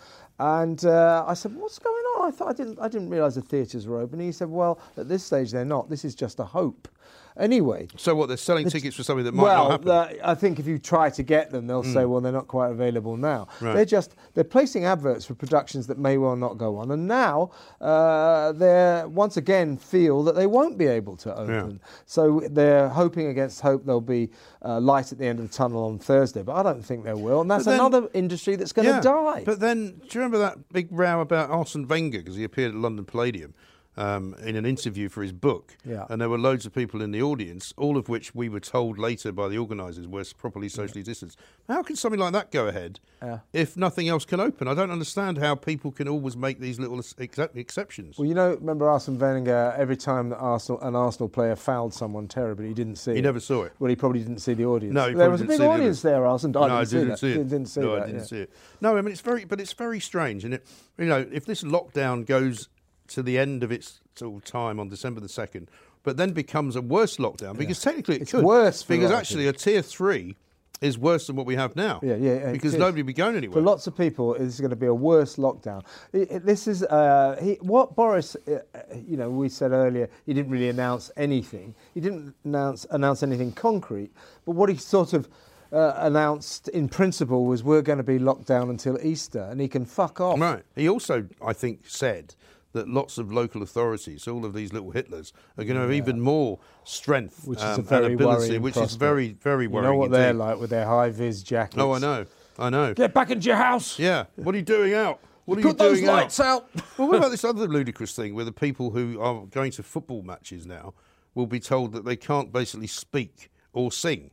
And 0.42 0.86
uh, 0.86 1.26
I 1.28 1.34
said, 1.34 1.54
"What's 1.56 1.80
going 1.80 1.96
on?" 2.16 2.22
"Oh, 2.24 2.28
I 2.28 2.32
thought 2.32 2.50
I 2.50 2.54
didn't. 2.54 2.80
I 2.80 2.88
didn't 2.88 3.10
realise 3.10 3.36
the 3.36 3.42
theatres 3.42 3.88
were 3.88 4.00
open." 4.00 4.20
He 4.22 4.32
said, 4.32 4.50
"Well, 4.50 4.80
at 4.96 5.10
this 5.10 5.22
stage 5.24 5.52
they're 5.52 5.66
not. 5.66 5.90
This 5.90 6.06
is 6.06 6.16
just 6.16 6.40
a 6.40 6.46
hope." 6.46 6.88
Anyway, 7.38 7.88
So 7.98 8.16
what? 8.16 8.28
They're 8.28 8.38
selling 8.38 8.70
tickets 8.70 8.96
for 8.96 9.04
something 9.04 9.26
that 9.26 9.34
might 9.34 9.44
well, 9.44 9.70
not 9.70 9.86
happen. 9.86 10.20
I 10.24 10.36
think 10.36 10.60
if 10.60 10.68
you 10.68 10.78
try 10.78 11.10
to 11.10 11.24
get 11.24 11.52
them, 11.52 11.68
they'll 11.68 11.84
say, 11.84 12.06
"Well, 12.06 12.22
they're 12.22 12.32
not 12.32 12.48
quite 12.48 12.70
available 12.72 13.16
now." 13.18 13.48
Right. 13.62 13.76
They're 13.76 13.86
just 13.86 14.16
they're 14.34 14.44
placing 14.44 14.86
adverts 14.86 15.26
for 15.26 15.36
productions 15.36 15.88
that 15.88 15.98
may 15.98 16.18
well 16.18 16.36
not 16.36 16.58
go 16.58 16.78
on, 16.78 16.92
and 16.92 17.08
now 17.08 17.52
uh, 17.80 18.52
they're 18.54 19.08
once 19.08 19.38
again 19.38 19.78
feel 19.78 20.24
that 20.24 20.36
they 20.36 20.48
won't 20.48 20.78
be 20.78 20.88
able 20.88 21.16
to 21.18 21.34
open. 21.36 21.80
So 22.06 22.42
they're 22.50 22.90
hoping 22.90 23.28
against 23.28 23.62
hope 23.62 23.86
there'll 23.86 24.02
be 24.02 24.30
uh, 24.64 24.80
light 24.80 25.12
at 25.12 25.18
the 25.18 25.26
end 25.26 25.40
of 25.40 25.50
the 25.50 25.54
tunnel 25.56 25.86
on 25.86 26.00
Thursday, 26.00 26.42
but 26.44 26.54
I 26.56 26.64
don't 26.64 26.84
think 26.84 27.04
there 27.04 27.18
will, 27.18 27.42
and 27.42 27.50
that's 27.50 27.66
then- 27.66 27.76
another 27.76 28.10
industry 28.14 28.56
that's 28.56 28.74
going 28.74 28.88
to 28.88 28.96
Yeah, 28.96 29.02
die. 29.02 29.44
But 29.46 29.60
then, 29.60 30.00
do 30.00 30.08
you 30.12 30.20
remember 30.22 30.40
that 30.40 30.70
big 30.74 30.88
row 30.92 31.22
about 31.22 31.50
Arsene 31.50 31.88
Wenger 31.88 32.20
because 32.20 32.36
he 32.36 32.44
appeared 32.44 32.72
at 32.72 32.78
London 32.78 33.06
Palladium 33.06 33.54
um, 34.00 34.36
in 34.46 34.56
an 34.56 34.66
interview 34.66 35.10
for 35.10 35.22
his 35.22 35.32
book? 35.32 35.78
Yeah. 35.86 36.06
And 36.10 36.20
there 36.22 36.30
were 36.30 36.38
loads 36.38 36.66
of 36.66 36.74
people 36.74 37.02
in 37.02 37.12
the 37.12 37.22
audience, 37.22 37.74
all 37.78 37.98
of 37.98 38.10
which 38.10 38.34
we 38.34 38.50
were 38.50 38.60
told 38.60 38.98
later 38.98 39.32
by 39.32 39.48
the 39.48 39.58
organisers 39.58 40.08
were 40.08 40.24
properly 40.38 40.70
socially 40.70 41.04
distanced. 41.04 41.38
How 41.68 41.84
can 41.84 41.96
something 41.96 42.20
like 42.20 42.34
that 42.34 42.52
go 42.52 42.68
ahead 42.68 43.00
Yeah. 43.22 43.40
if 43.54 43.76
nothing 43.78 44.08
else 44.08 44.26
can 44.26 44.40
open? 44.40 44.68
I 44.68 44.74
don't 44.74 44.92
understand 44.92 45.38
how 45.38 45.56
people 45.56 45.92
can 45.92 46.08
always 46.08 46.36
make 46.38 46.60
these 46.60 46.80
little 46.80 47.00
ex- 47.20 47.38
exceptions. 47.54 48.18
Well, 48.18 48.28
you 48.28 48.34
know, 48.34 48.56
remember 48.56 48.90
Arsene 48.90 49.20
Wenger? 49.20 49.76
Every 49.78 49.98
time 49.98 50.30
that 50.30 50.38
Arsenal, 50.38 50.82
an 50.82 50.96
Arsenal 50.96 51.30
player 51.30 51.56
fouled 51.56 51.94
someone 51.94 52.28
terribly, 52.28 52.68
he 52.70 52.74
didn't 52.74 52.96
see. 52.96 53.14
He 53.14 53.20
it. 53.20 53.24
never 53.24 53.40
saw 53.40 53.64
it. 53.64 53.74
Well, 53.80 53.90
he 53.90 53.96
probably 53.96 54.20
didn't 54.20 54.40
see 54.40 54.54
the 54.54 54.66
audience. 54.66 54.94
No, 54.94 55.10
he 55.10 55.16
there 55.16 55.30
was 55.30 55.42
a 55.42 55.46
big 55.46 55.58
see 55.58 55.64
the 55.64 55.70
audience 55.70 56.02
there, 56.02 56.26
Arsene. 56.26 56.56
I 56.56 56.60
no, 56.60 56.68
didn't 56.68 56.78
I 56.78 56.84
see 56.84 56.96
didn't 56.96 57.10
that. 57.10 57.20
see 57.20 57.28
it. 57.28 57.34
Didn't, 57.34 57.50
didn't 57.50 57.68
see 57.68 57.82
no, 57.82 57.96
that. 57.96 58.04
I 58.04 58.06
didn't 58.06 58.20
yeah. 58.22 58.26
see 58.26 58.38
it. 58.38 58.54
No, 58.82 58.98
I 58.98 59.02
mean 59.02 59.12
it's 59.12 59.22
very, 59.22 59.46
but 59.46 59.60
it's 59.60 59.74
very 59.74 60.00
strange, 60.00 60.46
and 60.46 60.54
it, 60.54 60.66
you 60.98 61.06
know, 61.06 61.28
if 61.32 61.46
this 61.46 61.64
lockdown 61.64 62.26
goes 62.26 62.70
to 63.10 63.24
the 63.24 63.38
end 63.38 63.64
of 63.64 63.72
its 63.72 64.00
sort 64.16 64.36
of 64.38 64.44
time 64.50 64.80
on 64.80 64.90
December 64.90 65.22
the 65.22 65.30
second, 65.30 65.70
but 66.04 66.18
then 66.18 66.32
becomes 66.32 66.76
a 66.76 66.82
worse 66.82 67.18
lockdown 67.18 67.58
because 67.58 67.82
technically 67.82 68.16
it 68.18 68.22
It's 68.24 68.32
could 68.32 68.44
worse 68.44 68.84
because 68.84 69.06
a 69.10 69.14
lot 69.14 69.14
of 69.16 69.20
actually 69.20 69.48
a 69.48 69.54
tier 69.54 69.82
three 69.82 70.36
is 70.82 70.98
worse 70.98 71.28
than 71.28 71.36
what 71.36 71.46
we 71.46 71.56
have 71.56 71.76
now. 71.76 72.00
Yeah, 72.02 72.16
yeah, 72.16 72.34
yeah, 72.36 72.52
Because 72.54 72.74
is. 72.74 72.80
nobody 72.80 73.02
will 73.02 73.08
be 73.08 73.14
going 73.14 73.36
anywhere. 73.36 73.56
For 73.56 73.62
lots 73.62 73.86
of 73.88 73.98
people, 73.98 74.36
it's 74.36 74.62
going 74.62 74.70
to 74.70 74.78
be 74.78 74.86
a 74.86 74.94
worse 74.94 75.36
lockdown. 75.36 75.84
It- 76.14 76.32
it- 76.32 76.46
this 76.46 76.68
is 76.68 76.84
uh, 76.84 77.38
he, 77.42 77.56
what 77.56 77.96
Boris. 77.98 78.38
Uh, 78.48 78.60
you 79.06 79.18
know, 79.18 79.30
we 79.30 79.50
said 79.50 79.72
earlier 79.72 80.08
he 80.26 80.34
didn't 80.34 80.52
really 80.52 80.70
announce 80.70 81.12
anything. 81.18 81.76
He 81.94 82.00
didn't 82.00 82.34
announce 82.46 82.86
announce 82.92 83.24
anything 83.24 83.52
concrete. 83.52 84.12
But 84.46 84.54
what 84.54 84.70
he 84.70 84.78
sort 84.78 85.12
of 85.12 85.28
uh, 85.74 85.96
announced 85.98 86.70
in 86.70 86.88
principle 86.88 87.44
was 87.46 87.62
we're 87.62 87.82
going 87.82 87.98
to 87.98 88.04
be 88.04 88.18
locked 88.18 88.46
down 88.48 88.70
until 88.70 88.98
Easter, 89.06 89.50
and 89.52 89.60
he 89.60 89.68
can 89.68 89.84
fuck 89.86 90.22
off. 90.22 90.40
Right. 90.40 90.64
He 90.78 90.88
also, 90.88 91.28
I 91.46 91.52
think, 91.52 91.82
said 91.88 92.36
that 92.74 92.88
lots 92.88 93.18
of 93.18 93.32
local 93.32 93.62
authorities, 93.64 94.28
all 94.28 94.46
of 94.46 94.54
these 94.54 94.72
little 94.74 94.92
Hitlers, 94.92 95.32
are 95.58 95.64
going 95.64 95.76
to 95.76 95.82
have 95.82 95.92
even 95.92 96.20
more 96.22 96.60
strength 96.84 97.46
Which 97.48 97.60
is 97.60 97.64
um, 97.66 97.80
a 97.80 97.84
very 97.84 98.06
and 98.08 98.16
ability, 98.16 98.48
worrying 98.48 98.62
which 98.62 98.74
prospect. 98.74 98.92
is 98.92 98.96
very, 98.98 99.30
very 99.34 99.64
You 99.66 99.70
worrying. 99.72 99.92
know 99.92 99.98
what 99.98 100.12
they're 100.12 100.34
like 100.34 100.60
with 100.60 100.70
their 100.70 100.86
high 100.86 101.10
vis 101.10 101.42
jackets. 101.42 101.78
Oh, 101.82 101.94
I 101.94 102.00
know. 102.00 102.26
I 102.58 102.70
know. 102.70 102.94
Get 102.94 103.14
back 103.14 103.32
into 103.32 103.48
your 103.48 103.56
house. 103.56 103.98
Yeah. 103.98 104.26
What 104.36 104.54
are 104.54 104.58
you 104.58 104.64
doing 104.64 104.94
out? 104.94 105.20
What 105.46 105.58
are 105.58 105.62
Put 105.62 105.68
you 105.82 105.88
those 105.90 105.98
doing 105.98 106.08
lights 106.12 106.40
out. 106.40 106.70
well, 106.98 107.08
what 107.08 107.18
about 107.18 107.32
this 107.32 107.44
other 107.46 107.68
ludicrous 107.68 108.16
thing 108.16 108.36
where 108.36 108.46
the 108.46 108.52
people 108.52 108.92
who 108.92 109.20
are 109.20 109.46
going 109.48 109.72
to 109.72 109.84
football 109.84 110.22
matches 110.22 110.68
now 110.68 110.94
will 111.34 111.48
be 111.48 111.60
told 111.60 111.92
that 111.94 112.06
they 112.06 112.16
can't 112.16 112.52
basically 112.54 112.86
speak 112.88 113.50
or 113.74 113.92
sing? 113.92 114.30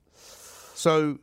So, 0.75 1.19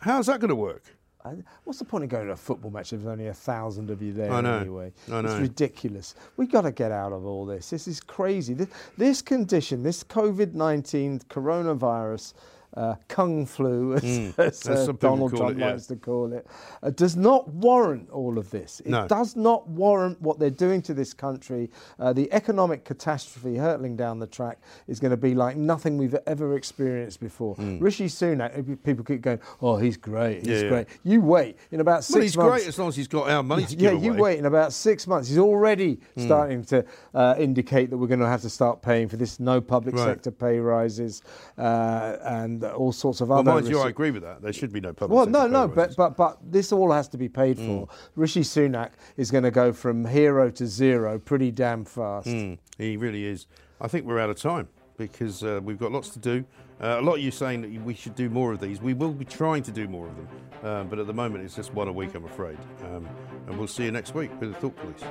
how's 0.00 0.26
that 0.26 0.40
going 0.40 0.48
to 0.48 0.56
work? 0.56 0.95
I- 1.26 1.42
What's 1.64 1.78
the 1.78 1.84
point 1.84 2.04
of 2.04 2.10
going 2.10 2.26
to 2.26 2.32
a 2.32 2.36
football 2.36 2.70
match 2.70 2.92
if 2.92 3.00
there's 3.02 3.12
only 3.12 3.26
a 3.28 3.34
thousand 3.34 3.90
of 3.90 4.00
you 4.02 4.12
there 4.12 4.30
I 4.32 4.40
know. 4.40 4.58
anyway? 4.58 4.92
I 5.10 5.20
It's 5.20 5.34
ridiculous. 5.34 6.14
We've 6.36 6.50
got 6.50 6.62
to 6.62 6.72
get 6.72 6.92
out 6.92 7.12
of 7.12 7.24
all 7.26 7.44
this. 7.46 7.70
This 7.70 7.88
is 7.88 8.00
crazy. 8.00 8.54
This, 8.54 8.68
this 8.96 9.22
condition, 9.22 9.82
this 9.82 10.04
COVID 10.04 10.54
19 10.54 11.20
coronavirus. 11.28 12.34
Uh, 12.76 12.94
kung 13.08 13.46
flu, 13.46 13.94
as, 13.96 14.02
Hmm. 14.02 14.40
as 14.40 14.68
uh, 14.68 14.92
Donald 15.00 15.34
Trump 15.34 15.52
it, 15.52 15.60
yeah. 15.60 15.70
likes 15.70 15.86
to 15.86 15.96
call 15.96 16.30
it, 16.32 16.46
uh, 16.82 16.90
does 16.90 17.16
not 17.16 17.48
warrant 17.48 18.10
all 18.10 18.36
of 18.36 18.50
this. 18.50 18.80
It 18.80 18.90
No. 18.90 19.08
does 19.08 19.34
not 19.34 19.66
warrant 19.66 20.20
what 20.20 20.38
they're 20.38 20.50
doing 20.50 20.82
to 20.82 20.92
this 20.92 21.14
country. 21.14 21.70
Uh, 21.98 22.12
the 22.12 22.30
economic 22.34 22.84
catastrophe 22.84 23.56
hurtling 23.56 23.96
down 23.96 24.18
the 24.18 24.26
track 24.26 24.58
is 24.88 25.00
going 25.00 25.10
to 25.12 25.16
be 25.16 25.34
like 25.34 25.56
nothing 25.56 25.96
we've 25.96 26.14
ever 26.26 26.54
experienced 26.56 27.18
before. 27.20 27.54
Rishi 27.80 28.06
Sunak, 28.08 28.52
people 28.84 29.04
keep 29.04 29.22
going, 29.22 29.40
oh, 29.62 29.78
he's 29.78 29.96
great, 29.96 30.40
he's. 30.40 30.48
Yeah, 30.48 30.60
yeah. 30.64 30.68
great. 30.68 30.86
You 31.02 31.22
wait 31.22 31.56
in 31.70 31.80
about 31.80 32.04
six 32.04 32.14
Well, 32.14 32.22
he's 32.22 32.36
months. 32.36 32.50
great 32.52 32.68
as 32.68 32.78
long 32.78 32.88
as 32.88 32.96
he's 32.96 33.08
got 33.08 33.30
our 33.30 33.42
money 33.42 33.64
to 33.64 33.74
yeah, 33.78 33.92
give 33.92 34.04
you 34.04 34.10
away. 34.12 34.20
wait 34.20 34.38
in 34.38 34.44
about 34.44 34.74
six 34.74 35.06
months. 35.06 35.28
He's 35.28 35.38
already 35.38 35.98
Hmm. 36.16 36.26
starting 36.26 36.64
to 36.66 36.84
uh, 37.14 37.36
indicate 37.38 37.88
that 37.88 37.96
we're 37.96 38.06
going 38.06 38.20
to 38.20 38.28
have 38.28 38.42
to 38.42 38.50
start 38.50 38.82
paying 38.82 39.08
for 39.08 39.16
this. 39.16 39.40
No 39.40 39.62
public 39.62 39.94
Right. 39.94 40.04
sector 40.04 40.30
pay 40.30 40.58
rises 40.58 41.22
uh, 41.56 42.16
and 42.22 42.65
all 42.74 42.92
sorts 42.92 43.20
of 43.20 43.28
Well, 43.28 43.38
other. 43.40 43.52
mind 43.52 43.68
you, 43.68 43.80
I 43.80 43.88
agree 43.88 44.10
with 44.10 44.22
that. 44.22 44.42
There 44.42 44.52
should 44.52 44.72
be 44.72 44.80
no 44.80 44.92
public. 44.92 45.16
well, 45.16 45.26
no, 45.26 45.46
no, 45.46 45.68
but, 45.68 45.94
but 45.96 46.16
but 46.16 46.38
this 46.42 46.72
all 46.72 46.92
has 46.92 47.08
to 47.08 47.18
be 47.18 47.28
paid 47.28 47.58
for. 47.58 47.88
Rishi 48.14 48.40
Sunak 48.42 48.92
is 49.16 49.30
going 49.30 49.44
to 49.44 49.50
go 49.50 49.72
from 49.72 50.04
hero 50.04 50.50
to 50.50 50.66
zero 50.66 51.18
pretty 51.18 51.50
damn 51.50 51.84
fast. 51.84 52.28
Mm, 52.28 52.58
he 52.78 52.96
really 52.96 53.24
is. 53.24 53.46
I 53.80 53.88
think 53.88 54.06
we're 54.06 54.18
out 54.20 54.30
of 54.30 54.38
time 54.38 54.68
because 54.96 55.42
uh, 55.42 55.60
we've 55.62 55.78
got 55.78 55.92
lots 55.92 56.08
to 56.10 56.18
do. 56.18 56.44
Uh, 56.80 56.98
a 56.98 57.02
lot 57.02 57.14
of 57.14 57.20
you 57.20 57.30
saying 57.30 57.62
that 57.62 57.70
we 57.84 57.94
should 57.94 58.14
do 58.14 58.28
more 58.28 58.52
of 58.52 58.60
these. 58.60 58.80
We 58.82 58.92
will 58.94 59.12
be 59.12 59.24
trying 59.24 59.62
to 59.64 59.70
do 59.70 59.88
more 59.88 60.08
of 60.08 60.16
them, 60.16 60.28
um, 60.62 60.88
but 60.88 60.98
at 60.98 61.06
the 61.06 61.14
moment 61.14 61.44
it's 61.44 61.54
just 61.56 61.72
one 61.72 61.88
a 61.88 61.92
week, 61.92 62.14
I'm 62.14 62.24
afraid. 62.24 62.58
Um, 62.84 63.08
and 63.46 63.58
we'll 63.58 63.68
see 63.68 63.84
you 63.84 63.92
next 63.92 64.14
week 64.14 64.30
with 64.40 64.52
the 64.52 64.58
Thought 64.60 64.76
Police. 64.76 65.02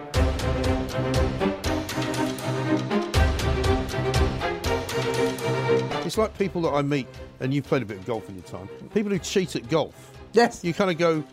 It's 6.06 6.18
like 6.18 6.38
people 6.38 6.62
that 6.64 6.70
I 6.72 6.82
meet, 6.82 7.08
and 7.40 7.54
you've 7.54 7.66
played 7.66 7.82
a 7.82 7.86
bit 7.86 7.98
of 7.98 8.06
golf 8.06 8.30
in 8.30 8.36
your 8.36 8.44
time. 8.44 8.68
People 8.94 9.12
who 9.12 9.20
cheat 9.20 9.56
at 9.56 9.68
golf. 9.70 10.12
Yes. 10.34 10.64
You 10.64 10.74
kind 10.74 10.92
of 10.92 10.98
go, 10.98 11.24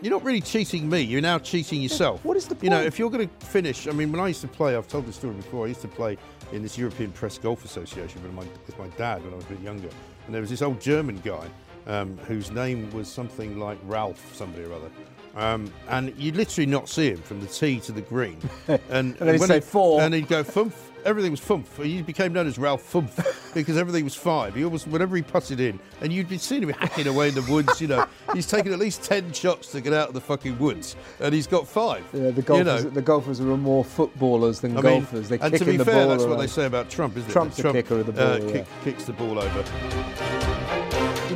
you're 0.00 0.12
not 0.12 0.24
really 0.24 0.40
cheating 0.40 0.88
me. 0.88 1.00
You're 1.00 1.20
now 1.20 1.38
cheating 1.38 1.80
yourself. 1.82 2.24
What 2.24 2.36
is 2.36 2.46
the 2.48 2.56
You 2.62 2.70
know, 2.70 2.76
point? 2.76 2.86
if 2.88 2.98
you're 2.98 3.10
going 3.10 3.28
to 3.28 3.46
finish, 3.46 3.86
I 3.86 3.92
mean, 3.92 4.10
when 4.12 4.20
I 4.20 4.28
used 4.28 4.40
to 4.42 4.48
play, 4.48 4.76
I've 4.76 4.88
told 4.88 5.06
this 5.06 5.16
story 5.16 5.34
before. 5.34 5.64
I 5.66 5.68
used 5.68 5.82
to 5.82 5.88
play 5.88 6.16
in 6.52 6.62
this 6.62 6.76
European 6.78 7.12
Press 7.12 7.38
Golf 7.38 7.64
Association 7.64 8.22
with 8.22 8.32
my, 8.32 8.44
with 8.66 8.78
my 8.78 8.88
dad 8.98 9.22
when 9.24 9.32
I 9.32 9.36
was 9.36 9.44
a 9.44 9.48
bit 9.48 9.60
younger, 9.60 9.88
and 10.26 10.34
there 10.34 10.40
was 10.40 10.50
this 10.50 10.62
old 10.62 10.80
German 10.80 11.18
guy 11.24 11.46
um, 11.86 12.16
whose 12.28 12.50
name 12.50 12.90
was 12.92 13.08
something 13.08 13.58
like 13.58 13.78
Ralph, 13.84 14.34
somebody 14.34 14.64
or 14.64 14.72
other. 14.74 14.90
Um, 15.34 15.72
and 15.88 16.14
you'd 16.18 16.36
literally 16.36 16.66
not 16.66 16.88
see 16.90 17.08
him 17.10 17.16
from 17.22 17.40
the 17.40 17.46
tee 17.46 17.80
to 17.80 17.92
the 17.92 18.02
green. 18.02 18.38
And, 18.68 18.78
And 18.90 19.16
then 19.16 19.34
he'd 19.38 19.40
say 19.46 19.54
he- 19.56 19.60
four. 19.60 20.00
And 20.02 20.12
he'd 20.14 20.28
go 20.28 20.44
fumf. 20.44 20.72
Everything 21.04 21.30
was 21.30 21.40
fumf. 21.40 21.82
He 21.82 22.02
became 22.02 22.32
known 22.32 22.46
as 22.46 22.58
Ralph 22.58 22.82
Fumf 22.92 23.52
because 23.54 23.76
everything 23.76 24.04
was 24.04 24.14
five. 24.14 24.54
He 24.54 24.64
always, 24.64 24.86
whenever 24.86 25.16
he 25.16 25.22
putted 25.22 25.60
in, 25.60 25.78
and 26.00 26.12
you'd 26.12 26.28
be 26.28 26.38
seeing 26.38 26.62
him 26.62 26.70
hacking 26.70 27.06
away 27.06 27.28
in 27.28 27.34
the 27.34 27.42
woods. 27.42 27.80
You 27.80 27.88
know, 27.88 28.06
he's 28.34 28.46
taken 28.46 28.72
at 28.72 28.78
least 28.78 29.02
ten 29.02 29.32
shots 29.32 29.72
to 29.72 29.80
get 29.80 29.92
out 29.92 30.08
of 30.08 30.14
the 30.14 30.20
fucking 30.20 30.58
woods, 30.58 30.96
and 31.20 31.34
he's 31.34 31.46
got 31.46 31.66
five. 31.66 32.04
Yeah, 32.12 32.30
the 32.30 32.36
You 32.36 32.42
golfers, 32.42 32.84
know, 32.84 32.90
the 32.90 33.02
golfers 33.02 33.40
are 33.40 33.44
more 33.44 33.84
footballers 33.84 34.60
than 34.60 34.72
I 34.72 34.80
mean, 34.82 35.00
golfers. 35.00 35.28
They're 35.28 35.38
and 35.42 35.56
to 35.58 35.64
be 35.64 35.76
the 35.76 35.84
fair, 35.84 36.06
ball 36.06 36.08
that's 36.16 36.24
what 36.24 36.38
they 36.38 36.46
say 36.46 36.66
about 36.66 36.88
Trump, 36.90 37.16
isn't 37.16 37.28
it? 37.28 37.32
Trump's 37.32 37.56
the 37.56 37.72
kicker 37.72 38.00
of 38.00 38.14
the 38.14 38.22
uh, 38.22 38.38
ball, 38.38 38.50
kick- 38.52 38.66
kicks 38.84 39.04
the 39.04 39.12
ball 39.12 39.38
over. 39.38 40.51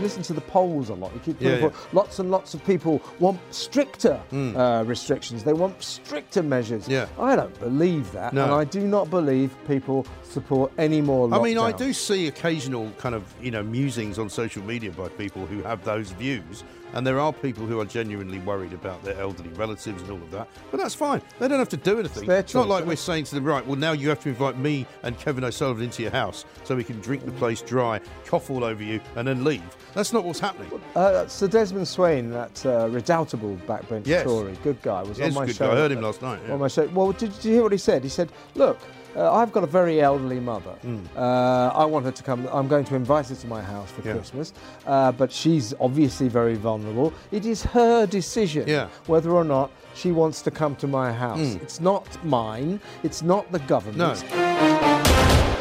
Listen 0.06 0.22
to 0.22 0.34
the 0.34 0.40
polls 0.40 0.88
a 0.88 0.94
lot. 0.94 1.12
You 1.14 1.18
keep 1.20 1.40
Yeah, 1.40 1.54
putting 1.60 1.70
yeah. 1.70 1.76
lots 1.92 2.20
and 2.20 2.30
lots 2.30 2.54
of 2.54 2.64
people 2.64 3.02
want 3.18 3.40
stricter 3.50 4.20
uh, 4.32 4.84
restrictions. 4.86 5.42
They 5.42 5.52
want 5.52 5.82
stricter 5.82 6.44
measures. 6.44 6.86
Yeah. 6.86 7.06
I 7.18 7.34
don't 7.34 7.58
believe 7.58 8.12
that, 8.12 8.32
No. 8.32 8.44
and 8.44 8.52
I 8.52 8.62
do 8.62 8.86
not 8.86 9.10
believe 9.10 9.50
people 9.66 10.06
support 10.22 10.70
any 10.78 11.00
more. 11.00 11.34
I 11.34 11.42
mean, 11.42 11.58
I 11.58 11.72
do 11.72 11.92
see 11.92 12.28
occasional 12.28 12.92
kind 12.98 13.16
of 13.16 13.22
you 13.42 13.50
know 13.50 13.64
musings 13.64 14.16
on 14.16 14.30
social 14.30 14.62
media 14.62 14.92
by 14.92 15.08
people 15.08 15.44
who 15.44 15.60
have 15.64 15.82
those 15.84 16.12
views, 16.12 16.62
and 16.94 17.06
there 17.06 17.18
are 17.20 17.32
people 17.32 17.66
who 17.66 17.80
are 17.80 17.84
genuinely 17.84 18.38
worried 18.40 18.72
about 18.72 19.02
their 19.04 19.18
elderly 19.20 19.50
relatives 19.50 20.02
and 20.02 20.10
all 20.10 20.18
of 20.18 20.30
that. 20.30 20.48
But 20.70 20.78
that's 20.78 20.94
fine; 20.94 21.20
they 21.38 21.48
don't 21.48 21.58
have 21.58 21.68
to 21.70 21.76
do 21.76 21.98
anything. 22.00 22.26
their 22.26 22.38
It's 22.40 22.54
not 22.54 22.68
like 22.68 22.84
we're 22.84 22.96
saying 22.96 23.24
to 23.24 23.34
them, 23.34 23.44
right? 23.44 23.66
Well, 23.66 23.76
now 23.76 23.92
you 23.92 24.08
have 24.08 24.20
to 24.20 24.28
invite 24.28 24.58
me 24.58 24.86
and 25.02 25.18
Kevin 25.18 25.44
O'Sullivan 25.44 25.84
into 25.84 26.02
your 26.02 26.12
house 26.12 26.44
so 26.64 26.76
we 26.76 26.84
can 26.84 27.00
drink 27.00 27.24
the 27.24 27.32
place 27.32 27.62
dry, 27.62 28.00
cough 28.26 28.50
all 28.50 28.64
over 28.64 28.82
you, 28.82 29.00
and 29.16 29.26
then 29.26 29.44
leave. 29.44 29.62
That's 29.94 30.12
not 30.12 30.24
what's 30.24 30.40
happening. 30.40 30.70
Uh, 30.94 31.26
Sir 31.26 31.48
Desmond 31.48 31.88
Swayne, 31.88 32.30
that 32.30 32.64
uh, 32.66 32.88
redoubtable 32.90 33.56
backbench 33.66 34.06
Yes. 34.06 34.24
Tory, 34.24 34.56
good 34.62 34.80
guy, 34.82 35.02
was 35.02 35.18
He 35.18 35.24
on 35.24 35.34
my 35.34 35.46
good 35.46 35.56
show. 35.56 35.66
guy. 35.68 35.72
I 35.72 35.76
heard 35.76 35.92
him 35.92 36.00
last 36.02 36.22
night, 36.22 36.40
yeah. 36.46 36.52
On 36.54 36.60
my 36.60 36.68
show. 36.68 36.86
Well, 36.88 37.12
did, 37.12 37.32
did 37.34 37.44
you 37.44 37.52
hear 37.54 37.62
what 37.62 37.72
he 37.72 37.78
said? 37.78 38.02
He 38.02 38.08
said, 38.08 38.30
"Look, 38.54 38.78
uh, 39.16 39.32
I've 39.32 39.50
got 39.52 39.64
a 39.64 39.66
very 39.66 40.00
elderly 40.00 40.40
mother. 40.40 40.72
Hmm. 40.82 40.98
Uh, 41.16 41.68
I 41.82 41.84
want 41.84 42.04
her 42.04 42.12
to 42.12 42.22
come. 42.22 42.46
I'm 42.52 42.68
going 42.68 42.84
to 42.84 42.94
invite 42.94 43.28
her 43.28 43.34
to 43.34 43.46
my 43.46 43.62
house 43.62 43.90
for 43.90 44.02
Yeah. 44.02 44.14
Christmas, 44.14 44.52
uh, 44.86 45.12
but 45.12 45.32
she's 45.32 45.74
obviously 45.80 46.28
very 46.28 46.54
vulnerable. 46.56 47.12
It 47.32 47.46
is 47.46 47.62
her 47.64 48.06
decision 48.06 48.68
Yeah. 48.68 48.88
whether 49.06 49.30
or 49.30 49.44
not." 49.44 49.70
She 49.94 50.12
wants 50.12 50.42
to 50.42 50.50
come 50.50 50.76
to 50.76 50.86
my 50.86 51.10
house. 51.10 51.54
It's 51.62 51.80
not 51.80 52.04
mine. 52.22 52.80
It's 53.02 53.22
not 53.22 53.50
the 53.50 53.60
No. 53.96 55.55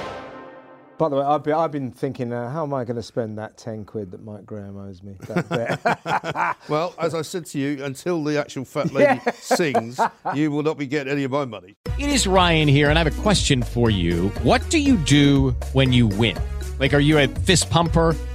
Government's. 0.98 1.00
By 1.00 1.10
the 1.10 1.16
way, 1.16 1.24
I've 1.24 1.44
been, 1.44 1.54
I've 1.54 1.72
been 1.72 1.92
thinking, 1.92 2.34
uh, 2.34 2.50
how 2.50 2.64
am 2.64 2.74
I 2.74 2.84
going 2.84 2.96
to 2.96 3.04
spend 3.04 3.38
that 3.38 3.58
10 3.58 3.86
quid 3.86 4.12
that 4.12 4.24
Mike 4.24 4.46
Graham 4.46 4.78
owes 4.78 5.04
me? 5.04 5.16
That 5.28 5.50
bet. 6.04 6.58
Well, 6.70 6.96
as 6.98 7.14
I 7.14 7.22
said 7.22 7.46
to 7.48 7.60
you, 7.60 7.84
until 7.84 8.24
the 8.24 8.40
actual 8.40 8.66
fat 8.66 8.92
lady 8.92 9.20
sings, 9.36 10.00
you 10.34 10.50
will 10.52 10.64
not 10.64 10.78
be 10.78 10.88
getting 10.88 11.12
any 11.12 11.24
of 11.24 11.32
my 11.32 11.46
money. 11.46 11.76
It 12.00 12.10
is 12.10 12.26
Ryan 12.26 12.68
here, 12.68 12.90
and 12.90 12.98
I 12.98 13.04
have 13.04 13.20
a 13.20 13.22
question 13.22 13.62
for 13.62 13.90
you. 13.90 14.30
What 14.42 14.68
do 14.70 14.80
you 14.80 14.98
do 14.98 15.52
when 15.74 15.94
you 15.94 16.08
win? 16.08 16.38
Like, 16.80 16.94
are 16.94 17.00
you 17.00 17.20
a 17.20 17.28
fist 17.28 17.70
pumper? 17.70 18.16